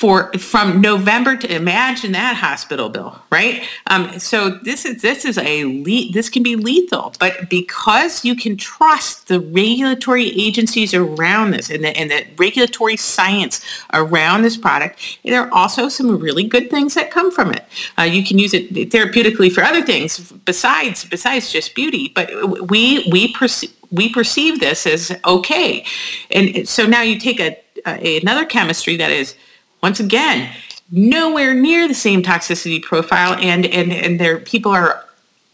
for 0.00 0.32
from 0.38 0.80
November 0.80 1.36
to 1.36 1.54
imagine 1.54 2.12
that 2.12 2.34
hospital 2.34 2.88
bill, 2.88 3.20
right? 3.30 3.62
Um, 3.88 4.18
so 4.18 4.48
this 4.48 4.86
is 4.86 5.02
this 5.02 5.26
is 5.26 5.36
a 5.36 5.66
le- 5.66 6.10
this 6.10 6.30
can 6.30 6.42
be 6.42 6.56
lethal, 6.56 7.12
but 7.20 7.50
because 7.50 8.24
you 8.24 8.34
can 8.34 8.56
trust 8.56 9.28
the 9.28 9.38
regulatory 9.38 10.28
agencies 10.40 10.94
around 10.94 11.50
this 11.50 11.68
and 11.68 11.84
the, 11.84 11.94
and 11.98 12.10
the 12.10 12.24
regulatory 12.38 12.96
science 12.96 13.62
around 13.92 14.40
this 14.40 14.56
product, 14.56 15.18
there 15.22 15.42
are 15.42 15.52
also 15.52 15.90
some 15.90 16.18
really 16.18 16.44
good 16.44 16.70
things 16.70 16.94
that 16.94 17.10
come 17.10 17.30
from 17.30 17.52
it. 17.52 17.66
Uh, 17.98 18.04
you 18.04 18.24
can 18.24 18.38
use 18.38 18.54
it 18.54 18.72
therapeutically 18.72 19.52
for 19.52 19.62
other 19.62 19.82
things 19.82 20.32
besides 20.46 21.04
besides 21.04 21.52
just 21.52 21.74
beauty, 21.74 22.10
but 22.14 22.30
we 22.70 23.06
we 23.12 23.34
perceive 23.34 23.70
we 23.90 24.10
perceive 24.10 24.60
this 24.60 24.86
as 24.86 25.14
okay, 25.26 25.84
and 26.30 26.66
so 26.66 26.86
now 26.86 27.02
you 27.02 27.20
take 27.20 27.38
a, 27.38 27.54
a 27.86 28.18
another 28.22 28.46
chemistry 28.46 28.96
that 28.96 29.10
is 29.10 29.34
once 29.82 30.00
again, 30.00 30.52
nowhere 30.90 31.54
near 31.54 31.86
the 31.86 31.94
same 31.94 32.22
toxicity 32.22 32.82
profile 32.82 33.34
and 33.34 33.64
and 33.66 33.92
and 33.92 34.18
there 34.18 34.38
people 34.38 34.72
are 34.72 35.04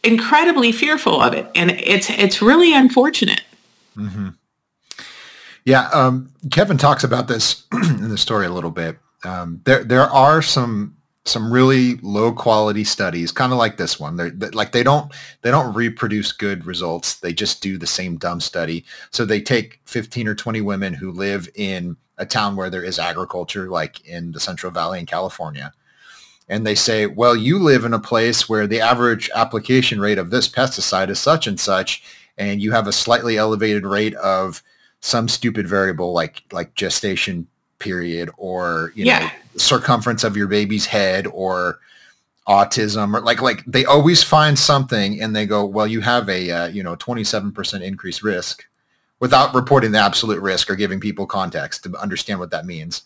incredibly 0.03 0.73
fearful 0.73 1.21
of 1.21 1.35
it 1.35 1.47
and 1.55 1.71
it's 1.73 2.09
it's 2.11 2.41
really 2.41 2.75
unfortunate 2.75 3.43
mm-hmm. 3.97 4.29
yeah 5.65 5.89
um, 5.93 6.33
kevin 6.51 6.79
talks 6.79 7.05
about 7.05 7.29
this 7.29 7.65
in 7.73 8.09
the 8.09 8.17
story 8.17 8.47
a 8.47 8.51
little 8.51 8.71
bit 8.71 8.99
um, 9.25 9.61
there 9.65 9.85
there 9.85 10.05
are 10.05 10.41
some 10.41 10.97
some 11.27 11.53
really 11.53 11.97
low 11.97 12.33
quality 12.33 12.85
studies 12.85 13.33
kind 13.33 13.53
of 13.53 13.59
like 13.59 13.77
this 13.77 13.99
one 13.99 14.17
they're, 14.17 14.31
they, 14.31 14.49
like 14.51 14.73
they 14.73 14.83
don't 14.83 15.13
they 15.43 15.51
don't 15.51 15.75
reproduce 15.75 16.31
good 16.33 16.65
results 16.65 17.17
they 17.17 17.33
just 17.33 17.61
do 17.61 17.77
the 17.77 17.87
same 17.87 18.17
dumb 18.17 18.41
study 18.41 18.85
so 19.11 19.25
they 19.25 19.41
take 19.41 19.81
15 19.87 20.29
or 20.29 20.35
20 20.35 20.61
women 20.61 20.95
who 20.95 21.11
live 21.11 21.49
in 21.55 21.97
a 22.19 22.27
town 22.27 22.57
where 22.57 22.71
there 22.71 22.85
is 22.85 22.99
agriculture, 22.99 23.69
like 23.69 24.05
in 24.07 24.33
the 24.33 24.41
Central 24.41 24.73
Valley 24.73 24.99
in 24.99 25.07
California. 25.07 25.73
And 26.49 26.67
they 26.67 26.75
say, 26.75 27.07
well, 27.07 27.35
you 27.35 27.59
live 27.59 27.85
in 27.85 27.93
a 27.93 27.99
place 27.99 28.49
where 28.49 28.67
the 28.67 28.81
average 28.81 29.29
application 29.35 30.01
rate 30.01 30.19
of 30.19 30.31
this 30.31 30.49
pesticide 30.49 31.11
is 31.11 31.19
such 31.19 31.47
and 31.47 31.59
such, 31.59 32.03
and 32.39 32.63
you 32.63 32.73
have 32.73 32.87
a 32.87 32.93
slightly 32.93 33.37
elevated 33.37 33.85
rate 33.85 34.15
of 34.15 34.63
some 35.01 35.29
stupid 35.29 35.69
variable 35.69 36.13
like 36.13 36.43
like 36.53 36.75
gestation 36.75 37.47
period 37.79 38.31
or 38.37 38.93
you 38.95 39.05
yeah. 39.05 39.21
know 39.21 39.31
circumference 39.57 40.25
of 40.25 40.37
your 40.37 40.47
baby's 40.47 40.87
head 40.87 41.27
or 41.29 41.79
autism 42.47 43.15
or 43.15 43.21
like 43.21 43.43
like 43.43 43.65
they 43.67 43.85
always 43.85 44.23
find 44.23 44.59
something 44.59 45.21
and 45.21 45.35
they 45.35 45.47
go 45.47 45.65
well 45.65 45.87
you 45.87 46.01
have 46.01 46.29
a 46.29 46.51
uh, 46.51 46.67
you 46.69 46.83
know 46.83 46.95
27% 46.97 47.83
increased 47.83 48.23
risk 48.23 48.65
without 49.21 49.55
reporting 49.55 49.93
the 49.93 49.99
absolute 49.99 50.41
risk 50.41 50.71
or 50.71 50.77
giving 50.77 51.01
people 51.01 51.27
context 51.27 51.85
to 51.85 51.97
understand 51.97 52.39
what 52.39 52.51
that 52.51 52.67
means. 52.67 53.03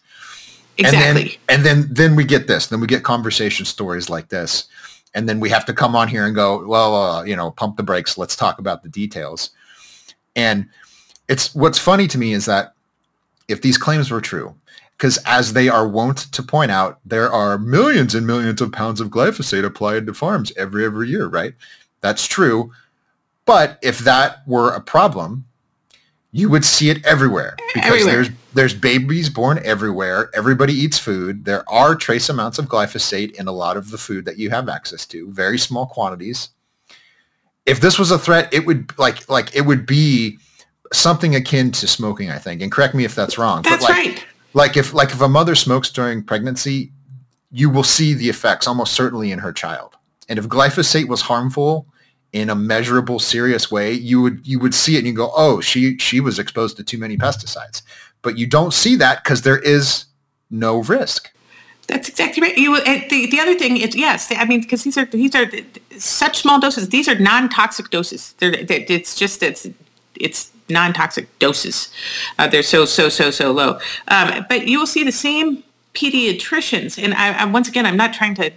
Exactly. 0.79 0.99
And 0.99 1.17
then, 1.17 1.37
and 1.49 1.65
then, 1.65 1.95
then 1.95 2.17
we 2.17 2.25
get 2.25 2.47
this. 2.47 2.67
Then 2.67 2.81
we 2.81 2.87
get 2.87 3.03
conversation 3.03 3.67
stories 3.67 4.09
like 4.09 4.29
this, 4.29 4.67
and 5.15 5.29
then 5.29 5.41
we 5.41 5.49
have 5.51 5.65
to 5.67 5.75
come 5.75 5.95
on 5.95 6.09
here 6.09 6.27
and 6.27 6.35
go, 6.35 6.67
well, 6.67 6.95
uh, 6.95 7.25
you 7.25 7.37
know, 7.37 7.51
pump 7.51 7.77
the 7.77 7.83
brakes. 7.83 8.17
Let's 8.17 8.37
talk 8.37 8.59
about 8.59 8.83
the 8.83 8.89
details. 8.89 9.51
And 10.37 10.69
it's 11.29 11.55
what's 11.55 11.79
funny 11.79 12.07
to 12.09 12.19
me 12.19 12.33
is 12.33 12.47
that 12.47 12.75
if 13.51 13.63
these 13.63 13.79
claims 13.79 14.11
were 14.11 14.21
true, 14.21 14.55
because 14.97 15.19
as 15.27 15.53
they 15.53 15.69
are 15.69 15.89
wont 15.89 16.19
to 16.33 16.43
point 16.43 16.71
out, 16.71 17.01
there 17.05 17.33
are 17.33 17.59
millions 17.59 18.15
and 18.15 18.27
millions 18.27 18.61
of 18.61 18.73
pounds 18.73 19.01
of 19.01 19.09
glyphosate 19.09 19.65
applied 19.65 20.07
to 20.07 20.15
farms 20.15 20.53
every 20.57 20.85
every 20.85 21.09
year, 21.09 21.27
right? 21.27 21.55
That's 22.01 22.27
true. 22.27 22.73
But 23.47 23.79
if 23.83 23.99
that 24.01 24.47
were 24.47 24.71
a 24.71 24.81
problem, 24.81 25.47
you 26.33 26.49
would 26.49 26.65
see 26.65 26.91
it 26.91 27.05
everywhere 27.05 27.57
because 27.75 28.03
everywhere. 28.03 28.15
there's 28.15 28.29
there's 28.53 28.75
babies 28.75 29.29
born 29.31 29.61
everywhere. 29.65 30.31
Everybody 30.35 30.75
eats 30.75 30.99
food. 30.99 31.45
There 31.45 31.69
are 31.69 31.95
trace 31.95 32.29
amounts 32.29 32.59
of 32.59 32.67
glyphosate 32.67 33.33
in 33.33 33.49
a 33.49 33.53
lot 33.53 33.77
of 33.77 33.91
the 33.91 33.99
food 33.99 34.25
that 34.27 34.39
you 34.39 34.51
have 34.51 34.69
access 34.69 35.07
to, 35.07 35.31
very 35.33 35.59
small 35.59 35.87
quantities. 35.87 36.51
If 37.67 37.81
this 37.81 37.99
was 37.99 38.11
a 38.11 38.19
threat, 38.19 38.53
it 38.53 38.67
would 38.67 38.97
like 38.99 39.29
like 39.29 39.55
it 39.55 39.63
would 39.63 39.87
be 39.87 40.39
something 40.93 41.35
akin 41.35 41.71
to 41.73 41.87
smoking, 41.87 42.31
I 42.31 42.39
think. 42.39 42.63
And 42.63 42.71
correct 42.71 42.95
me 42.95 43.05
if 43.05 43.15
that's 43.15 43.39
wrong. 43.39 43.63
That's 43.63 43.83
like, 43.83 43.93
right. 43.93 44.27
Like 44.55 44.77
if 44.77 44.93
like 44.93 45.11
if 45.11 45.21
a 45.21 45.29
mother 45.29 45.55
smokes 45.55 45.91
during 45.91 46.23
pregnancy, 46.23 46.93
you 47.51 47.71
will 47.71 47.85
see 47.85 48.15
the 48.15 48.29
effects 48.29 48.67
almost 48.67 48.95
certainly 48.95 49.33
in 49.33 49.39
her 49.39 49.53
child. 49.53 49.97
And 50.29 50.39
if 50.39 50.47
glyphosate 50.47 51.09
was 51.09 51.23
harmful, 51.23 51.87
in 52.33 52.49
a 52.49 52.55
measurable, 52.55 53.19
serious 53.19 53.71
way, 53.71 53.93
you 53.93 54.21
would 54.23 54.47
you 54.47 54.59
would 54.59 54.75
see 54.75 54.95
it 54.95 54.99
and 54.99 55.07
you 55.07 55.13
go, 55.13 55.33
oh, 55.37 55.61
she 55.61 55.99
she 55.99 56.21
was 56.21 56.39
exposed 56.39 56.77
to 56.77 56.85
too 56.85 56.99
many 56.99 57.17
pesticides. 57.17 57.83
But 58.23 58.39
you 58.39 58.47
don't 58.47 58.73
see 58.73 58.97
that 58.97 59.25
because 59.25 59.43
there 59.43 59.59
is 59.59 60.05
no 60.51 60.83
risk. 60.83 61.31
That's 61.89 62.09
exactly 62.09 62.43
right. 62.43 62.57
You 62.57 62.77
the, 62.85 63.27
the 63.31 63.41
other 63.41 63.59
thing 63.59 63.77
is 63.77 63.97
yes, 63.97 64.29
I 64.31 64.45
mean 64.45 64.61
because 64.61 64.85
these 64.85 64.97
are 64.97 65.07
these 65.07 65.35
are 65.35 65.51
such 65.99 66.39
small 66.39 66.61
doses. 66.61 66.91
These 66.91 67.09
are 67.09 67.19
non-toxic 67.19 67.91
doses. 67.91 68.35
They're, 68.39 68.55
it's 68.55 69.17
just 69.17 69.43
it's 69.43 69.67
it's 70.21 70.51
non-toxic 70.69 71.27
doses. 71.39 71.93
Uh, 72.39 72.47
they're 72.47 72.63
so 72.63 72.85
so 72.85 73.09
so 73.09 73.31
so 73.31 73.53
low. 73.53 73.79
Um, 74.09 74.47
but 74.49 74.69
you 74.69 74.79
will 74.79 74.87
see 74.87 75.05
the 75.05 75.13
same 75.13 75.63
pediatricians, 75.95 77.03
and 77.03 77.15
I, 77.15 77.43
I, 77.43 77.45
once 77.47 77.69
again, 77.69 77.87
I'm 77.87 77.97
not 77.97 78.13
trying 78.15 78.35
to 78.37 78.53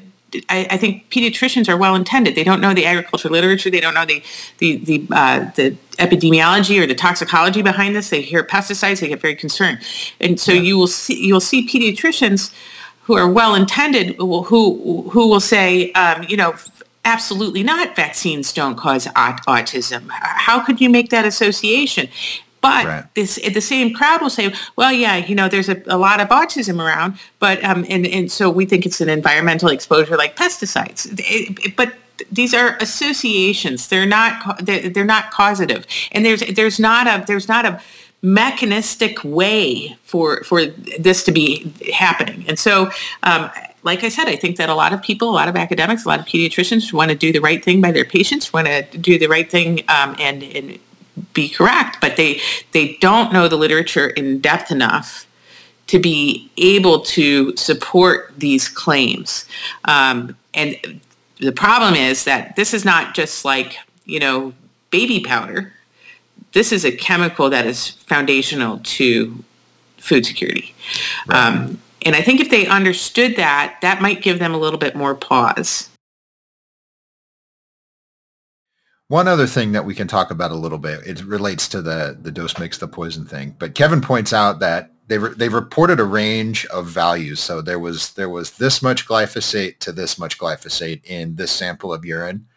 I, 0.49 0.67
I, 0.71 0.77
think 0.77 1.09
pediatricians 1.09 1.69
are 1.69 1.77
well 1.77 1.95
intended. 1.95 2.35
They 2.35 2.43
don't 2.43 2.61
know 2.61 2.73
the 2.73 2.85
agriculture 2.85 3.29
literature. 3.29 3.69
They 3.69 3.79
don't 3.79 3.93
know 3.93 4.05
the 4.05 4.23
the 4.57 4.77
the, 4.77 5.07
uh, 5.11 5.51
the 5.55 5.75
epidemiology 5.97 6.81
or 6.81 6.87
the 6.87 6.95
toxicology 6.95 7.61
behind 7.61 7.95
this. 7.95 8.09
They 8.09 8.21
hear 8.21 8.43
pesticides. 8.43 8.99
They 8.99 9.07
get 9.07 9.21
very 9.21 9.35
concerned, 9.35 9.79
and 10.19 10.39
so 10.39 10.51
yeah. 10.51 10.61
you 10.61 10.77
will 10.77 10.87
see 10.87 11.25
you 11.25 11.33
will 11.33 11.41
see 11.41 11.67
pediatricians 11.67 12.53
who 13.03 13.15
are 13.15 13.27
well 13.27 13.53
intended 13.53 14.15
who 14.15 15.09
who 15.09 15.27
will 15.27 15.39
say, 15.39 15.91
um, 15.93 16.25
you 16.27 16.37
know, 16.37 16.55
absolutely 17.05 17.63
not. 17.63 17.95
Vaccines 17.95 18.53
don't 18.53 18.75
cause 18.75 19.07
autism. 19.07 20.07
How 20.09 20.59
could 20.63 20.81
you 20.81 20.89
make 20.89 21.09
that 21.09 21.25
association? 21.25 22.09
But 22.61 22.85
right. 22.85 23.03
this 23.13 23.35
the 23.35 23.59
same 23.59 23.93
crowd 23.93 24.21
will 24.21 24.29
say, 24.29 24.53
well, 24.77 24.93
yeah, 24.93 25.17
you 25.17 25.35
know, 25.35 25.49
there's 25.49 25.67
a, 25.67 25.83
a 25.87 25.97
lot 25.97 26.21
of 26.21 26.29
autism 26.29 26.81
around, 26.81 27.19
but 27.39 27.61
um, 27.61 27.85
and 27.89 28.07
and 28.07 28.31
so 28.31 28.49
we 28.49 28.65
think 28.65 28.85
it's 28.85 29.01
an 29.01 29.09
environmental 29.09 29.67
exposure 29.67 30.15
like 30.15 30.37
pesticides. 30.37 31.11
It, 31.19 31.59
it, 31.65 31.75
but 31.75 31.93
these 32.31 32.53
are 32.53 32.77
associations. 32.77 33.89
They're 33.89 34.05
not 34.05 34.65
they're, 34.65 34.87
they're 34.87 35.03
not 35.03 35.31
causative, 35.31 35.85
and 36.13 36.25
there's 36.25 36.41
there's 36.55 36.79
not 36.79 37.05
a 37.05 37.25
there's 37.27 37.49
not 37.49 37.65
a 37.65 37.81
mechanistic 38.21 39.21
way 39.25 39.97
for 40.05 40.41
for 40.45 40.65
this 40.65 41.25
to 41.25 41.33
be 41.33 41.69
happening. 41.93 42.45
And 42.47 42.57
so. 42.57 42.89
Um, 43.23 43.51
like 43.83 44.03
I 44.03 44.09
said, 44.09 44.27
I 44.27 44.35
think 44.35 44.57
that 44.57 44.69
a 44.69 44.75
lot 44.75 44.93
of 44.93 45.01
people, 45.01 45.29
a 45.29 45.31
lot 45.31 45.47
of 45.47 45.55
academics, 45.55 46.05
a 46.05 46.07
lot 46.07 46.19
of 46.19 46.25
pediatricians 46.25 46.93
want 46.93 47.11
to 47.11 47.15
do 47.15 47.31
the 47.31 47.39
right 47.39 47.63
thing 47.63 47.81
by 47.81 47.91
their 47.91 48.05
patients, 48.05 48.53
want 48.53 48.67
to 48.67 48.83
do 48.97 49.19
the 49.19 49.27
right 49.27 49.49
thing 49.49 49.81
um, 49.89 50.15
and, 50.19 50.43
and 50.43 50.79
be 51.33 51.49
correct, 51.49 51.97
but 52.01 52.15
they 52.15 52.41
they 52.71 52.97
don't 53.01 53.31
know 53.31 53.47
the 53.47 53.57
literature 53.57 54.07
in 54.07 54.39
depth 54.39 54.71
enough 54.71 55.27
to 55.87 55.99
be 55.99 56.49
able 56.57 57.01
to 57.01 57.55
support 57.55 58.33
these 58.37 58.69
claims. 58.69 59.45
Um, 59.85 60.35
and 60.53 61.01
the 61.39 61.51
problem 61.51 61.93
is 61.93 62.23
that 62.23 62.55
this 62.55 62.73
is 62.73 62.85
not 62.85 63.13
just 63.13 63.45
like 63.45 63.77
you 64.05 64.19
know 64.19 64.53
baby 64.89 65.19
powder. 65.19 65.73
This 66.53 66.71
is 66.71 66.85
a 66.85 66.91
chemical 66.91 67.49
that 67.49 67.65
is 67.65 67.89
foundational 67.89 68.79
to 68.83 69.43
food 69.97 70.25
security. 70.25 70.73
Right. 71.27 71.47
Um, 71.47 71.79
and 72.05 72.15
I 72.15 72.21
think 72.21 72.39
if 72.39 72.49
they 72.49 72.67
understood 72.67 73.35
that, 73.35 73.77
that 73.81 74.01
might 74.01 74.21
give 74.21 74.39
them 74.39 74.53
a 74.53 74.57
little 74.57 74.79
bit 74.79 74.95
more 74.95 75.15
pause. 75.15 75.89
One 79.07 79.27
other 79.27 79.47
thing 79.47 79.73
that 79.73 79.85
we 79.85 79.93
can 79.93 80.07
talk 80.07 80.31
about 80.31 80.51
a 80.51 80.55
little 80.55 80.77
bit, 80.77 81.05
it 81.05 81.23
relates 81.23 81.67
to 81.69 81.81
the 81.81 82.17
the 82.19 82.31
dose 82.31 82.57
makes 82.57 82.77
the 82.77 82.87
poison 82.87 83.25
thing. 83.25 83.55
But 83.59 83.75
Kevin 83.75 84.01
points 84.01 84.33
out 84.33 84.59
that 84.59 84.91
they 85.07 85.17
re- 85.17 85.33
they 85.35 85.49
reported 85.49 85.99
a 85.99 86.05
range 86.05 86.65
of 86.67 86.87
values. 86.87 87.39
So 87.39 87.61
there 87.61 87.79
was 87.79 88.13
there 88.13 88.29
was 88.29 88.51
this 88.51 88.81
much 88.81 89.07
glyphosate 89.07 89.79
to 89.79 89.91
this 89.91 90.17
much 90.17 90.37
glyphosate 90.37 91.03
in 91.05 91.35
this 91.35 91.51
sample 91.51 91.93
of 91.93 92.05
urine. 92.05 92.47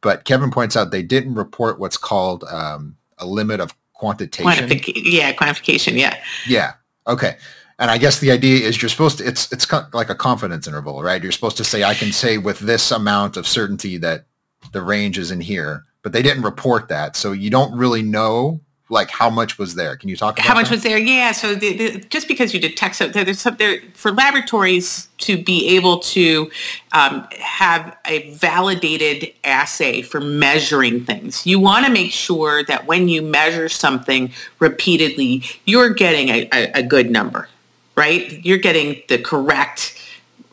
But 0.00 0.24
Kevin 0.24 0.50
points 0.50 0.76
out 0.76 0.90
they 0.90 1.02
didn't 1.02 1.34
report 1.34 1.78
what's 1.78 1.96
called 1.96 2.44
um, 2.44 2.96
a 3.18 3.26
limit 3.26 3.60
of 3.60 3.74
quantitation. 3.94 4.68
Quantific- 4.68 5.00
yeah, 5.02 5.32
quantification. 5.32 5.98
Yeah. 5.98 6.16
Yeah. 6.46 6.74
Okay. 7.06 7.36
And 7.78 7.90
I 7.90 7.98
guess 7.98 8.20
the 8.20 8.30
idea 8.30 8.66
is 8.66 8.80
you're 8.80 8.88
supposed 8.88 9.18
to, 9.18 9.26
it's, 9.26 9.52
it's 9.52 9.70
like 9.92 10.08
a 10.08 10.14
confidence 10.14 10.66
interval, 10.66 11.02
right? 11.02 11.22
You're 11.22 11.32
supposed 11.32 11.58
to 11.58 11.64
say, 11.64 11.84
I 11.84 11.94
can 11.94 12.10
say 12.10 12.38
with 12.38 12.60
this 12.60 12.90
amount 12.90 13.36
of 13.36 13.46
certainty 13.46 13.98
that 13.98 14.24
the 14.72 14.82
range 14.82 15.18
is 15.18 15.30
in 15.30 15.40
here, 15.40 15.84
but 16.02 16.12
they 16.12 16.22
didn't 16.22 16.42
report 16.42 16.88
that. 16.88 17.16
So 17.16 17.32
you 17.32 17.50
don't 17.50 17.76
really 17.76 18.02
know 18.02 18.60
like 18.88 19.10
how 19.10 19.28
much 19.28 19.58
was 19.58 19.74
there? 19.74 19.96
Can 19.96 20.08
you 20.08 20.16
talk 20.16 20.38
about 20.38 20.46
how 20.46 20.54
much 20.54 20.68
that? 20.68 20.76
was 20.76 20.82
there? 20.82 20.98
Yeah. 20.98 21.32
So 21.32 21.54
the, 21.54 21.76
the, 21.76 22.00
just 22.08 22.28
because 22.28 22.54
you 22.54 22.60
detect 22.60 22.96
so 22.96 23.08
there's 23.08 23.40
some 23.40 23.56
there 23.56 23.80
for 23.94 24.12
laboratories 24.12 25.08
to 25.18 25.42
be 25.42 25.76
able 25.76 25.98
to 25.98 26.50
um, 26.92 27.26
have 27.38 27.96
a 28.06 28.30
validated 28.32 29.32
assay 29.44 30.02
for 30.02 30.20
measuring 30.20 31.04
things, 31.04 31.46
you 31.46 31.58
want 31.58 31.86
to 31.86 31.92
make 31.92 32.12
sure 32.12 32.62
that 32.64 32.86
when 32.86 33.08
you 33.08 33.22
measure 33.22 33.68
something 33.68 34.32
repeatedly, 34.60 35.42
you're 35.64 35.90
getting 35.90 36.28
a, 36.28 36.48
a, 36.52 36.72
a 36.74 36.82
good 36.82 37.10
number, 37.10 37.48
right? 37.96 38.44
You're 38.44 38.58
getting 38.58 39.02
the 39.08 39.18
correct 39.18 40.00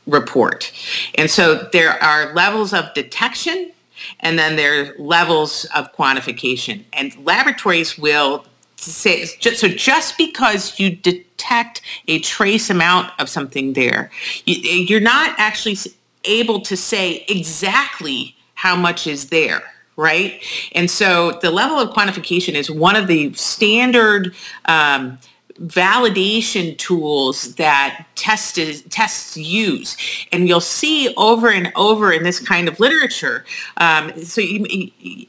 report. 0.07 0.71
And 1.15 1.29
so 1.29 1.69
there 1.71 2.01
are 2.03 2.33
levels 2.33 2.73
of 2.73 2.93
detection 2.93 3.71
and 4.19 4.37
then 4.37 4.55
there 4.55 4.81
are 4.81 4.95
levels 4.97 5.65
of 5.75 5.93
quantification. 5.93 6.83
And 6.93 7.15
laboratories 7.25 7.97
will 7.97 8.45
say, 8.75 9.25
so 9.25 9.67
just 9.67 10.17
because 10.17 10.79
you 10.79 10.89
detect 10.89 11.81
a 12.07 12.19
trace 12.19 12.69
amount 12.69 13.11
of 13.19 13.29
something 13.29 13.73
there, 13.73 14.11
you're 14.45 14.99
not 14.99 15.35
actually 15.37 15.77
able 16.25 16.61
to 16.61 16.75
say 16.75 17.25
exactly 17.27 18.35
how 18.55 18.75
much 18.75 19.07
is 19.07 19.29
there 19.29 19.63
right? 19.95 20.41
And 20.71 20.89
so 20.89 21.37
the 21.43 21.51
level 21.51 21.77
of 21.77 21.89
quantification 21.91 22.55
is 22.55 22.69
one 22.71 22.95
of 22.95 23.05
the 23.05 23.31
standard 23.33 24.33
um, 24.65 25.19
validation 25.61 26.77
tools 26.77 27.55
that 27.55 28.05
tested, 28.15 28.89
tests 28.91 29.37
use. 29.37 29.95
And 30.31 30.47
you'll 30.47 30.61
see 30.61 31.13
over 31.15 31.49
and 31.49 31.71
over 31.75 32.11
in 32.11 32.23
this 32.23 32.39
kind 32.39 32.67
of 32.67 32.79
literature. 32.79 33.45
Um, 33.77 34.23
so 34.23 34.41
you, 34.41 34.65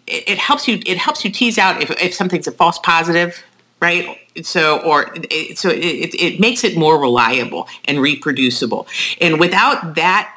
it 0.07 0.39
helps 0.39 0.66
you 0.66 0.81
it 0.87 0.99
helps 0.99 1.25
you 1.25 1.31
tease 1.31 1.59
out 1.59 1.83
if, 1.83 1.91
if 2.03 2.14
something's 2.14 2.47
a 2.47 2.53
false 2.53 2.79
positive, 2.79 3.43
right? 3.81 4.18
So 4.43 4.81
or 4.81 5.12
it, 5.31 5.59
so 5.59 5.68
it, 5.68 6.14
it 6.14 6.41
makes 6.41 6.64
it 6.64 6.77
more 6.77 6.99
reliable 6.99 7.68
and 7.85 8.01
reproducible. 8.01 8.87
And 9.20 9.39
without 9.39 9.95
that 9.97 10.31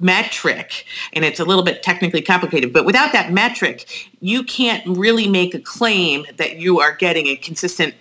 metric, 0.00 0.84
and 1.12 1.24
it's 1.24 1.40
a 1.40 1.44
little 1.44 1.64
bit 1.64 1.82
technically 1.82 2.22
complicated, 2.22 2.72
but 2.72 2.84
without 2.84 3.12
that 3.12 3.32
metric, 3.32 4.08
you 4.20 4.44
can't 4.44 4.86
really 4.86 5.28
make 5.28 5.54
a 5.54 5.58
claim 5.58 6.26
that 6.36 6.58
you 6.58 6.80
are 6.80 6.94
getting 6.94 7.26
a 7.26 7.36
consistent 7.36 7.94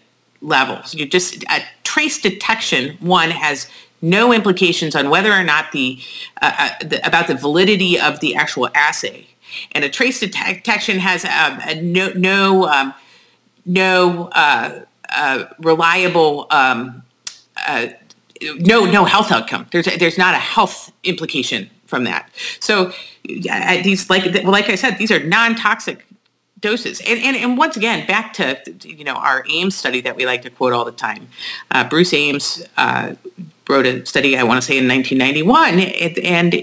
levels. 0.43 0.93
You 0.93 1.05
just 1.05 1.43
a 1.49 1.63
trace 1.83 2.21
detection 2.21 2.97
one 2.99 3.31
has 3.31 3.67
no 4.01 4.33
implications 4.33 4.95
on 4.95 5.09
whether 5.09 5.31
or 5.31 5.43
not 5.43 5.71
the, 5.71 5.99
uh, 6.41 6.51
uh, 6.59 6.69
the 6.85 7.07
about 7.07 7.27
the 7.27 7.35
validity 7.35 7.99
of 7.99 8.19
the 8.19 8.35
actual 8.35 8.69
assay, 8.75 9.27
and 9.71 9.83
a 9.83 9.89
trace 9.89 10.19
detection 10.19 10.99
has 10.99 11.25
um, 11.25 11.59
a 11.65 11.81
no 11.81 12.11
no 12.15 12.67
um, 12.67 12.93
no 13.65 14.29
uh, 14.33 14.81
uh 15.09 15.45
reliable 15.59 16.47
um, 16.51 17.01
uh, 17.65 17.87
no 18.41 18.85
no 18.85 19.05
health 19.05 19.31
outcome. 19.31 19.67
There's 19.71 19.85
there's 19.97 20.17
not 20.17 20.35
a 20.35 20.39
health 20.39 20.91
implication 21.03 21.69
from 21.85 22.03
that. 22.03 22.29
So 22.59 22.91
these 23.23 24.09
like 24.09 24.25
like 24.43 24.69
I 24.69 24.75
said, 24.75 24.97
these 24.97 25.11
are 25.11 25.23
non-toxic 25.23 26.05
doses. 26.63 27.01
And, 27.01 27.19
and, 27.19 27.35
and 27.35 27.57
once 27.57 27.77
again, 27.77 28.07
back 28.07 28.33
to, 28.33 28.57
you 28.83 29.03
know, 29.03 29.15
our 29.15 29.45
Ames 29.49 29.75
study 29.75 30.01
that 30.01 30.15
we 30.15 30.25
like 30.25 30.41
to 30.43 30.49
quote 30.49 30.73
all 30.73 30.85
the 30.85 30.91
time. 30.91 31.27
Uh, 31.69 31.87
Bruce 31.87 32.13
Ames 32.13 32.65
uh, 32.77 33.13
wrote 33.69 33.85
a 33.85 34.03
study, 34.05 34.37
I 34.37 34.43
want 34.43 34.59
to 34.59 34.65
say 34.65 34.77
in 34.77 34.87
1991, 34.87 35.79
and 36.23 36.53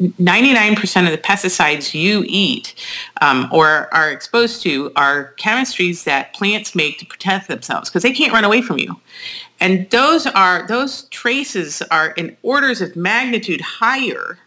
99% 0.00 1.04
of 1.04 1.10
the 1.10 1.18
pesticides 1.18 1.92
you 1.92 2.24
eat 2.26 2.74
um, 3.20 3.48
or 3.50 3.92
are 3.92 4.10
exposed 4.10 4.62
to 4.62 4.92
are 4.94 5.34
chemistries 5.38 6.04
that 6.04 6.32
plants 6.34 6.74
make 6.74 6.98
to 6.98 7.06
protect 7.06 7.48
themselves 7.48 7.90
because 7.90 8.02
they 8.02 8.12
can't 8.12 8.32
run 8.32 8.44
away 8.44 8.62
from 8.62 8.78
you. 8.78 9.00
And 9.58 9.90
those 9.90 10.26
are 10.26 10.66
those 10.66 11.02
traces 11.04 11.82
are 11.90 12.12
in 12.12 12.36
orders 12.42 12.80
of 12.80 12.96
magnitude 12.96 13.60
higher 13.60 14.38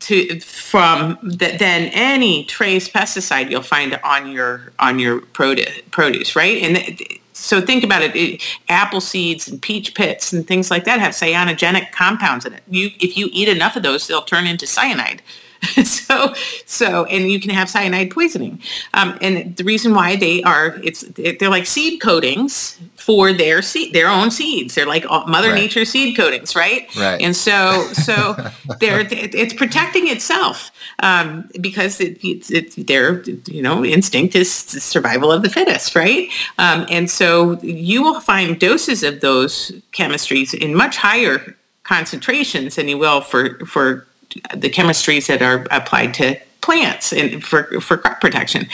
to 0.00 0.40
from 0.40 1.18
the, 1.22 1.56
than 1.58 1.90
any 1.92 2.44
trace 2.44 2.88
pesticide 2.88 3.50
you'll 3.50 3.62
find 3.62 3.98
on 4.04 4.30
your 4.30 4.72
on 4.78 4.98
your 4.98 5.20
produce, 5.20 5.80
produce 5.90 6.36
right? 6.36 6.62
And 6.62 6.98
so 7.32 7.60
think 7.60 7.84
about 7.84 8.02
it, 8.02 8.14
it, 8.14 8.42
Apple 8.68 9.00
seeds 9.00 9.48
and 9.48 9.60
peach 9.60 9.94
pits 9.94 10.32
and 10.32 10.46
things 10.46 10.70
like 10.70 10.84
that 10.84 11.00
have 11.00 11.12
cyanogenic 11.12 11.92
compounds 11.92 12.44
in 12.44 12.54
it. 12.54 12.62
You 12.68 12.90
if 13.00 13.16
you 13.16 13.28
eat 13.32 13.48
enough 13.48 13.76
of 13.76 13.82
those, 13.82 14.06
they'll 14.06 14.22
turn 14.22 14.46
into 14.46 14.66
cyanide. 14.66 15.22
so 15.84 16.34
so 16.66 17.04
and 17.06 17.30
you 17.30 17.40
can 17.40 17.50
have 17.50 17.68
cyanide 17.68 18.10
poisoning. 18.10 18.60
Um, 18.94 19.18
and 19.20 19.56
the 19.56 19.64
reason 19.64 19.94
why 19.94 20.16
they 20.16 20.42
are 20.42 20.78
it's 20.82 21.02
they're 21.02 21.50
like 21.50 21.66
seed 21.66 22.00
coatings 22.00 22.78
for 22.96 23.32
their 23.32 23.62
seed 23.62 23.92
their 23.92 24.08
own 24.08 24.30
seeds. 24.30 24.74
They're 24.74 24.86
like 24.86 25.04
mother 25.26 25.50
right. 25.50 25.54
nature 25.54 25.84
seed 25.84 26.16
coatings 26.16 26.54
right? 26.56 26.94
Right. 26.96 27.20
And 27.20 27.36
so 27.36 27.88
so 27.92 28.34
they're 28.80 29.06
it's 29.10 29.54
protecting 29.54 30.08
itself 30.08 30.70
um, 31.00 31.48
because 31.60 32.00
it, 32.00 32.18
it's 32.24 32.50
it, 32.50 32.86
their 32.86 33.22
you 33.22 33.62
know 33.62 33.84
instinct 33.84 34.34
is 34.34 34.52
survival 34.52 35.30
of 35.30 35.42
the 35.42 35.50
fittest 35.50 35.94
right? 35.94 36.28
Um, 36.58 36.86
and 36.90 37.10
so 37.10 37.60
you 37.60 38.02
will 38.02 38.20
find 38.20 38.58
doses 38.58 39.02
of 39.02 39.20
those 39.20 39.72
chemistries 39.92 40.54
in 40.54 40.74
much 40.74 40.96
higher 40.96 41.56
concentrations 41.84 42.76
than 42.76 42.88
you 42.88 42.98
will 42.98 43.20
for 43.20 43.58
for 43.66 44.06
the 44.54 44.70
chemistries 44.70 45.26
that 45.26 45.42
are 45.42 45.66
applied 45.70 46.14
to 46.14 46.38
plants 46.60 47.12
and 47.12 47.44
for, 47.44 47.64
for 47.80 47.98
crop 47.98 48.20
protection. 48.20 48.66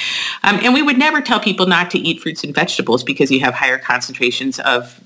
Um, 0.44 0.60
and 0.62 0.72
we 0.72 0.80
would 0.80 0.96
never 0.96 1.20
tell 1.20 1.40
people 1.40 1.66
not 1.66 1.90
to 1.90 1.98
eat 1.98 2.20
fruits 2.20 2.44
and 2.44 2.54
vegetables 2.54 3.02
because 3.02 3.30
you 3.30 3.40
have 3.40 3.52
higher 3.52 3.78
concentrations 3.78 4.60
of 4.60 5.00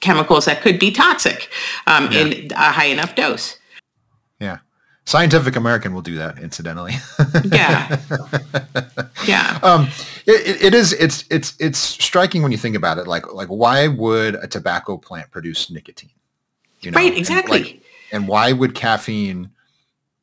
chemicals 0.00 0.46
that 0.46 0.62
could 0.62 0.78
be 0.78 0.90
toxic 0.90 1.50
um, 1.86 2.10
yeah. 2.10 2.20
in 2.20 2.52
a 2.52 2.72
high 2.72 2.86
enough 2.86 3.14
dose. 3.14 3.58
Yeah. 4.40 4.58
Scientific 5.06 5.54
American 5.54 5.92
will 5.92 6.00
do 6.00 6.14
that, 6.14 6.38
incidentally. 6.38 6.94
yeah, 7.52 8.00
yeah. 9.26 9.58
Um, 9.62 9.88
it, 10.24 10.62
it 10.62 10.74
is. 10.74 10.94
It's 10.94 11.24
it's 11.30 11.54
it's 11.60 11.78
striking 11.78 12.42
when 12.42 12.52
you 12.52 12.56
think 12.56 12.74
about 12.74 12.96
it. 12.96 13.06
Like 13.06 13.30
like 13.34 13.48
why 13.48 13.86
would 13.86 14.36
a 14.36 14.46
tobacco 14.46 14.96
plant 14.96 15.30
produce 15.30 15.70
nicotine? 15.70 16.08
You 16.80 16.90
know? 16.90 16.96
Right. 16.96 17.14
Exactly. 17.14 17.56
And, 17.58 17.66
like, 17.66 17.82
and 18.12 18.28
why 18.28 18.52
would 18.52 18.74
caffeine 18.74 19.50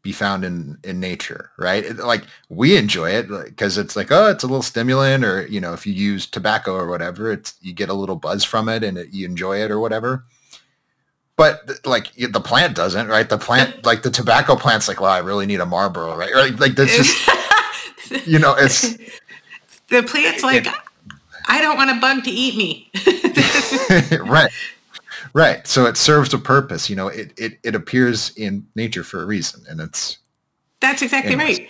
be 0.04 0.12
found 0.12 0.44
in 0.44 0.78
in 0.84 1.00
nature 1.00 1.52
right? 1.58 1.96
Like 1.96 2.26
we 2.50 2.76
enjoy 2.76 3.12
it 3.12 3.30
because 3.30 3.78
it's 3.78 3.96
like 3.96 4.12
oh 4.12 4.30
it's 4.30 4.44
a 4.44 4.48
little 4.48 4.64
stimulant 4.64 5.24
or 5.24 5.46
you 5.48 5.62
know 5.62 5.74
if 5.74 5.86
you 5.86 5.94
use 5.94 6.26
tobacco 6.26 6.74
or 6.74 6.88
whatever 6.88 7.32
it's 7.32 7.56
you 7.62 7.74
get 7.74 7.90
a 7.90 7.94
little 7.94 8.16
buzz 8.16 8.44
from 8.44 8.68
it 8.68 8.84
and 8.84 8.98
it, 8.98 9.10
you 9.12 9.26
enjoy 9.26 9.62
it 9.62 9.72
or 9.72 9.80
whatever. 9.80 10.26
But 11.38 11.80
like 11.86 12.14
the 12.16 12.42
plant 12.42 12.76
doesn't 12.76 13.08
right? 13.08 13.30
The 13.30 13.38
plant 13.38 13.86
like 13.86 14.02
the 14.02 14.12
tobacco 14.12 14.56
plant's 14.56 14.88
like 14.88 15.00
well 15.00 15.12
i 15.12 15.20
really 15.20 15.46
need 15.46 15.60
a 15.60 15.66
marlboro 15.66 16.16
right? 16.16 16.34
Like, 16.34 16.60
like 16.60 16.76
that's 16.76 16.96
just 16.96 18.28
you 18.28 18.40
know 18.40 18.56
it's 18.58 18.98
the 19.90 20.04
plant's 20.04 20.44
like 20.44 20.66
it, 20.66 20.74
i 21.48 21.62
don't 21.62 21.78
want 21.78 21.92
a 21.92 22.00
bug 22.00 22.24
to 22.24 22.32
eat 22.32 22.56
me. 22.58 22.92
Right 24.26 24.52
Right. 25.34 25.66
So 25.68 25.86
it 25.86 25.98
serves 25.98 26.34
a 26.34 26.38
purpose. 26.38 26.90
You 26.90 26.96
know, 26.96 27.08
it, 27.08 27.34
it, 27.38 27.60
it 27.64 27.76
appears 27.76 28.32
in 28.38 28.68
nature 28.76 29.04
for 29.04 29.22
a 29.22 29.26
reason. 29.26 29.64
And 29.70 29.80
it's. 29.80 30.18
That's 30.80 31.02
exactly 31.02 31.34
anyways, 31.34 31.60
right. 31.60 31.70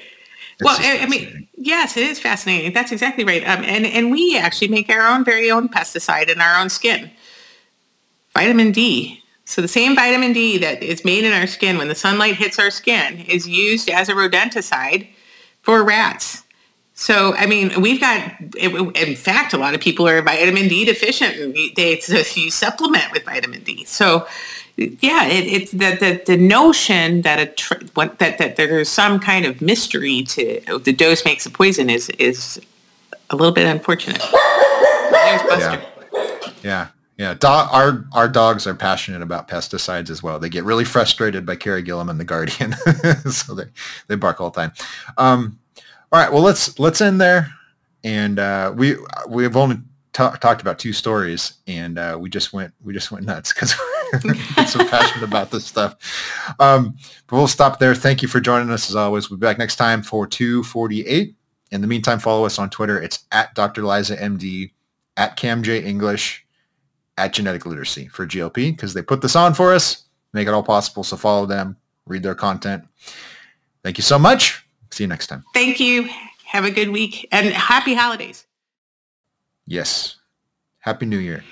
Well, 0.61 0.77
I, 0.79 1.05
mean, 1.07 1.47
yes, 1.55 1.97
it 1.97 2.03
is 2.03 2.19
fascinating. 2.19 2.71
That's 2.71 2.91
exactly 2.91 3.23
right. 3.23 3.43
Um, 3.47 3.63
and, 3.63 3.85
and 3.85 4.11
we 4.11 4.37
actually 4.37 4.67
make 4.67 4.89
our 4.89 5.13
own 5.13 5.25
very 5.25 5.49
own 5.49 5.67
pesticide 5.67 6.29
in 6.29 6.39
our 6.39 6.61
own 6.61 6.69
skin. 6.69 7.09
Vitamin 8.33 8.71
D. 8.71 9.21
So 9.45 9.61
the 9.61 9.67
same 9.67 9.95
vitamin 9.95 10.33
D 10.33 10.57
that 10.59 10.81
is 10.81 11.03
made 11.03 11.25
in 11.25 11.33
our 11.33 11.47
skin 11.47 11.77
when 11.77 11.87
the 11.87 11.95
sunlight 11.95 12.35
hits 12.35 12.59
our 12.59 12.71
skin 12.71 13.19
is 13.21 13.47
used 13.47 13.89
as 13.89 14.07
a 14.07 14.13
rodenticide 14.13 15.09
for 15.61 15.83
rats. 15.83 16.43
So, 17.01 17.33
I 17.33 17.47
mean, 17.47 17.81
we've 17.81 17.99
got, 17.99 18.39
in 18.55 19.15
fact, 19.15 19.53
a 19.53 19.57
lot 19.57 19.73
of 19.73 19.81
people 19.81 20.07
are 20.07 20.21
vitamin 20.21 20.67
D 20.67 20.85
deficient 20.85 21.35
they 21.75 21.99
you 22.35 22.51
supplement 22.51 23.11
with 23.11 23.25
vitamin 23.25 23.63
D. 23.63 23.85
So, 23.85 24.27
yeah, 24.77 25.25
it, 25.25 25.47
it's 25.47 25.71
the, 25.71 25.97
the, 25.99 26.21
the 26.27 26.37
notion 26.37 27.23
that 27.23 27.39
a 27.39 27.47
tr- 27.47 27.83
what, 27.95 28.19
that, 28.19 28.37
that 28.37 28.55
there's 28.55 28.87
some 28.87 29.19
kind 29.19 29.47
of 29.47 29.61
mystery 29.63 30.21
to 30.25 30.61
the 30.77 30.93
dose 30.93 31.25
makes 31.25 31.43
a 31.47 31.49
poison 31.49 31.89
is 31.89 32.09
is 32.19 32.61
a 33.31 33.35
little 33.35 33.51
bit 33.51 33.65
unfortunate. 33.65 34.21
Yeah. 35.11 35.81
Yeah. 36.61 36.87
Yeah, 37.17 37.33
Do- 37.35 37.47
our 37.47 38.05
our 38.13 38.27
dogs 38.27 38.65
are 38.65 38.73
passionate 38.73 39.21
about 39.21 39.47
pesticides 39.47 40.09
as 40.09 40.23
well. 40.23 40.39
They 40.39 40.49
get 40.49 40.63
really 40.63 40.85
frustrated 40.85 41.45
by 41.45 41.55
Carey 41.55 41.83
Gillam 41.83 42.09
and 42.09 42.19
the 42.19 42.25
Guardian, 42.25 42.73
so 43.31 43.53
they 43.53 43.65
they 44.07 44.15
bark 44.15 44.41
all 44.41 44.49
the 44.49 44.61
time. 44.61 44.73
Um, 45.17 45.59
all 46.11 46.19
right. 46.19 46.31
Well, 46.31 46.41
let's 46.41 46.77
let's 46.79 47.01
end 47.01 47.21
there. 47.21 47.53
And 48.03 48.39
uh, 48.39 48.73
we 48.75 48.95
we've 49.29 49.55
only 49.55 49.77
t- 49.77 49.81
talked 50.13 50.61
about 50.61 50.79
two 50.79 50.93
stories, 50.93 51.53
and 51.67 51.97
uh, 51.97 52.17
we 52.19 52.29
just 52.29 52.51
went 52.51 52.73
we 52.83 52.93
just 52.93 53.11
went 53.11 53.25
nuts 53.25 53.53
because 53.53 53.75
we're 54.23 54.65
so 54.65 54.85
passionate 54.87 55.23
about 55.23 55.51
this 55.51 55.65
stuff. 55.65 55.95
Um, 56.59 56.97
but 57.27 57.37
we'll 57.37 57.47
stop 57.47 57.79
there. 57.79 57.95
Thank 57.95 58.21
you 58.21 58.27
for 58.27 58.39
joining 58.39 58.71
us 58.71 58.89
as 58.89 58.95
always. 58.95 59.29
We'll 59.29 59.39
be 59.39 59.45
back 59.45 59.57
next 59.57 59.77
time 59.77 60.01
for 60.01 60.27
two 60.27 60.63
forty 60.63 61.05
eight. 61.07 61.35
In 61.71 61.79
the 61.79 61.87
meantime, 61.87 62.19
follow 62.19 62.45
us 62.45 62.59
on 62.59 62.69
Twitter. 62.69 63.01
It's 63.01 63.25
at 63.31 63.55
Dr. 63.55 63.83
Liza 63.83 64.17
MD, 64.17 64.71
at 65.15 65.37
Cam 65.37 65.63
J 65.63 65.81
English, 65.81 66.45
at 67.17 67.33
Genetic 67.33 67.65
Literacy 67.65 68.07
for 68.09 68.27
GLP 68.27 68.75
because 68.75 68.93
they 68.93 69.01
put 69.01 69.21
this 69.21 69.37
on 69.37 69.53
for 69.53 69.73
us, 69.73 70.03
make 70.33 70.47
it 70.47 70.53
all 70.53 70.63
possible. 70.63 71.03
So 71.03 71.15
follow 71.15 71.45
them, 71.45 71.77
read 72.05 72.23
their 72.23 72.35
content. 72.35 72.83
Thank 73.83 73.97
you 73.97 74.03
so 74.03 74.19
much. 74.19 74.60
See 74.91 75.03
you 75.03 75.07
next 75.07 75.27
time. 75.27 75.43
Thank 75.53 75.79
you. 75.79 76.09
Have 76.45 76.65
a 76.65 76.71
good 76.71 76.89
week 76.89 77.27
and 77.31 77.47
happy 77.47 77.93
holidays. 77.93 78.45
Yes. 79.65 80.17
Happy 80.79 81.05
New 81.05 81.17
Year. 81.17 81.43